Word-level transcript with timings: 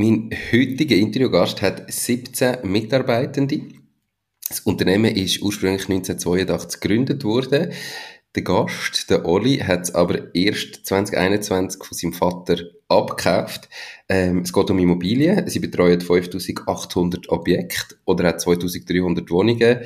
Mein 0.00 0.30
heutiger 0.52 0.94
Interviewgast 0.94 1.60
hat 1.60 1.92
17 1.92 2.58
Mitarbeitende. 2.62 3.62
Das 4.48 4.60
Unternehmen 4.60 5.16
ist 5.16 5.42
ursprünglich 5.42 5.88
1982 5.90 6.80
gegründet 6.80 7.24
worden. 7.24 7.72
Der 8.32 8.42
Gast, 8.44 9.10
der 9.10 9.26
Oli, 9.26 9.56
hat 9.56 9.82
es 9.82 9.94
aber 9.96 10.32
erst 10.36 10.86
2021 10.86 11.82
von 11.82 11.98
seinem 11.98 12.12
Vater 12.12 12.62
abgekauft. 12.86 13.68
Ähm, 14.08 14.42
es 14.42 14.52
geht 14.52 14.70
um 14.70 14.78
Immobilien. 14.78 15.48
Sie 15.48 15.58
betreuen 15.58 16.00
5800 16.00 17.28
Objekte 17.30 17.96
oder 18.04 18.32
auch 18.32 18.36
2300 18.36 19.28
Wohnungen 19.32 19.80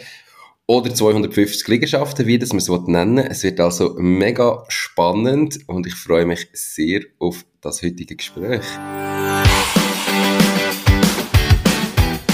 oder 0.66 0.94
250 0.94 1.66
Liegenschaften, 1.68 2.26
wie 2.26 2.38
das 2.38 2.50
man 2.50 2.58
es 2.58 2.68
nennen 2.68 3.18
Es 3.18 3.44
wird 3.44 3.60
also 3.60 3.94
mega 3.98 4.62
spannend 4.68 5.58
und 5.68 5.86
ich 5.86 5.94
freue 5.94 6.26
mich 6.26 6.48
sehr 6.52 7.00
auf 7.18 7.46
das 7.62 7.82
heutige 7.82 8.16
Gespräch. 8.16 8.66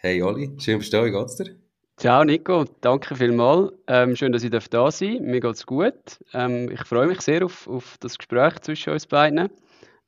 Hey 0.00 0.22
Oli, 0.22 0.52
schön 0.58 0.78
bist 0.78 0.92
du 0.92 0.98
da, 0.98 1.04
wie 1.04 1.10
geht's 1.10 1.34
dir? 1.34 1.56
Ciao 1.96 2.22
Nico, 2.22 2.64
danke 2.82 3.16
vielmals. 3.16 3.72
Ähm, 3.88 4.14
schön, 4.14 4.30
dass 4.30 4.44
ich 4.44 4.50
da 4.50 4.60
sein 4.60 4.70
darf. 4.70 5.00
Mir 5.00 5.40
geht's 5.40 5.66
gut. 5.66 6.20
Ähm, 6.32 6.70
ich 6.70 6.84
freue 6.84 7.08
mich 7.08 7.20
sehr 7.20 7.44
auf, 7.44 7.66
auf 7.66 7.96
das 7.98 8.16
Gespräch 8.16 8.60
zwischen 8.60 8.92
uns 8.92 9.06
beiden. 9.06 9.48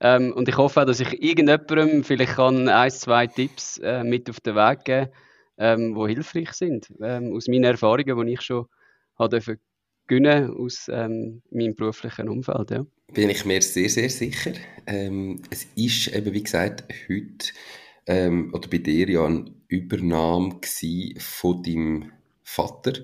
Ähm, 0.00 0.32
und 0.32 0.48
ich 0.48 0.56
hoffe 0.56 0.82
auch, 0.82 0.84
dass 0.84 1.00
ich 1.00 1.20
irgendjemandem 1.20 2.04
vielleicht 2.04 2.34
kann 2.34 2.68
ein, 2.68 2.90
zwei 2.92 3.26
Tipps 3.26 3.78
äh, 3.78 4.04
mit 4.04 4.30
auf 4.30 4.38
den 4.38 4.54
Weg 4.54 4.84
geben 4.84 5.08
ähm, 5.58 5.96
die 5.96 6.14
hilfreich 6.14 6.52
sind. 6.52 6.86
Ähm, 7.02 7.34
aus 7.34 7.48
meinen 7.48 7.64
Erfahrungen, 7.64 8.26
die 8.26 8.32
ich 8.34 8.42
schon 8.42 8.66
habe 9.18 9.40
gewinnen 10.06 10.56
aus 10.56 10.88
ähm, 10.88 11.42
meinem 11.50 11.74
beruflichen 11.74 12.28
Umfeld. 12.28 12.70
Ja. 12.70 12.86
Bin 13.12 13.28
ich 13.28 13.44
mir 13.44 13.60
sehr, 13.60 13.88
sehr 13.88 14.08
sicher. 14.08 14.52
Ähm, 14.86 15.42
es 15.50 15.66
ist 15.74 16.14
eben, 16.14 16.32
wie 16.32 16.44
gesagt, 16.44 16.84
heute 17.08 17.52
ähm, 18.10 18.52
oder 18.52 18.68
bei 18.68 18.78
dir 18.78 19.08
ja 19.08 19.24
eine 19.24 19.54
Übernahme 19.68 20.58
von 21.18 21.62
deinem 21.62 22.10
Vater. 22.42 22.94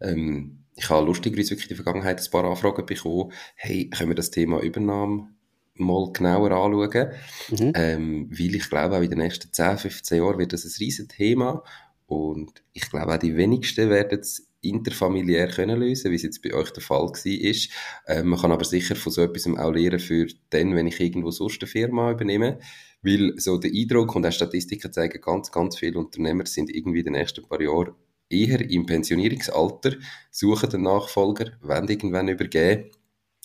Ähm, 0.00 0.60
ich 0.74 0.88
habe 0.88 1.06
lustigerweise 1.06 1.50
wirklich 1.50 1.70
in 1.70 1.76
der 1.76 1.84
Vergangenheit 1.84 2.20
ein 2.20 2.30
paar 2.30 2.44
Anfragen 2.44 2.86
bekommen, 2.86 3.30
hey, 3.56 3.90
können 3.90 4.10
wir 4.10 4.16
das 4.16 4.30
Thema 4.30 4.60
Übernahme 4.60 5.28
mal 5.74 6.10
genauer 6.12 6.50
anschauen? 6.50 7.12
Mhm. 7.50 7.72
Ähm, 7.74 8.30
weil 8.30 8.54
ich 8.54 8.70
glaube, 8.70 8.96
auch 8.96 9.02
in 9.02 9.10
den 9.10 9.18
nächsten 9.18 9.52
10, 9.52 9.76
15 9.76 10.18
Jahren 10.18 10.38
wird 10.38 10.54
das 10.54 10.64
ein 10.64 10.72
riesen 10.80 11.08
Thema 11.08 11.62
und 12.06 12.62
ich 12.72 12.88
glaube 12.88 13.12
auch 13.14 13.18
die 13.18 13.36
wenigsten 13.36 13.90
werden 13.90 14.18
es 14.18 14.48
interfamiliär 14.62 15.48
können 15.48 15.78
lösen, 15.78 16.10
wie 16.10 16.16
es 16.16 16.22
jetzt 16.22 16.42
bei 16.42 16.54
euch 16.54 16.70
der 16.70 16.82
Fall 16.82 17.02
war. 17.02 18.16
Ähm, 18.16 18.28
man 18.28 18.40
kann 18.40 18.52
aber 18.52 18.64
sicher 18.64 18.96
von 18.96 19.12
so 19.12 19.20
etwas 19.20 19.46
auch 19.46 19.72
lernen 19.72 19.98
für 19.98 20.26
dann, 20.48 20.74
wenn 20.74 20.86
ich 20.86 21.00
irgendwo 21.00 21.30
sonst 21.30 21.60
eine 21.60 21.68
Firma 21.68 22.10
übernehme. 22.10 22.58
Weil 23.04 23.34
so 23.38 23.58
der 23.58 23.70
Eindruck 23.70 24.16
und 24.16 24.26
auch 24.26 24.32
Statistiken 24.32 24.92
zeigen, 24.92 25.20
ganz, 25.20 25.52
ganz 25.52 25.78
viele 25.78 25.98
Unternehmer 25.98 26.46
sind 26.46 26.74
irgendwie 26.74 27.00
in 27.00 27.04
den 27.04 27.12
nächsten 27.14 27.46
paar 27.46 27.60
Jahren 27.60 27.94
eher 28.30 28.60
im 28.68 28.86
Pensionierungsalter, 28.86 29.96
suchen 30.30 30.70
den 30.70 30.82
Nachfolger, 30.82 31.52
wollen 31.60 31.88
irgendwann 31.88 32.28
übergeben. 32.28 32.90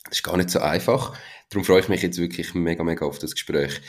Das 0.05 0.19
ist 0.19 0.23
gar 0.23 0.37
nicht 0.37 0.49
so 0.49 0.59
einfach. 0.59 1.17
Darum 1.49 1.65
freue 1.65 1.81
ich 1.81 1.89
mich 1.89 2.01
jetzt 2.01 2.19
wirklich 2.19 2.53
mega, 2.53 2.83
mega 2.83 3.05
auf 3.05 3.19
das 3.19 3.33
Gespräch. 3.33 3.81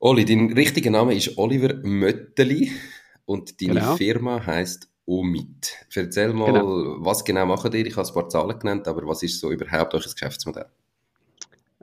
Oli, 0.00 0.24
dein 0.24 0.52
richtiger 0.52 0.90
Name 0.90 1.14
ist 1.14 1.38
Oliver 1.38 1.74
Mötteli 1.82 2.72
und 3.24 3.60
deine 3.62 3.80
genau. 3.80 3.96
Firma 3.96 4.44
heißt 4.44 4.88
Omit. 5.06 5.86
Erzähl 5.94 6.32
mal, 6.32 6.52
genau. 6.52 6.96
was 6.98 7.24
genau 7.24 7.46
machen 7.46 7.72
ihr? 7.72 7.86
Ich 7.86 7.96
habe 7.96 8.06
ein 8.06 8.14
paar 8.14 8.28
Zahlen 8.28 8.58
genannt, 8.58 8.88
aber 8.88 9.06
was 9.06 9.22
ist 9.22 9.38
so 9.38 9.52
überhaupt 9.52 9.94
euer 9.94 10.02
Geschäftsmodell? 10.02 10.66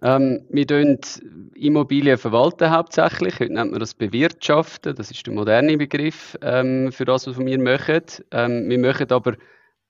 Ähm, 0.04 0.48
wir 0.50 0.66
verwalten 0.66 1.22
Immobilien 1.54 2.18
verwalten 2.18 2.72
hauptsächlich. 2.72 3.40
Heute 3.40 3.54
nennt 3.54 3.72
man 3.72 3.80
das 3.80 3.94
bewirtschaften. 3.94 4.96
Das 4.96 5.12
ist 5.12 5.26
der 5.28 5.34
moderne 5.34 5.78
Begriff 5.78 6.38
ähm, 6.42 6.92
für 6.92 7.06
das, 7.06 7.28
was 7.28 7.38
wir 7.38 7.60
machen. 7.60 8.02
Ähm, 8.32 8.68
wir 8.68 8.80
machen 8.80 9.12
aber 9.12 9.36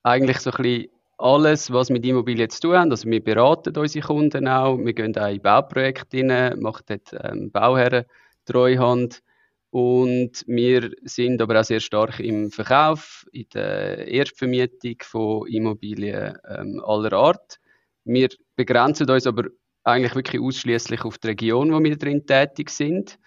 eigentlich 0.04 0.40
so 0.40 0.52
ein 0.52 0.64
bisschen 0.64 0.90
alles, 1.18 1.72
was 1.72 1.90
mit 1.90 2.06
Immobilien 2.06 2.50
zu 2.50 2.62
tun 2.62 2.78
hat. 2.78 2.90
Also 2.90 3.10
wir 3.10 3.24
beraten 3.24 3.78
unsere 3.78 4.06
Kunden 4.06 4.48
auch. 4.48 4.78
Wir 4.80 4.94
gehen 4.94 5.18
auch 5.18 5.30
in 5.30 5.42
Bauprojekte 5.42 6.28
rein, 6.28 6.60
machen 6.60 6.84
dort 6.88 7.16
ähm, 7.24 7.52
Bauherren 7.52 8.06
Treuhand. 8.46 9.22
Und 9.70 10.44
wir 10.48 10.92
sind 11.04 11.42
aber 11.42 11.62
auch 11.62 11.64
sehr 11.64 11.80
stark 11.80 12.20
im 12.20 12.52
Verkauf, 12.52 13.26
in 13.32 13.46
der 13.54 14.08
Erstvermietung 14.08 14.98
von 15.04 15.48
Immobilien 15.48 16.38
ähm, 16.50 16.82
aller 16.86 17.14
Art. 17.14 17.60
Wir 18.04 18.28
begrenzen 18.58 19.10
uns 19.10 19.26
aber 19.26 19.46
eigentlich 19.84 20.16
wirklich 20.16 20.42
ausschließlich 20.42 21.04
auf 21.04 21.18
die 21.18 21.28
Region, 21.28 21.74
wo 21.74 21.84
wir 21.84 21.98
drin 21.98 22.26
tätig 22.26 22.70
sind. 22.70 23.18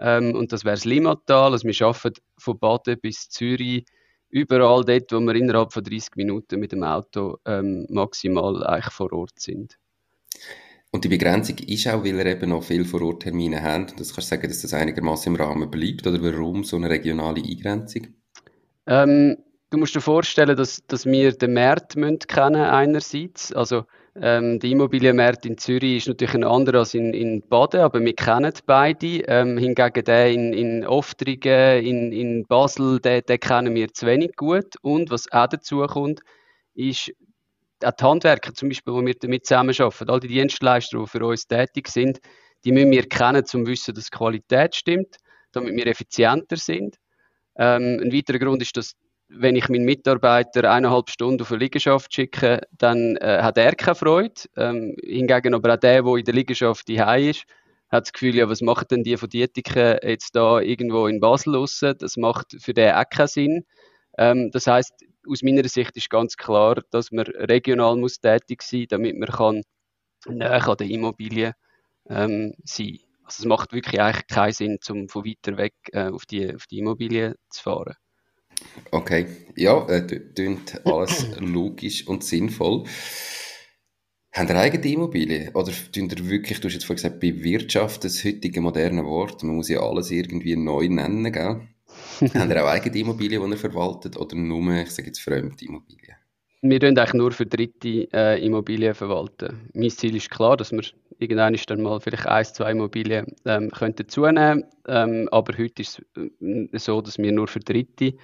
Ähm, 0.00 0.34
und 0.34 0.52
das 0.52 0.64
wäre 0.64 0.74
das 0.74 0.84
Limmatal. 0.84 1.52
Also 1.52 1.66
wir 1.66 1.86
arbeiten 1.86 2.20
von 2.38 2.58
Baden 2.58 2.98
bis 3.00 3.28
Zürich 3.28 3.84
überall 4.28 4.84
dort, 4.84 5.12
wo 5.12 5.20
wir 5.20 5.34
innerhalb 5.34 5.72
von 5.72 5.84
30 5.84 6.16
Minuten 6.16 6.58
mit 6.58 6.72
dem 6.72 6.82
Auto 6.82 7.38
ähm, 7.46 7.86
maximal 7.88 8.66
eigentlich 8.66 8.92
vor 8.92 9.12
Ort 9.12 9.38
sind. 9.38 9.78
Und 10.90 11.04
die 11.04 11.08
Begrenzung 11.08 11.56
ist 11.58 11.88
auch, 11.88 12.04
weil 12.04 12.18
ihr 12.18 12.26
eben 12.26 12.50
noch 12.50 12.64
viel 12.64 12.84
Vororttermine 12.84 13.62
habt. 13.62 13.92
Und 13.92 14.00
das 14.00 14.14
kannst 14.14 14.30
du 14.30 14.34
sagen, 14.34 14.48
dass 14.48 14.60
das 14.60 14.74
einigermaßen 14.74 15.34
im 15.34 15.40
Rahmen 15.40 15.70
bleibt? 15.70 16.06
Oder 16.06 16.22
warum 16.22 16.64
so 16.64 16.76
eine 16.76 16.90
regionale 16.90 17.42
Eingrenzung? 17.42 18.08
Ähm, 18.86 19.38
du 19.72 19.78
musst 19.78 19.94
dir 19.94 20.00
vorstellen, 20.00 20.56
dass, 20.56 20.84
dass 20.86 21.06
wir 21.06 21.32
den 21.32 21.54
Markt 21.54 21.96
müssen 21.96 22.18
kennen 22.18 22.62
einerseits. 22.62 23.52
Also 23.52 23.84
ähm, 24.14 24.60
der 24.60 24.70
Immobilienmarkt 24.70 25.46
in 25.46 25.56
Zürich 25.56 25.98
ist 25.98 26.08
natürlich 26.08 26.34
ein 26.34 26.44
anderer 26.44 26.80
als 26.80 26.92
in, 26.92 27.14
in 27.14 27.40
Baden, 27.48 27.80
aber 27.80 28.00
wir 28.00 28.14
kennen 28.14 28.52
beide. 28.66 29.22
Ähm, 29.26 29.56
hingegen 29.56 30.04
der 30.04 30.30
in, 30.30 30.52
in 30.52 30.86
Oftringen, 30.86 31.82
in, 31.82 32.12
in 32.12 32.46
Basel, 32.46 33.00
den, 33.00 33.22
den 33.22 33.40
kennen 33.40 33.74
wir 33.74 33.88
zu 33.94 34.06
wenig 34.06 34.36
gut. 34.36 34.76
Und 34.82 35.10
was 35.10 35.32
auch 35.32 35.46
dazu 35.46 35.86
kommt, 35.86 36.20
ist, 36.74 37.10
auch 37.82 37.92
die 37.92 38.04
Handwerker 38.04 38.52
zum 38.52 38.68
Beispiel, 38.68 38.92
wo 38.92 39.04
wir 39.04 39.14
damit 39.14 39.46
zusammenarbeiten, 39.46 40.10
all 40.10 40.20
die 40.20 40.28
Dienstleister, 40.28 40.98
die 40.98 41.06
für 41.06 41.24
uns 41.24 41.46
tätig 41.46 41.88
sind, 41.88 42.20
die 42.64 42.72
müssen 42.72 42.90
wir 42.90 43.08
kennen, 43.08 43.40
um 43.40 43.46
zu 43.46 43.66
wissen, 43.66 43.94
dass 43.94 44.04
die 44.04 44.16
Qualität 44.16 44.76
stimmt, 44.76 45.16
damit 45.52 45.74
wir 45.74 45.86
effizienter 45.86 46.56
sind. 46.56 46.96
Ähm, 47.56 48.00
ein 48.02 48.12
weiterer 48.12 48.38
Grund 48.38 48.62
ist, 48.62 48.76
dass 48.76 48.94
wenn 49.34 49.56
ich 49.56 49.68
meinen 49.68 49.84
Mitarbeiter 49.84 50.70
eineinhalb 50.70 51.10
Stunden 51.10 51.42
auf 51.42 51.50
eine 51.50 51.60
Liegenschaft 51.60 52.12
schicke, 52.14 52.60
dann 52.72 53.16
äh, 53.16 53.40
hat 53.42 53.58
er 53.58 53.74
keine 53.74 53.94
Freude. 53.94 54.34
Ähm, 54.56 54.96
hingegen 55.02 55.54
aber 55.54 55.74
auch 55.74 55.78
der, 55.78 56.02
der 56.02 56.16
in 56.16 56.24
der 56.24 56.34
Liegenschaft 56.34 56.88
daheim 56.88 57.30
ist, 57.30 57.44
hat 57.90 58.06
das 58.06 58.12
Gefühl, 58.12 58.34
ja, 58.34 58.48
was 58.48 58.62
machen 58.62 58.86
denn 58.90 59.04
die 59.04 59.16
von 59.16 59.28
Dietiken 59.28 59.98
jetzt 60.02 60.34
da 60.34 60.60
irgendwo 60.60 61.06
in 61.06 61.20
Basel 61.20 61.54
raus? 61.56 61.80
Das 61.98 62.16
macht 62.16 62.56
für 62.58 62.72
den 62.72 62.94
auch 62.94 63.08
keinen 63.08 63.28
Sinn. 63.28 63.64
Ähm, 64.18 64.50
das 64.50 64.66
heißt, 64.66 64.94
aus 65.28 65.42
meiner 65.42 65.68
Sicht 65.68 65.96
ist 65.96 66.10
ganz 66.10 66.36
klar, 66.36 66.82
dass 66.90 67.12
man 67.12 67.26
regional 67.26 67.96
muss 67.96 68.20
tätig 68.20 68.62
sein, 68.62 68.86
damit 68.88 69.18
man 69.18 69.28
kann 69.28 69.62
näher 70.26 70.66
an 70.66 70.76
der 70.76 70.88
Immobilie 70.88 71.54
ähm, 72.08 72.54
sein. 72.64 72.98
Also 73.24 73.42
es 73.42 73.44
macht 73.44 73.72
wirklich 73.72 74.00
eigentlich 74.00 74.26
keinen 74.26 74.52
Sinn, 74.52 74.78
um 74.90 75.08
von 75.08 75.24
weiter 75.24 75.56
weg 75.56 75.74
äh, 75.92 76.08
auf, 76.08 76.26
die, 76.26 76.54
auf 76.54 76.66
die 76.66 76.78
Immobilie 76.78 77.36
zu 77.50 77.62
fahren. 77.62 77.94
Okay, 78.90 79.26
ja, 79.56 79.86
äh, 79.88 80.02
klingt 80.34 80.84
alles 80.86 81.26
logisch 81.40 82.06
und 82.06 82.24
sinnvoll. 82.24 82.84
Haben 84.32 84.48
ihr 84.48 84.56
eigene 84.56 84.86
Immobilie? 84.86 85.50
Oder 85.52 85.72
ihr 85.94 86.30
wirklich, 86.30 86.60
du 86.60 86.68
hast 86.68 86.74
jetzt 86.74 86.84
vorhin 86.84 87.02
gesagt, 87.02 87.20
bewirtschaften, 87.20 88.08
das 88.08 88.24
heutige 88.24 88.60
moderne 88.60 89.04
Wort, 89.04 89.42
man 89.42 89.56
muss 89.56 89.68
ja 89.68 89.80
alles 89.80 90.10
irgendwie 90.10 90.56
neu 90.56 90.88
nennen, 90.88 91.30
gell? 91.32 91.68
Haben 92.34 92.50
ihr 92.50 92.64
auch 92.64 92.68
eigene 92.68 92.98
Immobilien, 92.98 93.42
die 93.42 93.50
ihr 93.50 93.58
verwaltet 93.58 94.16
oder 94.16 94.34
nur, 94.34 94.72
ich 94.74 94.90
sage 94.90 95.08
jetzt, 95.08 95.20
fremde 95.20 95.62
Immobilien? 95.64 96.16
Wir 96.62 96.78
tun 96.78 96.96
eigentlich 96.96 97.14
nur 97.14 97.32
für 97.32 97.44
dritte 97.44 98.08
äh, 98.12 98.46
Immobilien 98.46 98.94
verwalten. 98.94 99.68
Mein 99.74 99.90
Ziel 99.90 100.16
ist 100.16 100.30
klar, 100.30 100.56
dass 100.56 100.70
wir 100.70 100.84
irgendwann 101.18 101.58
dann 101.66 101.82
mal 101.82 102.00
vielleicht 102.00 102.26
ein, 102.26 102.44
zwei 102.44 102.70
Immobilien 102.70 103.26
ähm, 103.44 103.70
könnten 103.70 104.08
zunehmen 104.08 104.64
ähm, 104.86 105.28
aber 105.30 105.56
heute 105.58 105.82
ist 105.82 106.02
es 106.14 106.30
äh, 106.40 106.78
so, 106.78 107.00
dass 107.00 107.18
wir 107.18 107.32
nur 107.32 107.48
für 107.48 107.60
dritte 107.60 108.14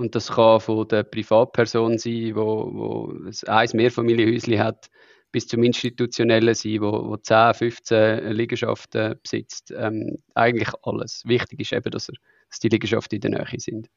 und 0.00 0.14
das 0.14 0.28
kann 0.28 0.60
von 0.60 0.88
der 0.88 1.02
Privatperson 1.02 1.98
sein, 1.98 2.34
wo, 2.34 2.70
wo 2.72 3.14
ein 3.46 3.68
Mehrfamilienhäuschen 3.74 4.58
hat, 4.58 4.90
bis 5.30 5.46
zum 5.46 5.62
Institutionellen 5.62 6.54
sein, 6.54 6.80
wo, 6.80 7.10
wo 7.10 7.16
10, 7.18 7.52
15 7.54 8.32
Liegenschaften 8.32 9.16
besitzt. 9.22 9.74
Ähm, 9.76 10.16
eigentlich 10.34 10.70
alles. 10.82 11.22
Wichtig 11.26 11.60
ist 11.60 11.72
eben, 11.72 11.90
dass, 11.90 12.08
er, 12.08 12.14
dass 12.48 12.58
die 12.60 12.68
Liegenschaften 12.68 13.16
in 13.16 13.20
der 13.20 13.30
Nähe 13.30 13.60
sind. 13.60 13.90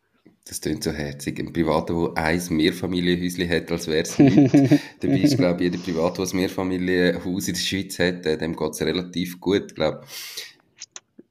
Das 0.45 0.59
klingt 0.59 0.83
so 0.83 0.91
herzig. 0.91 1.39
Ein 1.39 1.53
Privater, 1.53 2.11
der 2.13 2.21
ein 2.21 2.41
Mehrfamilienhäuschen 2.49 3.49
hat, 3.49 3.71
als 3.71 3.87
wäre 3.87 4.01
es 4.01 4.19
nicht. 4.19 4.53
Dabei 4.99 5.19
ist, 5.19 5.37
glaube 5.37 5.63
ich, 5.63 5.71
jeder 5.71 5.81
Privat, 5.81 6.17
der 6.17 6.25
ein 6.25 6.35
Mehrfamilienhaus 6.35 7.47
in 7.47 7.53
der 7.53 7.61
Schweiz 7.61 7.97
hat, 7.97 8.25
äh, 8.25 8.37
dem 8.37 8.57
geht 8.57 8.71
es 8.71 8.81
relativ 8.81 9.39
gut, 9.39 9.73
glaube 9.73 10.01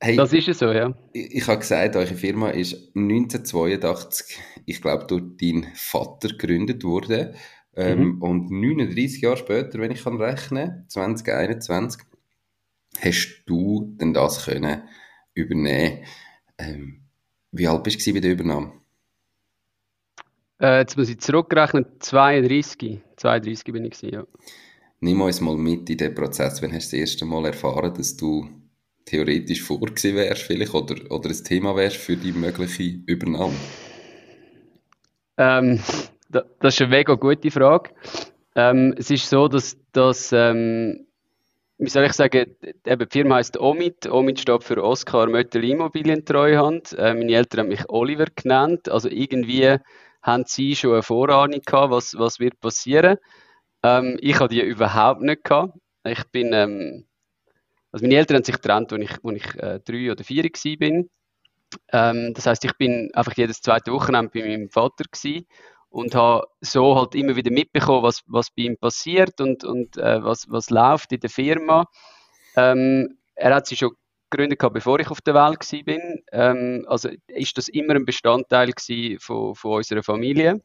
Hey, 0.04 0.16
das 0.16 0.32
ist 0.32 0.48
es 0.48 0.58
so, 0.58 0.72
ja. 0.72 0.92
Ich, 1.12 1.32
ich 1.32 1.46
habe 1.46 1.60
gesagt, 1.60 1.94
eure 1.94 2.14
Firma 2.16 2.50
ist 2.50 2.74
1982, 2.96 4.36
ich 4.66 4.82
glaube, 4.82 5.06
durch 5.06 5.22
deinen 5.40 5.72
Vater 5.76 6.30
gegründet 6.30 6.82
worden. 6.82 7.36
Ähm, 7.76 8.16
mhm. 8.16 8.22
Und 8.22 8.50
39 8.50 9.22
Jahre 9.22 9.36
später, 9.36 9.78
wenn 9.78 9.92
ich 9.92 10.02
kann 10.02 10.20
rechnen, 10.20 10.86
2021, 10.88 12.02
hast 12.98 13.42
du 13.46 13.94
denn 14.00 14.12
das 14.12 14.46
können 14.46 14.82
übernehmen. 15.34 16.04
Ähm, 16.58 17.02
wie 17.52 17.68
alt 17.68 17.84
bist 17.84 18.04
du 18.04 18.12
bei 18.12 18.18
der 18.18 18.32
Übernahme? 18.32 18.72
Äh, 20.60 20.80
jetzt 20.80 20.96
muss 20.96 21.10
ich 21.10 21.20
zurückrechnen, 21.20 21.86
32. 22.00 23.00
32 23.18 23.72
bin 23.72 23.84
ich, 23.84 24.02
ja. 24.02 24.26
Nimm 24.98 25.20
uns 25.20 25.40
mal 25.40 25.56
mit 25.56 25.88
in 25.88 25.96
den 25.96 26.12
Prozess. 26.12 26.60
Wann 26.60 26.72
hast 26.72 26.92
du 26.92 26.96
das 26.96 27.10
erste 27.10 27.24
Mal 27.24 27.46
erfahren, 27.46 27.94
dass 27.94 28.16
du 28.16 28.61
theoretisch 29.04 29.62
vor 29.62 29.80
wärst 29.80 30.42
vielleicht 30.42 30.74
oder, 30.74 30.96
oder 31.10 31.30
ein 31.30 31.44
Thema 31.44 31.76
wärst 31.76 31.96
für 31.96 32.16
die 32.16 32.32
mögliche 32.32 33.00
Übernahme? 33.06 33.54
Ähm, 35.38 35.80
das 36.28 36.74
ist 36.74 36.80
eine 36.82 36.90
mega 36.90 37.14
gute 37.14 37.50
Frage. 37.50 37.90
Ähm, 38.54 38.94
es 38.98 39.10
ist 39.10 39.28
so, 39.28 39.48
dass, 39.48 39.76
dass 39.92 40.32
ähm, 40.32 41.06
wie 41.82 41.88
soll 41.88 42.04
ich 42.04 42.12
sagen, 42.12 42.54
eben 42.86 43.08
die 43.08 43.18
Firma 43.18 43.36
heißt 43.36 43.58
Omid. 43.58 44.06
Omid 44.06 44.38
steht 44.38 44.62
für 44.62 44.82
Oskar 44.82 45.26
Möttel 45.26 45.64
Immobilientreuhand. 45.64 46.92
Äh, 46.92 47.14
meine 47.14 47.32
Eltern 47.32 47.60
haben 47.60 47.68
mich 47.68 47.88
Oliver 47.88 48.26
genannt. 48.36 48.88
Also 48.88 49.08
irgendwie 49.08 49.78
haben 50.22 50.44
sie 50.46 50.76
schon 50.76 50.92
eine 50.92 51.02
Vorahnung 51.02 51.60
gehabt, 51.66 51.90
was, 51.90 52.16
was 52.16 52.38
wird 52.38 52.60
passieren. 52.60 53.16
Ähm, 53.82 54.16
ich 54.20 54.38
hatte 54.38 54.54
die 54.54 54.62
überhaupt 54.62 55.22
nicht 55.22 55.42
gehabt. 55.42 55.76
Ich 56.04 56.22
bin, 56.30 56.52
ähm, 56.52 57.04
also 57.92 58.04
meine 58.04 58.16
Eltern 58.16 58.36
haben 58.36 58.44
sich 58.44 58.54
getrennt, 58.54 58.92
als 58.92 59.02
ich, 59.02 59.10
als 59.10 59.36
ich 59.36 59.54
äh, 59.62 59.80
drei 59.80 60.10
oder 60.10 60.24
vier 60.24 60.44
war. 60.44 61.04
Ähm, 61.92 62.34
das 62.34 62.46
heißt, 62.46 62.64
ich 62.64 62.76
bin 62.76 63.10
einfach 63.14 63.34
jedes 63.36 63.60
zweite 63.60 63.92
Wochenende 63.92 64.30
bei 64.32 64.40
meinem 64.40 64.70
Vater 64.70 65.04
gewesen 65.04 65.46
und 65.90 66.14
habe 66.14 66.46
so 66.60 66.96
halt 66.96 67.14
immer 67.14 67.36
wieder 67.36 67.50
mitbekommen, 67.50 68.02
was, 68.02 68.22
was 68.26 68.50
bei 68.50 68.62
ihm 68.62 68.76
passiert 68.78 69.40
und, 69.40 69.62
und 69.64 69.96
äh, 69.98 70.24
was, 70.24 70.50
was 70.50 70.70
läuft 70.70 71.12
in 71.12 71.20
der 71.20 71.30
Firma. 71.30 71.86
Ähm, 72.56 73.18
er 73.34 73.54
hat 73.54 73.66
sie 73.66 73.76
schon 73.76 73.92
gegründet 74.30 74.58
gehabt, 74.58 74.74
bevor 74.74 74.98
ich 75.00 75.10
auf 75.10 75.20
der 75.20 75.34
Welt 75.34 75.60
war. 75.60 76.08
Ähm, 76.32 76.86
also 76.88 77.10
ist 77.26 77.58
das 77.58 77.68
immer 77.68 77.94
ein 77.94 78.06
Bestandteil 78.06 78.72
von, 79.18 79.54
von 79.54 79.76
unserer 79.76 80.02
Familie. 80.02 80.62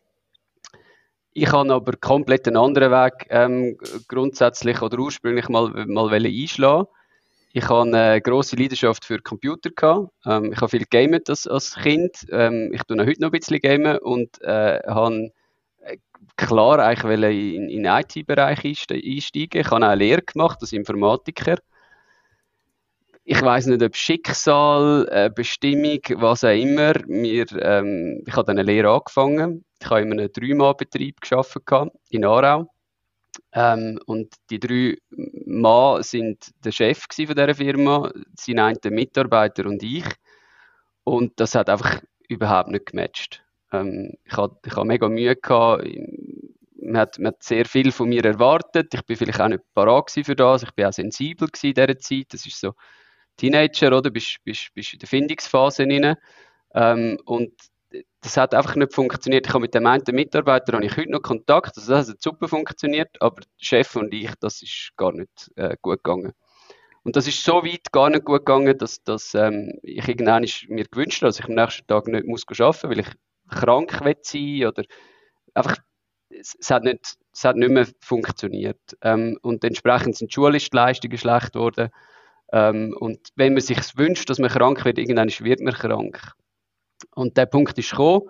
Ich 1.34 1.52
habe 1.52 1.72
aber 1.74 1.94
komplett 1.98 2.48
einen 2.48 2.58
anderen 2.58 2.92
Weg 2.92 3.28
ähm, 3.30 3.78
grundsätzlich 4.08 4.82
oder 4.82 4.98
ursprünglich 4.98 5.50
mal, 5.50 5.86
mal 5.88 6.12
einschlagen. 6.14 6.88
Ich 7.58 7.68
habe 7.70 7.88
eine 7.88 8.22
grosse 8.22 8.56
Leidenschaft 8.56 9.04
für 9.04 9.18
Computer 9.18 9.72
gehabt. 9.72 10.12
Ähm, 10.28 10.52
ich 10.54 10.58
habe 10.62 10.70
viel 10.70 10.86
gamet 10.86 11.28
als, 11.28 11.48
als 11.48 11.74
Kind. 11.74 12.28
Ähm, 12.30 12.72
ich 12.72 12.84
tue 12.84 13.04
heute 13.04 13.20
noch 13.20 13.30
ein 13.30 13.40
bisschen 13.40 13.60
gamen 13.60 13.98
und 13.98 14.40
äh, 14.44 14.80
habe 14.88 15.32
äh, 15.80 15.98
klar 16.36 16.78
eigentlich 16.78 17.56
in, 17.56 17.68
in 17.68 17.82
den 17.82 17.92
IT-Bereich 17.92 18.64
einsteigen. 18.64 19.60
Ich 19.60 19.66
habe 19.66 19.78
auch 19.78 19.90
eine 19.90 19.96
Lehre 19.96 20.22
gemacht 20.22 20.60
als 20.62 20.72
Informatiker 20.72 21.56
ich 23.30 23.42
weiß 23.42 23.66
nicht, 23.66 23.84
ob 23.84 23.94
Schicksal, 23.94 25.06
äh, 25.12 25.30
Bestimmung, 25.30 26.00
was 26.16 26.46
auch 26.46 26.56
immer. 26.56 26.94
Wir, 27.08 27.46
ähm, 27.60 28.24
ich 28.26 28.34
habe 28.34 28.46
dann 28.46 28.58
eine 28.58 28.72
Lehre 28.72 28.90
angefangen. 28.90 29.66
Ich 29.82 29.90
habe 29.90 30.04
in 30.04 30.14
einem 30.14 30.32
Dreimann-Betrieb 30.32 31.20
gearbeitet 31.20 31.92
in 32.10 32.24
Aarau. 32.24 32.70
Ähm, 33.54 34.00
und 34.06 34.34
die 34.50 34.60
drei 34.60 34.98
Mann 35.46 36.04
sind 36.04 36.52
der 36.64 36.72
Chef 36.72 37.06
von 37.10 37.36
dieser 37.36 37.56
Firma, 37.56 38.12
sein 38.36 38.60
einer 38.60 38.92
Mitarbeiter 38.92 39.66
und 39.66 39.82
ich. 39.84 40.06
Und 41.04 41.40
das 41.40 41.56
hat 41.56 41.70
einfach 41.70 42.02
überhaupt 42.28 42.70
nicht 42.70 42.88
gematcht. 42.88 43.44
Ähm, 43.72 44.14
ich 44.26 44.36
hatte 44.36 44.58
ich 44.66 44.76
mega 44.84 45.10
Mühe 45.10 45.36
gehabt. 45.36 45.88
Man 46.80 46.98
hat, 46.98 47.20
man 47.20 47.34
hat 47.34 47.44
sehr 47.44 47.66
viel 47.66 47.92
von 47.92 48.10
mir 48.10 48.24
erwartet. 48.24 48.94
Ich 48.94 49.06
bin 49.06 49.16
vielleicht 49.18 49.42
auch 49.42 49.48
nicht 49.48 49.64
parat 49.74 50.12
für 50.12 50.36
das. 50.36 50.64
Ich 50.64 50.72
bin 50.72 50.86
auch 50.86 50.94
sensibel 50.94 51.50
in 51.62 51.74
dieser 51.74 52.00
Zeit. 52.00 52.28
Das 52.30 52.46
ist 52.46 52.60
so 52.60 52.74
Teenager, 53.38 53.98
oder? 53.98 54.10
Bist, 54.10 54.38
bist, 54.44 54.74
bist 54.74 54.94
in 54.94 55.00
der 55.00 55.08
Findungsphase 55.08 55.84
rein. 55.84 56.16
Ähm, 56.74 57.20
und 57.26 57.54
das 58.22 58.38
hat 58.38 58.54
einfach 58.54 58.76
nicht 58.76 58.94
funktioniert. 58.94 59.48
Ich 59.48 59.54
habe 59.54 59.62
mit 59.62 59.74
dem 59.74 59.86
einen 59.86 60.04
Mitarbeiter 60.12 60.74
habe 60.74 60.86
ich 60.86 60.98
heute 60.98 61.12
noch 61.12 61.22
Kontakt, 61.22 61.78
also 61.78 61.94
das 61.94 62.10
hat 62.10 62.22
super 62.22 62.48
funktioniert, 62.48 63.10
aber 63.22 63.42
Chef 63.58 63.96
und 63.96 64.14
ich, 64.14 64.32
das 64.40 64.62
ist 64.62 64.92
gar 64.98 65.14
nicht 65.14 65.52
äh, 65.56 65.78
gut 65.82 66.04
gegangen. 66.04 66.34
Und 67.04 67.16
das 67.16 67.26
ist 67.28 67.42
so 67.42 67.64
weit 67.64 67.92
gar 67.94 68.10
nicht 68.10 68.26
gut 68.26 68.46
gegangen, 68.46 68.78
dass, 68.78 69.02
dass 69.04 69.34
ähm, 69.34 69.80
ich 69.82 70.08
irgendwann 70.08 70.46
mir 70.68 70.86
gewünscht 70.86 71.22
habe, 71.22 71.30
dass 71.30 71.40
ich 71.40 71.46
am 71.46 71.56
nächsten 71.56 71.88
Tag 71.88 72.08
nicht 72.08 72.28
muss 72.28 72.44
arbeiten 72.60 72.90
weil 72.90 73.00
ich 73.00 73.08
krank 73.50 74.02
sein 74.24 74.66
oder 74.66 74.84
einfach, 75.54 75.78
es, 76.30 76.58
es, 76.60 76.70
hat 76.70 76.84
nicht, 76.84 77.16
es 77.32 77.46
hat 77.46 77.56
nicht 77.56 77.72
mehr 77.72 77.88
funktioniert. 78.02 78.82
Ähm, 79.02 79.38
und 79.42 79.64
entsprechend 79.64 80.18
sind 80.18 80.34
schulische 80.34 80.72
Leistungen 80.74 81.18
schlecht 81.18 81.54
geworden. 81.54 81.90
Ähm, 82.52 82.94
und 83.00 83.30
wenn 83.36 83.54
man 83.54 83.62
sich 83.62 83.80
wünscht, 83.98 84.30
dass 84.30 84.40
man 84.40 84.50
krank 84.50 84.84
wird, 84.84 84.98
irgendwann 84.98 85.30
wird 85.30 85.62
man 85.62 85.74
krank. 85.74 86.34
Und 87.16 87.38
der 87.38 87.46
Punkt 87.46 87.78
ist 87.78 87.92
gekommen. 87.92 88.30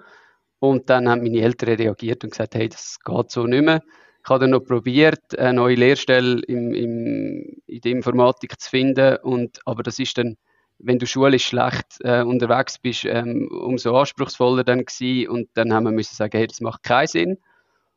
Und 0.60 0.90
dann 0.90 1.08
haben 1.08 1.22
meine 1.22 1.42
Eltern 1.42 1.76
reagiert 1.76 2.24
und 2.24 2.32
gesagt, 2.32 2.56
hey, 2.56 2.68
das 2.70 3.00
geht 3.04 3.32
so 3.32 3.46
nicht 3.46 3.64
mehr. 3.64 3.82
Ich 4.24 4.30
habe 4.30 4.40
dann 4.40 4.50
noch 4.50 4.62
probiert, 4.62 5.38
eine 5.38 5.54
neue 5.54 5.76
Lehrstelle 5.76 6.42
im, 6.48 6.74
im, 6.74 7.62
in 7.66 7.82
der 7.82 7.92
Informatik 7.92 8.60
zu 8.60 8.70
finden. 8.70 9.18
Und, 9.18 9.60
aber 9.66 9.84
das 9.84 10.00
ist 10.00 10.18
dann, 10.18 10.36
wenn 10.80 11.00
du 11.00 11.06
schulisch 11.06 11.46
schlecht 11.46 12.00
äh, 12.02 12.24
unterwegs 12.24 12.80
bist, 12.80 13.06
ähm, 13.06 13.48
umso 13.52 13.98
anspruchsvoller 13.98 14.64
dann 14.64 14.84
gewesen. 14.84 15.30
Und 15.30 15.50
dann 15.54 15.74
haben 15.74 15.84
wir 15.84 15.92
müssen 15.92 16.16
sagen, 16.16 16.38
hey, 16.38 16.48
das 16.48 16.60
macht 16.60 16.84
keinen 16.84 17.08
Sinn. 17.08 17.38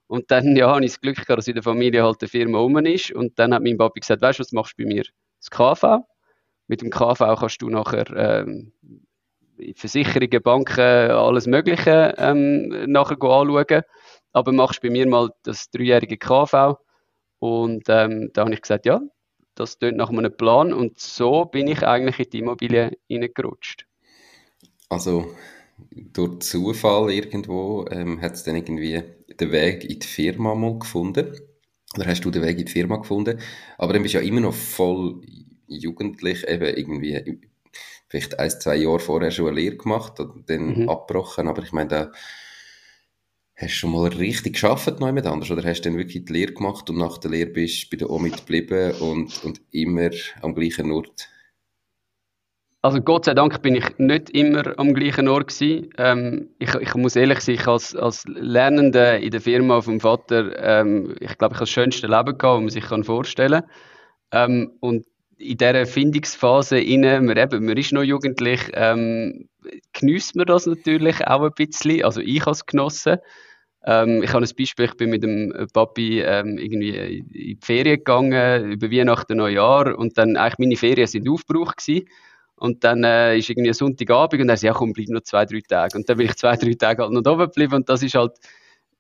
Und 0.07 0.31
dann, 0.31 0.55
ja, 0.57 0.69
habe 0.69 0.85
ich 0.85 0.93
das 0.93 1.00
Glück 1.00 1.17
gehabt, 1.17 1.39
dass 1.39 1.49
in 1.49 1.55
der 1.55 1.62
Familie 1.62 2.05
halt 2.05 2.21
eine 2.21 2.29
Firma 2.29 2.59
rum 2.59 2.77
ist. 2.85 3.11
Und 3.12 3.39
dann 3.39 3.55
hat 3.55 3.62
mein 3.62 3.79
Papi 3.79 4.00
gesagt, 4.00 4.23
weißt 4.23 4.39
du, 4.39 4.43
was 4.43 4.53
machst 4.53 4.75
du 4.79 4.85
bei 4.85 4.89
mir? 4.89 5.05
Das 5.39 5.50
KV. 5.50 6.05
Mit 6.69 6.83
dem 6.83 6.91
KV 6.91 7.37
kannst 7.39 7.62
du 7.62 7.71
nachher 7.71 8.07
ähm, 8.15 8.73
Versicherungen, 9.76 10.43
Banken, 10.43 11.11
alles 11.11 11.47
Mögliche 11.47 12.14
ähm, 12.19 12.90
nachher 12.90 13.21
anschauen. 13.23 13.83
Aber 14.33 14.52
machst 14.52 14.83
bei 14.83 14.90
mir 14.90 15.07
mal 15.07 15.31
das 15.43 15.71
dreijährige 15.71 16.17
KV. 16.17 16.76
Und 17.38 17.85
ähm, 17.88 18.31
da 18.33 18.43
habe 18.43 18.55
ich 18.55 18.62
gesagt, 18.62 18.87
ja, 18.87 19.00
das 19.55 19.79
tönt 19.79 19.97
nach 19.97 20.11
einem 20.11 20.37
Plan. 20.37 20.73
Und 20.73 20.99
so 21.00 21.45
bin 21.47 21.67
ich 21.69 21.87
eigentlich 21.87 22.19
in 22.19 22.31
die 22.31 22.38
Immobilie 22.38 22.93
hineingerutscht. 23.09 23.87
Also 24.88 25.35
durch 26.12 26.40
Zufall 26.40 27.11
irgendwo 27.11 27.87
ähm, 27.90 28.21
hat 28.21 28.35
es 28.35 28.45
dann 28.45 28.57
irgendwie 28.57 29.02
den 29.38 29.52
Weg 29.52 29.85
in 29.85 29.99
die 30.00 30.07
Firma 30.07 30.55
mal 30.55 30.79
gefunden. 30.79 31.35
Oder 31.97 32.07
hast 32.07 32.25
du 32.25 32.31
den 32.31 32.43
Weg 32.43 32.59
in 32.59 32.67
die 32.67 32.73
Firma 32.73 32.97
gefunden? 32.97 33.40
Aber 33.79 33.93
dann 33.93 34.02
bist 34.02 34.14
du 34.14 34.19
ja 34.19 34.25
immer 34.25 34.40
noch 34.40 34.55
voll 34.55 35.21
jugendlich, 35.67 36.47
eben 36.47 36.76
irgendwie 36.76 37.50
vielleicht 38.11 38.38
ein, 38.38 38.50
zwei 38.50 38.76
Jahre 38.76 38.99
vorher 38.99 39.31
schon 39.31 39.47
eine 39.47 39.57
Lehre 39.57 39.76
gemacht 39.76 40.21
und 40.21 40.50
dann 40.50 40.83
mhm. 40.83 40.88
abgebrochen, 40.88 41.49
aber 41.49 41.62
ich 41.62 41.73
meine, 41.73 41.88
da 41.88 42.12
hast 43.57 43.73
du 43.73 43.76
schon 43.76 43.93
mal 43.93 44.09
richtig 44.09 44.55
geschafft 44.55 45.00
noch 45.00 45.07
jemand 45.07 45.26
anders 45.26 45.50
oder 45.50 45.62
hast 45.62 45.83
du 45.83 45.90
dann 45.90 45.99
wirklich 45.99 46.25
die 46.25 46.33
Lehre 46.33 46.52
gemacht 46.52 46.90
und 46.90 46.99
nach 46.99 47.19
der 47.19 47.31
Lehre 47.31 47.50
bist 47.50 47.85
du 47.85 47.90
bei 47.90 47.97
der 47.99 48.11
OMIT 48.11 48.38
geblieben 48.38 48.93
und, 49.00 49.45
und 49.45 49.61
immer 49.71 50.11
am 50.43 50.55
gleichen 50.55 50.90
Ort? 50.90 51.29
Also 52.83 53.00
Gott 53.02 53.26
sei 53.26 53.35
Dank 53.35 53.61
bin 53.61 53.75
ich 53.75 53.99
nicht 53.99 54.31
immer 54.31 54.79
am 54.79 54.95
gleichen 54.95 55.29
Ort 55.29 55.49
gewesen. 55.49 55.90
Ähm, 55.99 56.49
ich, 56.59 56.75
ich, 56.75 56.95
muss 56.95 57.14
ehrlich 57.14 57.40
sein, 57.40 57.57
ich 57.57 57.67
als, 57.67 57.95
als 57.95 58.25
Lernende 58.26 59.19
in 59.19 59.31
der 59.31 59.43
Firma 59.43 59.83
vom 59.83 60.00
Vater, 60.00 60.59
ähm, 60.59 61.14
ich 61.21 61.37
glaube, 61.37 61.52
ich 61.52 61.57
habe 61.57 61.67
das 61.67 61.71
schönste 61.71 62.07
Leben 62.07 62.38
gehabt, 62.38 62.43
das 62.43 62.61
man 62.61 62.69
sich 62.71 63.07
vorstellen 63.07 63.62
kann. 64.31 64.50
Ähm, 64.50 64.73
und 64.81 65.05
in 65.41 65.57
dieser 65.57 65.87
Findungsphase 65.87 66.79
inne, 66.79 67.21
man, 67.21 67.37
eben, 67.37 67.65
man 67.65 67.77
ist 67.77 67.93
noch 67.93 68.03
jugendlich, 68.03 68.61
ähm, 68.75 69.49
genießt 69.95 70.37
man 70.37 70.47
das 70.47 70.67
natürlich 70.67 71.27
auch 71.27 71.43
ein 71.43 71.53
bisschen. 71.57 72.05
Also 72.05 72.21
ich 72.21 72.41
habe 72.43 72.53
es 72.53 72.67
genossen. 72.67 73.19
Ähm, 73.85 74.23
ich 74.23 74.33
habe 74.33 74.45
ein 74.45 74.57
Beispiel, 74.57 74.85
ich 74.85 74.97
bin 74.97 75.11
mit 75.11 75.23
dem 75.23 75.67
Papi 75.73 76.21
ähm, 76.21 76.59
irgendwie 76.59 76.91
in 76.91 77.29
die 77.29 77.59
Ferien 77.63 77.97
gegangen, 77.97 78.73
über 78.73 78.91
Weihnachten, 78.91 79.39
Neujahr 79.39 79.99
und 79.99 80.19
dann 80.19 80.37
eigentlich 80.37 80.59
meine 80.59 80.77
Ferien 80.77 81.07
sind 81.07 81.29
aufgebraucht 81.29 81.79
gewesen. 81.79 82.07
Und 82.57 82.85
dann 82.85 83.05
äh, 83.05 83.39
ist 83.39 83.49
irgendwie 83.49 83.73
Sonntagabend 83.73 84.43
und 84.43 84.51
er 84.51 84.59
sagt, 84.59 84.65
ja 84.65 84.73
komm, 84.75 84.93
bleib 84.93 85.09
noch 85.09 85.23
zwei, 85.23 85.47
drei 85.47 85.63
Tage. 85.67 85.97
Und 85.97 86.07
dann 86.11 86.19
bin 86.19 86.27
ich 86.27 86.37
zwei, 86.37 86.57
drei 86.57 86.75
Tage 86.75 87.03
halt 87.03 87.13
noch 87.13 87.25
oben 87.33 87.47
geblieben 87.47 87.77
und 87.77 87.89
das 87.89 88.03
ist 88.03 88.15
halt, 88.15 88.33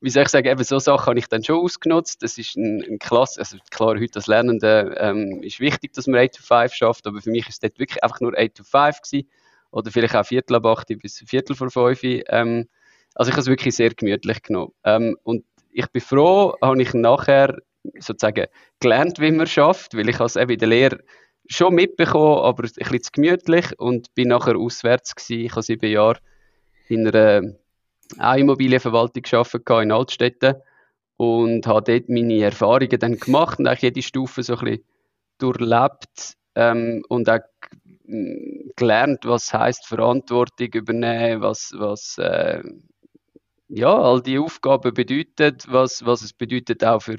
wie 0.00 0.10
soll 0.10 0.22
ich 0.22 0.28
sagen, 0.30 0.48
eben 0.48 0.64
so 0.64 0.78
Sachen 0.78 1.06
habe 1.06 1.18
ich 1.18 1.26
dann 1.28 1.44
schon 1.44 1.60
ausgenutzt. 1.60 2.22
Das 2.22 2.38
ist 2.38 2.56
ein, 2.56 2.82
ein 2.82 2.98
Klasse, 2.98 3.40
also 3.40 3.58
klar, 3.70 3.98
heute 4.00 4.16
als 4.16 4.26
Lernende 4.26 4.94
ähm, 4.98 5.42
ist 5.42 5.60
wichtig, 5.60 5.92
dass 5.92 6.06
man 6.06 6.20
8 6.20 6.36
to 6.36 6.42
5 6.42 6.74
schafft, 6.74 7.06
aber 7.06 7.20
für 7.20 7.30
mich 7.30 7.48
ist 7.48 7.62
dort 7.62 7.78
wirklich 7.78 8.02
einfach 8.02 8.20
nur 8.20 8.32
8 8.36 8.54
to 8.54 8.64
5 8.64 9.02
gewesen. 9.02 9.28
Oder 9.70 9.90
vielleicht 9.90 10.16
auch 10.16 10.24
Viertel 10.24 10.56
ab 10.56 10.66
8 10.66 10.98
bis 10.98 11.22
Viertel 11.26 11.54
vor 11.54 11.70
5. 11.70 12.00
Ähm, 12.02 12.68
also 13.14 13.28
ich 13.28 13.34
habe 13.34 13.42
es 13.42 13.46
wirklich 13.46 13.76
sehr 13.76 13.90
gemütlich 13.90 14.42
genommen. 14.42 14.72
Ähm, 14.84 15.16
und 15.22 15.44
ich 15.70 15.86
bin 15.88 16.02
froh, 16.02 16.54
habe 16.62 16.80
ich 16.80 16.94
nachher 16.94 17.58
sozusagen 17.98 18.46
gelernt, 18.80 19.20
wie 19.20 19.30
man 19.30 19.46
schafft, 19.46 19.94
weil 19.94 20.08
ich 20.08 20.18
es 20.18 20.36
eben 20.36 20.50
in 20.50 20.58
der 20.58 20.68
Lehre 20.68 20.98
schon 21.46 21.74
mitbekommen, 21.74 22.38
aber 22.38 22.64
ein 22.64 22.70
bisschen 22.70 23.02
zu 23.02 23.10
gemütlich 23.12 23.78
und 23.78 24.14
bin 24.14 24.28
nachher 24.28 24.56
auswärts 24.56 25.14
gewesen. 25.14 25.44
Ich 25.44 25.52
habe 25.52 25.62
sieben 25.62 25.90
Jahre 25.90 26.20
in 26.88 27.06
einer 27.06 27.54
Immobilienverwaltung 28.18 29.22
gearbeitet 29.22 29.68
in 29.82 29.92
Altstädten 29.92 30.54
und 31.16 31.66
habe 31.66 31.92
dort 31.92 32.08
meine 32.08 32.42
Erfahrungen 32.42 32.98
dann 32.98 33.18
gemacht 33.18 33.58
und 33.58 33.68
auch 33.68 33.76
jede 33.76 34.02
Stufe 34.02 34.42
so 34.42 34.54
ein 34.56 34.64
bisschen 34.64 34.84
durchlebt 35.38 36.34
ähm, 36.54 37.04
und 37.08 37.28
auch 37.28 37.40
gelernt, 38.76 39.24
was 39.24 39.52
heißt 39.52 39.86
Verantwortung 39.86 40.68
übernehmen, 40.72 41.42
was, 41.42 41.72
was 41.76 42.18
äh, 42.18 42.62
ja, 43.68 43.96
all 43.96 44.20
die 44.20 44.38
Aufgaben 44.38 44.92
bedeutet, 44.92 45.64
was, 45.68 46.04
was 46.04 46.22
es 46.22 46.32
bedeutet 46.32 46.82
auch 46.84 47.00
für 47.00 47.16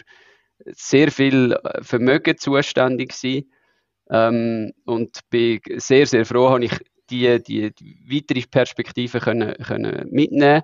sehr 0.66 1.12
viel 1.12 1.58
Vermögen 1.82 2.38
zuständig 2.38 3.14
sein. 3.14 3.46
Ähm, 4.10 4.74
und 4.86 5.20
bin 5.30 5.62
sehr, 5.78 6.06
sehr 6.06 6.26
froh, 6.26 6.50
habe 6.50 6.66
ich 6.66 6.78
die, 7.12 7.74
die, 7.74 7.74
weitere 8.10 8.48
Perspektive 8.48 9.20
können, 9.20 9.54
können 9.56 10.10
mitnehmen 10.10 10.64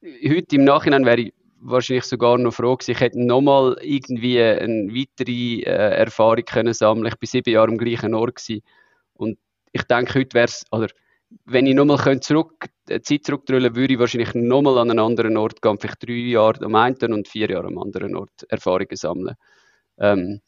Heute 0.00 0.54
im 0.56 0.64
Nachhinein 0.64 1.04
wäre 1.04 1.20
ich 1.20 1.34
wahrscheinlich 1.60 2.04
sogar 2.04 2.38
noch 2.38 2.54
froh 2.54 2.76
gewesen, 2.76 2.92
ich 2.92 3.00
hätte 3.00 3.20
nochmal 3.20 3.76
irgendwie 3.82 4.40
eine 4.40 4.94
weitere 4.94 5.62
äh, 5.62 5.96
Erfahrung 5.98 6.44
können 6.44 6.72
sammeln 6.72 7.06
Ich 7.06 7.20
war 7.20 7.26
sieben 7.26 7.50
Jahre 7.50 7.68
am 7.68 7.78
gleichen 7.78 8.14
Ort 8.14 8.36
gewesen. 8.36 8.62
und 9.14 9.38
ich 9.72 9.82
denke, 9.82 10.20
heute 10.20 10.34
wäre 10.34 10.44
es, 10.44 10.64
oder 10.70 10.86
wenn 11.44 11.66
ich 11.66 11.74
nochmal 11.74 12.20
zurück, 12.20 12.66
äh, 12.88 13.00
Zeit 13.00 13.24
zurückdrüllen 13.24 13.74
würde 13.74 13.94
ich 13.94 13.98
wahrscheinlich 13.98 14.34
nochmal 14.34 14.78
an 14.78 14.90
einen 14.90 15.00
anderen 15.00 15.36
Ort 15.36 15.60
gehen, 15.60 15.78
vielleicht 15.78 16.06
drei 16.06 16.12
Jahre 16.12 16.64
am 16.64 16.74
einen 16.74 17.12
und 17.12 17.28
vier 17.28 17.50
Jahre 17.50 17.66
am 17.66 17.78
anderen 17.78 18.14
Ort 18.16 18.44
Erfahrungen 18.48 18.96
sammeln. 18.96 19.34
Ähm, 19.98 20.40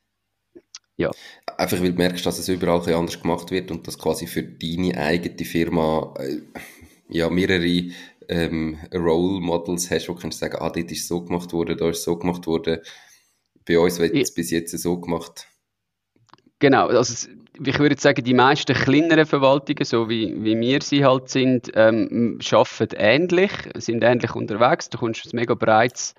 ja. 1.00 1.10
Einfach 1.56 1.80
weil 1.80 1.92
du 1.92 1.98
merkst, 1.98 2.24
dass 2.24 2.38
es 2.38 2.48
überall 2.48 2.80
ein 2.86 2.94
anders 2.94 3.20
gemacht 3.20 3.50
wird 3.50 3.70
und 3.70 3.86
dass 3.86 3.98
quasi 3.98 4.26
für 4.26 4.42
deine 4.42 4.96
eigene 4.96 5.44
Firma 5.44 6.14
äh, 6.18 6.40
ja, 7.08 7.28
mehrere 7.30 7.90
ähm, 8.28 8.78
Role 8.94 9.40
Models 9.40 9.90
hast, 9.90 10.08
wo 10.08 10.14
du 10.14 10.20
kannst 10.20 10.38
sagen, 10.38 10.56
ah, 10.60 10.70
dort 10.70 10.92
ist 10.92 11.08
so 11.08 11.24
gemacht 11.24 11.52
worden, 11.52 11.76
da 11.76 11.88
ist 11.90 12.04
so 12.04 12.16
gemacht 12.16 12.46
worden. 12.46 12.78
Bei 13.66 13.78
uns 13.78 13.98
wird 13.98 14.14
es 14.14 14.32
bis 14.32 14.50
jetzt 14.50 14.76
so 14.78 15.00
gemacht. 15.00 15.48
Genau, 16.58 16.88
also 16.88 17.28
ich 17.64 17.78
würde 17.78 17.98
sagen, 17.98 18.22
die 18.22 18.34
meisten 18.34 18.74
kleineren 18.74 19.26
Verwaltungen, 19.26 19.84
so 19.84 20.08
wie, 20.08 20.34
wie 20.44 20.58
wir 20.60 20.82
sie 20.82 21.04
halt 21.04 21.28
sind, 21.28 21.70
ähm, 21.74 22.38
arbeiten 22.50 22.96
ähnlich, 22.96 23.52
sind 23.76 24.04
ähnlich 24.04 24.34
unterwegs. 24.34 24.90
Du 24.90 24.98
kommst 24.98 25.26
ein 25.26 25.36
mega 25.36 25.54
breites 25.54 26.14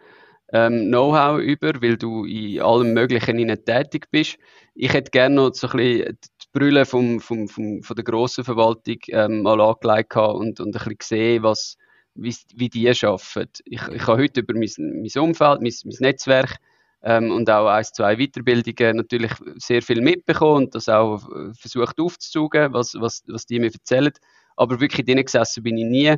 ähm, 0.54 0.88
Know-how 0.88 1.40
über, 1.40 1.82
weil 1.82 1.98
du 1.98 2.26
in 2.26 2.62
allem 2.62 2.94
Möglichen 2.94 3.40
in 3.40 3.66
tätig 3.66 4.08
bist. 4.12 4.38
Ich 4.76 4.94
hätte 4.94 5.12
gerne 5.12 5.36
noch 5.36 5.54
so 5.54 5.68
ein 5.68 5.78
bisschen 5.78 6.18
die 6.22 6.48
Brille 6.54 6.86
vom, 6.86 7.20
vom, 7.20 7.48
vom, 7.48 7.82
von 7.84 7.96
der 7.96 8.04
grossen 8.04 8.44
Verwaltung 8.44 8.98
ähm, 9.10 9.44
mal 9.44 9.62
angelegt 9.62 10.16
und, 10.16 10.60
und 10.60 10.68
ein 10.68 10.72
bisschen 10.72 10.98
gesehen, 10.98 11.44
was, 11.44 11.78
wie, 12.16 12.36
wie 12.56 12.70
die 12.70 12.90
arbeiten. 12.90 13.52
Ich, 13.66 13.88
ich 13.88 14.08
habe 14.08 14.22
heute 14.22 14.42
über 14.42 14.54
mein, 14.54 14.70
mein 14.78 15.24
Umfeld, 15.24 15.62
mein, 15.62 15.74
mein 15.86 15.98
Netzwerk 16.00 16.58
ähm, 17.04 17.32
und 17.32 17.50
auch 17.50 17.68
ein, 17.68 17.84
zwei 17.86 18.18
Weiterbildungen 18.18 18.98
natürlich 18.98 19.32
sehr 19.56 19.82
viel 19.82 20.02
mitbekommen 20.02 20.66
und 20.66 20.76
das 20.76 20.90
auch 20.90 21.22
versucht 21.58 22.00
aufzuzugeben, 22.00 22.74
was, 22.74 22.96
was, 22.96 23.24
was 23.28 23.46
die 23.46 23.60
mir 23.60 23.72
erzählen. 23.74 24.12
Aber 24.58 24.80
wirklich 24.80 25.06
drinnen 25.06 25.26
gesessen 25.26 25.64
bin 25.64 25.78
ich 25.78 25.86
nie. 25.86 26.16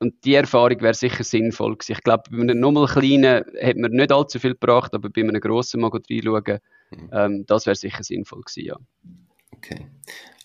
Und 0.00 0.24
die 0.24 0.34
Erfahrung 0.34 0.80
wäre 0.80 0.94
sicher 0.94 1.24
sinnvoll 1.24 1.76
gewesen. 1.76 1.92
Ich 1.92 2.04
glaube, 2.04 2.24
bei 2.30 2.38
einem 2.38 2.60
nochmal 2.60 2.86
kleinen 2.86 3.44
hat 3.60 3.76
man 3.76 3.90
nicht 3.90 4.12
allzu 4.12 4.38
viel 4.38 4.52
gebracht, 4.52 4.94
aber 4.94 5.10
bei 5.10 5.22
einem 5.22 5.40
grossen 5.40 5.80
mal 5.80 5.90
reinschauen, 5.90 6.60
mhm. 6.90 7.10
ähm, 7.12 7.44
das 7.46 7.66
wäre 7.66 7.74
sicher 7.74 8.04
sinnvoll 8.04 8.42
gewesen, 8.42 8.66
ja. 8.66 8.76
Okay. 9.56 9.86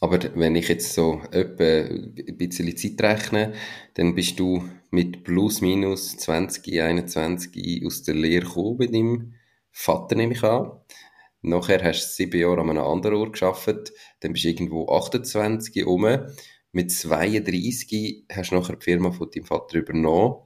Aber 0.02 0.20
wenn 0.36 0.56
ich 0.56 0.68
jetzt 0.68 0.94
so 0.94 1.22
etwa 1.32 1.64
ein 1.64 2.38
bisschen 2.38 2.76
Zeit 2.76 3.02
rechne, 3.02 3.54
dann 3.94 4.16
bist 4.16 4.40
du 4.40 4.68
mit 4.92 5.24
plus 5.24 5.62
minus 5.62 6.18
20, 6.18 6.82
21 6.82 7.86
aus 7.86 8.04
der 8.04 8.16
Lehre 8.16 8.46
gekommen 8.46 8.78
bei 8.78 8.88
deinem 8.88 9.34
Vater, 9.72 10.16
nehme 10.16 10.34
ich 10.34 10.44
an. 10.44 10.72
Nachher 11.42 11.84
hast 11.84 12.04
du 12.04 12.16
sieben 12.16 12.40
Jahre 12.40 12.62
an 12.62 12.72
einem 12.72 12.84
anderen 12.84 13.18
Ort 13.18 13.40
gearbeitet, 13.40 13.94
dann 14.22 14.34
bist 14.34 14.46
du 14.46 14.50
irgendwo 14.50 14.88
28 14.90 15.86
rum 15.86 16.06
mit 16.74 16.92
32 16.92 18.26
hast 18.32 18.52
du 18.52 18.56
nachher 18.56 18.76
die 18.76 18.84
Firma 18.84 19.12
von 19.12 19.30
deinem 19.32 19.46
Vater 19.46 19.78
übernommen. 19.78 20.42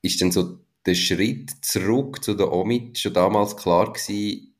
Ist 0.00 0.20
denn 0.20 0.32
so 0.32 0.60
der 0.86 0.94
Schritt 0.94 1.50
zurück 1.62 2.24
zu 2.24 2.34
der 2.34 2.52
Omid 2.52 2.98
schon 2.98 3.12
damals 3.12 3.56
klar 3.56 3.92
gewesen, 3.92 4.54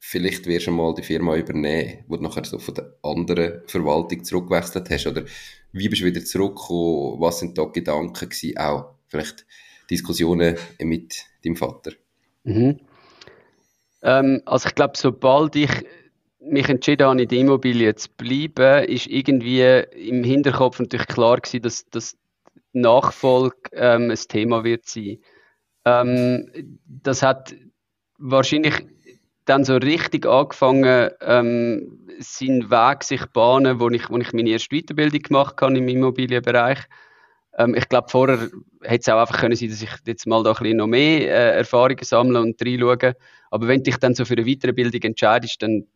vielleicht 0.00 0.46
wirst 0.46 0.66
du 0.66 0.72
mal 0.72 0.94
die 0.94 1.02
Firma 1.02 1.36
übernehmen, 1.36 2.04
wo 2.08 2.16
du 2.16 2.22
nachher 2.24 2.44
so 2.44 2.58
von 2.58 2.74
der 2.74 2.96
anderen 3.02 3.62
Verwaltung 3.66 4.24
zurückgewechselt 4.24 4.90
hast? 4.90 5.06
Oder 5.06 5.24
wie 5.72 5.88
bist 5.88 6.02
du 6.02 6.06
wieder 6.06 6.24
zurückgekommen? 6.24 7.20
Was 7.20 7.38
sind 7.38 7.56
da 7.56 7.64
Gedanken 7.64 8.28
gewesen? 8.28 8.56
Auch 8.56 8.94
vielleicht 9.06 9.46
Diskussionen 9.90 10.56
mit 10.80 11.26
deinem 11.44 11.56
Vater? 11.56 11.92
Mhm. 12.44 12.80
Ähm, 14.02 14.42
also 14.46 14.68
ich 14.68 14.74
glaube, 14.74 14.94
sobald 14.96 15.54
ich 15.56 15.70
mich 16.44 16.68
entschieden 16.68 17.06
habe, 17.06 17.22
in 17.22 17.28
der 17.28 17.38
Immobilie 17.38 17.94
zu 17.94 18.08
bleiben, 18.16 18.84
ist 18.84 19.06
irgendwie 19.06 19.62
im 19.62 20.24
Hinterkopf 20.24 20.80
natürlich 20.80 21.06
klar 21.06 21.38
gewesen, 21.38 21.62
dass, 21.62 21.88
dass 21.90 22.16
Nachfolge 22.72 23.56
ähm, 23.72 24.10
ein 24.10 24.16
Thema 24.16 24.64
wird 24.64 24.86
sein. 24.86 25.18
Ähm, 25.84 26.78
das 26.86 27.22
hat 27.22 27.54
wahrscheinlich 28.18 28.86
dann 29.44 29.64
so 29.64 29.76
richtig 29.76 30.26
angefangen, 30.26 31.10
ähm, 31.20 31.98
seinen 32.18 32.70
Weg 32.70 33.02
sich 33.02 33.24
bahnen, 33.26 33.80
wo 33.80 33.88
ich, 33.90 34.08
wo 34.08 34.18
ich 34.18 34.32
meine 34.32 34.50
erste 34.50 34.76
Weiterbildung 34.76 35.22
gemacht 35.22 35.60
habe 35.60 35.76
im 35.76 35.88
Immobilienbereich. 35.88 36.78
Ähm, 37.58 37.74
ich 37.74 37.88
glaube, 37.88 38.08
vorher 38.08 38.50
hätte 38.82 39.00
es 39.00 39.08
auch 39.08 39.20
einfach 39.20 39.40
können 39.40 39.56
sein, 39.56 39.70
dass 39.70 39.82
ich 39.82 39.90
jetzt 40.06 40.26
mal 40.26 40.42
da 40.42 40.52
ein 40.52 40.56
bisschen 40.58 40.76
noch 40.76 40.86
mehr 40.86 41.20
äh, 41.20 41.58
Erfahrungen 41.58 42.02
sammle 42.02 42.40
und 42.40 42.62
reinschaue. 42.62 43.16
Aber 43.50 43.68
wenn 43.68 43.78
du 43.78 43.90
dich 43.90 43.96
dann 43.96 44.14
so 44.14 44.24
für 44.24 44.34
eine 44.34 44.44
Weiterbildung 44.44 45.02
entscheidest, 45.02 45.60
dann 45.62 45.86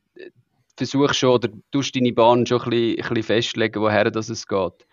versuchst 0.76 1.16
schon 1.16 1.30
oder 1.30 1.49
tust 1.71 1.97
deine 1.97 2.12
Bahn 2.12 2.47
schon 2.47 2.62
ein 2.62 2.71
bisschen, 2.71 2.90
ein 2.90 3.09
bisschen 3.09 3.23
festlegen, 3.23 3.80
woher 3.80 4.11
das 4.11 4.28
es 4.28 4.47
geht. 4.47 4.87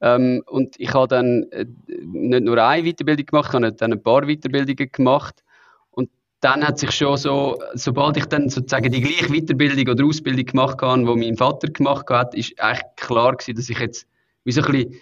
Ähm, 0.00 0.42
und 0.46 0.78
ich 0.78 0.94
habe 0.94 1.08
dann 1.08 1.44
äh, 1.50 1.66
nicht 1.86 2.44
nur 2.44 2.62
eine 2.62 2.84
Weiterbildung 2.84 3.26
gemacht, 3.26 3.48
ich 3.48 3.54
habe 3.54 3.72
dann 3.72 3.92
ein 3.92 4.02
paar 4.02 4.22
Weiterbildungen 4.26 4.92
gemacht. 4.92 5.42
Und 5.90 6.10
dann 6.40 6.66
hat 6.66 6.78
sich 6.78 6.92
schon 6.92 7.16
so, 7.16 7.58
sobald 7.74 8.16
ich 8.16 8.26
dann 8.26 8.48
sozusagen 8.48 8.92
die 8.92 9.00
gleiche 9.00 9.32
Weiterbildung 9.32 9.92
oder 9.92 10.04
Ausbildung 10.04 10.46
gemacht 10.46 10.80
habe, 10.80 11.04
die 11.04 11.26
mein 11.26 11.36
Vater 11.36 11.68
gemacht 11.68 12.08
hat, 12.10 12.34
ist 12.34 12.58
eigentlich 12.60 12.86
klar 12.96 13.36
gewesen, 13.36 13.56
dass 13.56 13.68
ich 13.68 13.78
jetzt 13.78 14.06
wie 14.44 14.52
so 14.52 14.62
ein 14.62 14.72
bisschen 14.72 15.00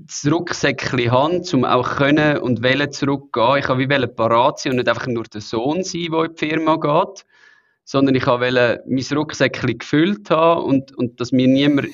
das 0.00 0.30
Rucksäckchen 0.30 1.10
habe, 1.10 1.42
um 1.52 1.64
auch 1.64 1.96
können 1.96 2.38
und 2.38 2.62
wollen 2.62 2.92
zurückgehen. 2.92 3.58
Ich 3.58 3.68
habe 3.68 3.80
wie 3.80 4.06
parat 4.06 4.60
sein 4.60 4.72
und 4.72 4.76
nicht 4.76 4.88
einfach 4.88 5.08
nur 5.08 5.24
der 5.24 5.40
Sohn 5.40 5.82
sein, 5.82 6.08
der 6.10 6.24
in 6.24 6.34
die 6.34 6.46
Firma 6.46 6.76
geht, 6.76 7.24
sondern 7.84 8.14
ich 8.14 8.26
wollte 8.26 8.82
mein 8.86 9.04
Rucksäckchen 9.12 9.78
gefüllt 9.78 10.30
haben 10.30 10.64
und, 10.64 10.96
und 10.96 11.20
dass 11.20 11.32
mir 11.32 11.48
niemand 11.48 11.88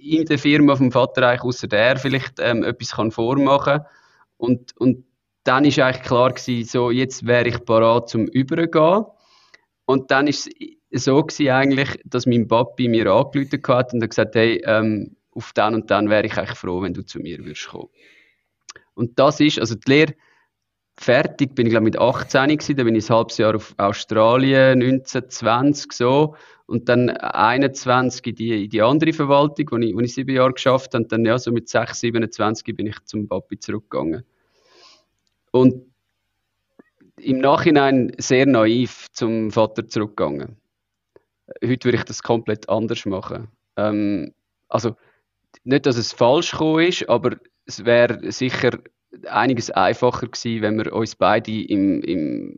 in 0.00 0.24
der 0.24 0.38
Firma 0.38 0.76
vom 0.76 0.92
Vater 0.92 1.26
eigentlich 1.26 1.42
außer 1.42 1.68
der 1.68 1.96
vielleicht 1.96 2.38
ähm, 2.40 2.62
etwas 2.62 2.92
kann 2.92 3.10
vormachen 3.10 3.80
und 4.36 4.76
und 4.76 5.04
dann 5.44 5.64
ist 5.64 5.78
eigentlich 5.78 6.04
klar 6.04 6.32
gewesen, 6.32 6.68
so 6.68 6.90
jetzt 6.90 7.26
wäre 7.26 7.48
ich 7.48 7.64
parat 7.64 8.08
zum 8.08 8.26
Übergehen 8.26 9.04
und 9.86 10.10
dann 10.10 10.26
ist 10.26 10.48
es 10.90 11.04
so 11.04 11.22
gewesen 11.22 11.50
eigentlich, 11.50 12.00
dass 12.04 12.26
mein 12.26 12.48
Papi 12.48 12.88
mir 12.88 13.10
angerufen 13.10 13.62
hat 13.68 13.92
und 13.92 14.02
hat 14.02 14.10
gesagt, 14.10 14.34
hey, 14.34 14.62
ähm, 14.64 15.16
auf 15.30 15.52
dann 15.54 15.74
und 15.74 15.90
dann 15.90 16.10
wäre 16.10 16.26
ich 16.26 16.36
eigentlich 16.36 16.58
froh, 16.58 16.82
wenn 16.82 16.94
du 16.94 17.02
zu 17.02 17.20
mir 17.20 17.38
würdest 17.38 17.68
kommen. 17.68 17.88
Und 18.94 19.18
das 19.18 19.40
ist, 19.40 19.58
also 19.58 19.74
die 19.74 19.90
Lehre 19.90 20.14
fertig 21.00 21.54
bin 21.54 21.66
ich 21.66 21.70
glaube 21.70 21.84
mit 21.84 21.98
18 21.98 22.48
gewesen, 22.48 22.76
dann 22.76 22.86
bin 22.86 22.94
ich 22.96 23.08
ein 23.08 23.16
halbes 23.16 23.38
Jahr 23.38 23.54
auf 23.54 23.74
Australien, 23.76 24.80
19, 24.80 25.30
20 25.30 25.92
so 25.92 26.34
Und 26.66 26.88
dann 26.88 27.10
21 27.10 28.26
in 28.26 28.34
die, 28.34 28.64
in 28.64 28.70
die 28.70 28.82
andere 28.82 29.12
Verwaltung, 29.12 29.68
wo 29.70 29.76
ich, 29.76 29.94
wo 29.94 30.00
ich 30.00 30.14
sieben 30.14 30.34
Jahre 30.34 30.52
geschafft 30.52 30.94
habe. 30.94 31.04
Und 31.04 31.12
dann 31.12 31.24
ja, 31.24 31.38
so 31.38 31.52
mit 31.52 31.68
6, 31.68 32.00
27 32.00 32.76
bin 32.76 32.88
ich 32.88 32.96
zum 33.04 33.28
Papi 33.28 33.58
zurückgegangen. 33.58 34.24
Und 35.52 35.86
im 37.20 37.38
Nachhinein 37.38 38.12
sehr 38.18 38.46
naiv 38.46 39.06
zum 39.12 39.50
Vater 39.50 39.86
zurückgegangen. 39.86 40.56
Heute 41.64 41.84
würde 41.86 41.98
ich 41.98 42.04
das 42.04 42.22
komplett 42.22 42.68
anders 42.68 43.06
machen. 43.06 43.48
Ähm, 43.76 44.34
also, 44.68 44.96
nicht, 45.64 45.86
dass 45.86 45.96
es 45.96 46.12
falsch 46.12 46.52
ist, 46.54 47.08
aber 47.08 47.36
es 47.66 47.84
wäre 47.84 48.30
sicher 48.30 48.70
einiges 49.26 49.70
einfacher 49.70 50.26
gewesen, 50.26 50.62
wenn 50.62 50.78
wir 50.78 50.92
uns 50.92 51.16
beide 51.16 51.50
im, 51.50 52.02
im 52.02 52.56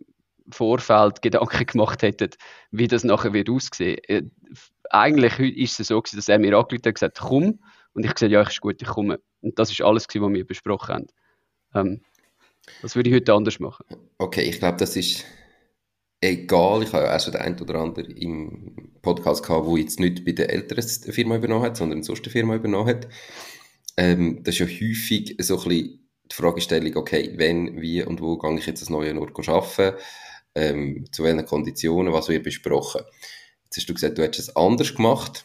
Vorfeld 0.50 1.22
Gedanken 1.22 1.66
gemacht 1.66 2.02
hätten, 2.02 2.30
wie 2.70 2.88
das 2.88 3.04
nachher 3.04 3.32
wird 3.32 3.50
aussehen. 3.50 3.98
Äh, 4.08 4.22
eigentlich 4.90 5.38
ist 5.38 5.78
es 5.80 5.88
so 5.88 6.00
gewesen, 6.00 6.16
dass 6.16 6.28
er 6.28 6.38
mir 6.38 6.56
angerufen 6.56 6.86
hat 6.86 6.94
gesagt, 6.94 7.18
komm. 7.20 7.60
Und 7.92 8.04
ich 8.04 8.14
gesagt, 8.14 8.32
ja, 8.32 8.42
ist 8.42 8.60
gut, 8.60 8.80
ich 8.80 8.88
komme. 8.88 9.20
Und 9.40 9.58
das 9.58 9.70
ist 9.70 9.82
alles 9.82 10.06
gewesen, 10.06 10.26
was 10.26 10.32
wir 10.34 10.46
besprochen 10.46 10.94
haben. 10.94 11.06
Ähm, 11.74 12.00
das 12.82 12.94
würde 12.94 13.10
ich 13.10 13.16
heute 13.16 13.32
anders 13.34 13.58
machen. 13.58 13.84
Okay, 14.18 14.42
ich 14.42 14.58
glaube, 14.58 14.76
das 14.76 14.96
ist 14.96 15.24
egal. 16.20 16.82
Ich 16.82 16.92
habe 16.92 17.04
ja 17.04 17.16
auch 17.16 17.20
schon 17.20 17.32
den 17.32 17.42
einen 17.42 17.60
oder 17.60 17.76
anderen 17.76 18.10
im 18.10 18.92
Podcast 19.02 19.44
gehabt, 19.44 19.66
der 19.66 19.78
jetzt 19.78 20.00
nicht 20.00 20.24
bei 20.24 20.32
der 20.32 20.50
älteren 20.50 20.84
Firma 20.84 21.36
übernommen 21.36 21.64
hat, 21.64 21.76
sondern 21.76 22.02
sonst 22.02 22.24
eine 22.24 22.32
Firma 22.32 22.54
übernommen 22.54 22.88
hat. 22.88 23.08
Ähm, 23.96 24.42
das 24.44 24.54
ist 24.54 24.60
ja 24.60 24.66
häufig 24.66 25.36
so 25.40 25.58
ein 25.58 25.68
bisschen 25.68 25.99
die 26.30 26.36
Fragestellung, 26.36 26.96
okay, 26.96 27.32
wenn, 27.36 27.80
wie 27.80 28.02
und 28.02 28.20
wo 28.20 28.38
gehe 28.38 28.58
ich 28.58 28.66
jetzt 28.66 28.82
das 28.82 28.90
neue 28.90 29.18
Ort 29.18 29.48
arbeiten, 29.48 29.96
ähm, 30.54 31.06
zu 31.12 31.24
welchen 31.24 31.46
Konditionen, 31.46 32.12
was 32.12 32.28
wird 32.28 32.44
besprochen. 32.44 33.02
Jetzt 33.64 33.78
hast 33.78 33.88
du 33.88 33.94
gesagt, 33.94 34.18
du 34.18 34.22
hättest 34.22 34.48
es 34.48 34.56
anders 34.56 34.94
gemacht. 34.94 35.44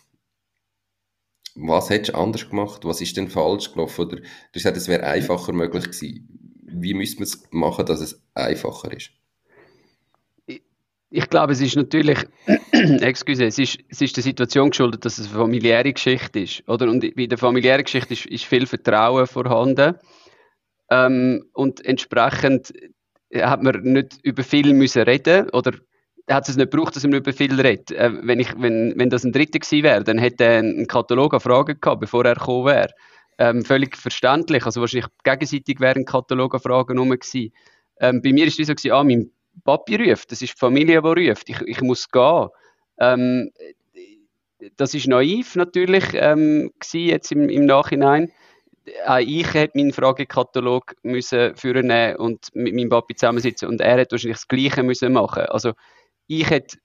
Was 1.55 1.89
hättest 1.89 2.13
du 2.13 2.17
anders 2.17 2.49
gemacht? 2.49 2.85
Was 2.85 3.01
ist 3.01 3.15
denn 3.17 3.29
falsch 3.29 3.71
gelaufen? 3.71 4.05
Oder 4.05 4.17
du 4.17 4.23
hast 4.23 4.53
gesagt, 4.53 4.77
es 4.77 4.87
wäre 4.87 5.03
einfacher 5.03 5.53
möglich 5.53 5.85
gewesen. 5.85 6.59
Wie 6.63 6.93
müsste 6.93 7.17
man 7.17 7.23
es 7.23 7.43
machen, 7.51 7.85
dass 7.85 8.01
es 8.01 8.21
einfacher 8.33 8.91
ist? 8.91 9.11
ich 11.15 11.29
glaube, 11.29 11.53
es 11.53 11.61
ist 11.61 11.77
natürlich, 11.77 12.19
excuse, 12.71 13.45
es 13.45 13.57
ist, 13.57 13.77
es 13.87 14.01
ist 14.01 14.17
der 14.17 14.23
Situation 14.23 14.71
geschuldet, 14.71 15.05
dass 15.05 15.17
es 15.17 15.27
eine 15.27 15.37
familiäre 15.37 15.93
Geschichte 15.93 16.41
ist, 16.41 16.67
oder? 16.67 16.89
Und 16.89 17.15
bei 17.15 17.25
der 17.25 17.37
familiären 17.37 17.85
Geschichte 17.85 18.13
ist, 18.13 18.25
ist 18.25 18.43
viel 18.43 18.67
Vertrauen 18.67 19.25
vorhanden. 19.25 19.95
Ähm, 20.89 21.45
und 21.53 21.83
entsprechend 21.85 22.73
hat 23.33 23.63
man 23.63 23.81
nicht 23.81 24.19
über 24.23 24.43
viel 24.43 24.73
müssen 24.73 25.03
reden 25.03 25.49
oder 25.49 25.73
hat 26.29 26.49
es 26.49 26.55
nicht 26.55 26.71
gebraucht, 26.71 26.95
dass 26.95 27.03
man 27.03 27.13
über 27.13 27.33
viel 27.33 27.59
redet. 27.59 27.91
Äh, 27.91 28.11
wenn, 28.21 28.39
ich, 28.39 28.53
wenn, 28.57 28.93
wenn 28.97 29.09
das 29.09 29.23
ein 29.23 29.31
Dritter 29.31 29.59
gewesen 29.59 29.83
wäre, 29.83 30.03
dann 30.03 30.17
hätte 30.17 30.43
er 30.43 30.59
einen 30.59 30.87
Katalog 30.87 31.33
an 31.33 31.39
Fragen 31.39 31.79
gehabt, 31.79 32.01
bevor 32.01 32.25
er 32.25 32.35
gekommen 32.35 32.65
wäre. 32.65 32.89
Ähm, 33.37 33.63
völlig 33.63 33.97
verständlich. 33.97 34.65
Also 34.65 34.81
wahrscheinlich 34.81 35.09
gegenseitig 35.23 35.79
wäre 35.79 35.95
ein 35.95 36.05
Katalog 36.05 36.53
an 36.55 36.61
Fragen 36.61 36.97
rum 36.97 37.09
gewesen. 37.09 37.51
Ähm, 37.99 38.21
bei 38.21 38.31
mir 38.31 38.45
ist 38.45 38.59
es 38.59 38.67
so 38.67 38.73
gewesen, 38.73 38.91
ah, 38.91 39.03
mein 39.03 39.31
Papi 39.63 39.95
ruft, 39.95 40.31
das 40.31 40.41
ist 40.41 40.53
die 40.53 40.59
Familie, 40.59 41.01
die 41.01 41.29
ruft, 41.29 41.49
ich, 41.49 41.61
ich 41.61 41.81
muss 41.81 42.09
gehen. 42.09 42.47
Ähm, 42.99 43.51
das 44.77 44.93
ist 44.93 45.07
naiv 45.07 45.55
natürlich 45.55 46.05
ähm, 46.13 46.71
jetzt 46.93 47.31
im, 47.31 47.49
im 47.49 47.65
Nachhinein. 47.65 48.31
Auch 49.05 49.17
ich 49.17 49.53
hätte 49.53 49.77
meinen 49.77 49.93
Fragekatalog 49.93 50.95
müssen 51.03 51.55
führen 51.55 52.15
und 52.17 52.53
mit 52.53 52.75
meinem 52.75 52.89
Papi 52.89 53.15
zusammensitzen 53.15 53.67
und 53.67 53.81
er 53.81 53.97
hätte 53.97 54.11
wahrscheinlich 54.13 54.37
das 54.37 54.47
Gleiche 54.47 54.83
müssen 54.83 55.13
machen. 55.13 55.43
Also 55.43 55.73
ich 56.27 56.49
hätte 56.49 56.77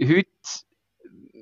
heute 0.00 0.28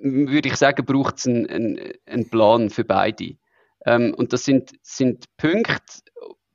würde 0.02 0.48
ich 0.48 0.56
sagen, 0.56 0.84
braucht 0.84 1.18
es 1.18 1.26
einen, 1.26 1.46
einen, 1.46 1.92
einen, 2.06 2.30
Plan 2.30 2.70
für 2.70 2.84
beide. 2.84 3.36
Ähm, 3.84 4.14
und 4.14 4.32
das 4.32 4.44
sind, 4.44 4.72
sind 4.82 5.26
Punkte, 5.36 6.02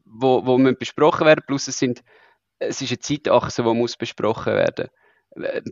wo, 0.04 0.46
wo 0.46 0.58
besprochen 0.74 1.28
werden, 1.28 1.44
plus 1.46 1.68
es 1.68 1.78
sind 1.78 2.04
es 2.60 2.82
ist 2.82 2.92
eine 2.92 3.00
Zeitachse, 3.00 3.64
die 3.64 3.74
muss 3.74 3.98
besprochen 3.98 4.54
werden 4.54 4.90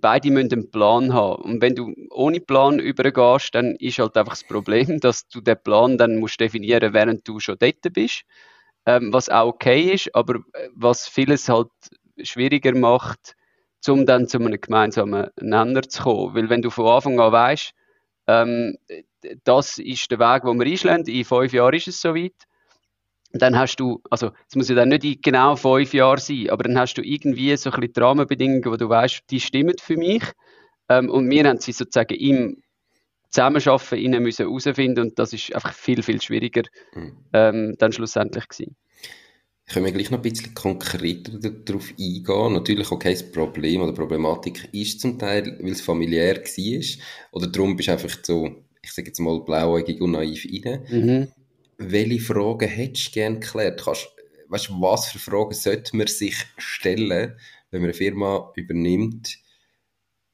Beide 0.01 0.31
müssen 0.31 0.51
einen 0.51 0.71
Plan 0.71 1.13
haben. 1.13 1.41
Und 1.43 1.61
wenn 1.61 1.75
du 1.75 1.93
ohne 2.09 2.41
Plan 2.41 2.79
übergehst, 2.79 3.55
dann 3.55 3.75
ist 3.77 3.99
halt 3.99 4.17
einfach 4.17 4.33
das 4.33 4.43
Problem, 4.43 4.99
dass 4.99 5.27
du 5.27 5.41
den 5.41 5.57
Plan 5.63 5.97
dann 5.97 6.19
musst 6.19 6.39
definieren, 6.39 6.93
während 6.93 7.27
du 7.27 7.39
schon 7.39 7.57
dort 7.59 7.93
bist. 7.93 8.23
Ähm, 8.85 9.13
was 9.13 9.29
auch 9.29 9.47
okay 9.47 9.93
ist, 9.93 10.13
aber 10.13 10.35
äh, 10.53 10.67
was 10.75 11.07
vieles 11.07 11.47
halt 11.47 11.69
schwieriger 12.21 12.75
macht, 12.75 13.35
um 13.87 14.05
dann 14.05 14.27
zu 14.27 14.39
einem 14.39 14.59
gemeinsamen 14.59 15.29
Nenner 15.39 15.83
zu 15.83 16.03
kommen. 16.03 16.35
Weil 16.35 16.49
wenn 16.49 16.61
du 16.61 16.69
von 16.69 16.87
Anfang 16.87 17.19
an 17.19 17.31
weißt, 17.31 17.73
ähm, 18.27 18.77
das 19.45 19.77
ist 19.77 20.11
der 20.11 20.19
Weg, 20.19 20.43
den 20.43 20.59
wir 20.59 20.65
einschlagen, 20.65 21.05
in 21.05 21.23
fünf 21.23 21.53
Jahren 21.53 21.73
ist 21.73 21.87
es 21.87 22.01
soweit, 22.01 22.35
dann 23.33 23.57
hast 23.57 23.77
du, 23.77 24.01
also 24.09 24.31
es 24.47 24.55
muss 24.55 24.69
ja 24.69 24.75
dann 24.75 24.89
nicht 24.89 25.23
genau 25.23 25.55
fünf 25.55 25.93
Jahre 25.93 26.19
sein, 26.19 26.49
aber 26.49 26.63
dann 26.63 26.77
hast 26.77 26.93
du 26.95 27.01
irgendwie 27.01 27.55
so 27.57 27.71
ein 27.71 27.79
bisschen 27.79 27.93
die 27.93 27.99
Rahmenbedingungen, 27.99 28.65
wo 28.65 28.75
du 28.75 28.87
weißt, 28.87 29.23
die 29.29 29.39
stimmen 29.39 29.75
für 29.81 29.97
mich. 29.97 30.23
Ähm, 30.87 31.09
und 31.09 31.29
wir 31.29 31.43
haben 31.45 31.59
sie 31.59 31.71
sozusagen 31.71 32.13
im 32.13 32.61
Zusammenarbeiten 33.31 33.97
innen 33.97 34.21
müssen 34.21 34.45
herausfinden 34.45 34.99
und 34.99 35.19
das 35.19 35.33
ist 35.33 35.53
einfach 35.55 35.73
viel, 35.73 36.03
viel 36.03 36.21
schwieriger 36.21 36.63
mhm. 36.93 37.17
ähm, 37.33 37.75
dann 37.79 37.91
schlussendlich 37.91 38.47
gewesen. 38.47 38.75
Können 39.65 39.85
wir 39.85 39.93
gleich 39.93 40.11
noch 40.11 40.19
ein 40.19 40.21
bisschen 40.21 40.53
konkreter 40.53 41.39
darauf 41.39 41.89
eingehen? 41.97 42.53
Natürlich, 42.53 42.91
okay, 42.91 43.13
das 43.13 43.31
Problem 43.31 43.81
oder 43.81 43.93
Problematik 43.93 44.69
ist 44.73 44.99
zum 44.99 45.17
Teil, 45.17 45.57
weil 45.59 45.71
es 45.71 45.81
familiär 45.81 46.35
war 46.35 47.07
oder 47.31 47.47
darum 47.47 47.75
bist 47.75 47.87
du 47.87 47.93
einfach 47.93 48.15
so, 48.21 48.51
ich 48.83 48.91
sage 48.91 49.07
jetzt 49.07 49.19
mal, 49.19 49.39
blauäugig 49.39 50.01
und 50.01 50.11
naiv 50.11 50.45
rein. 50.45 50.85
Mhm 50.91 51.27
welche 51.91 52.19
Fragen 52.19 52.67
hättest 52.67 53.07
du 53.07 53.11
gerne 53.11 53.39
geklärt? 53.39 53.81
Kannst, 53.83 54.09
weißt, 54.49 54.69
was 54.79 55.07
für 55.07 55.19
Fragen 55.19 55.53
sollte 55.53 55.95
man 55.95 56.07
sich 56.07 56.35
stellen, 56.57 57.37
wenn 57.71 57.81
man 57.81 57.89
eine 57.89 57.93
Firma 57.93 58.51
übernimmt, 58.55 59.37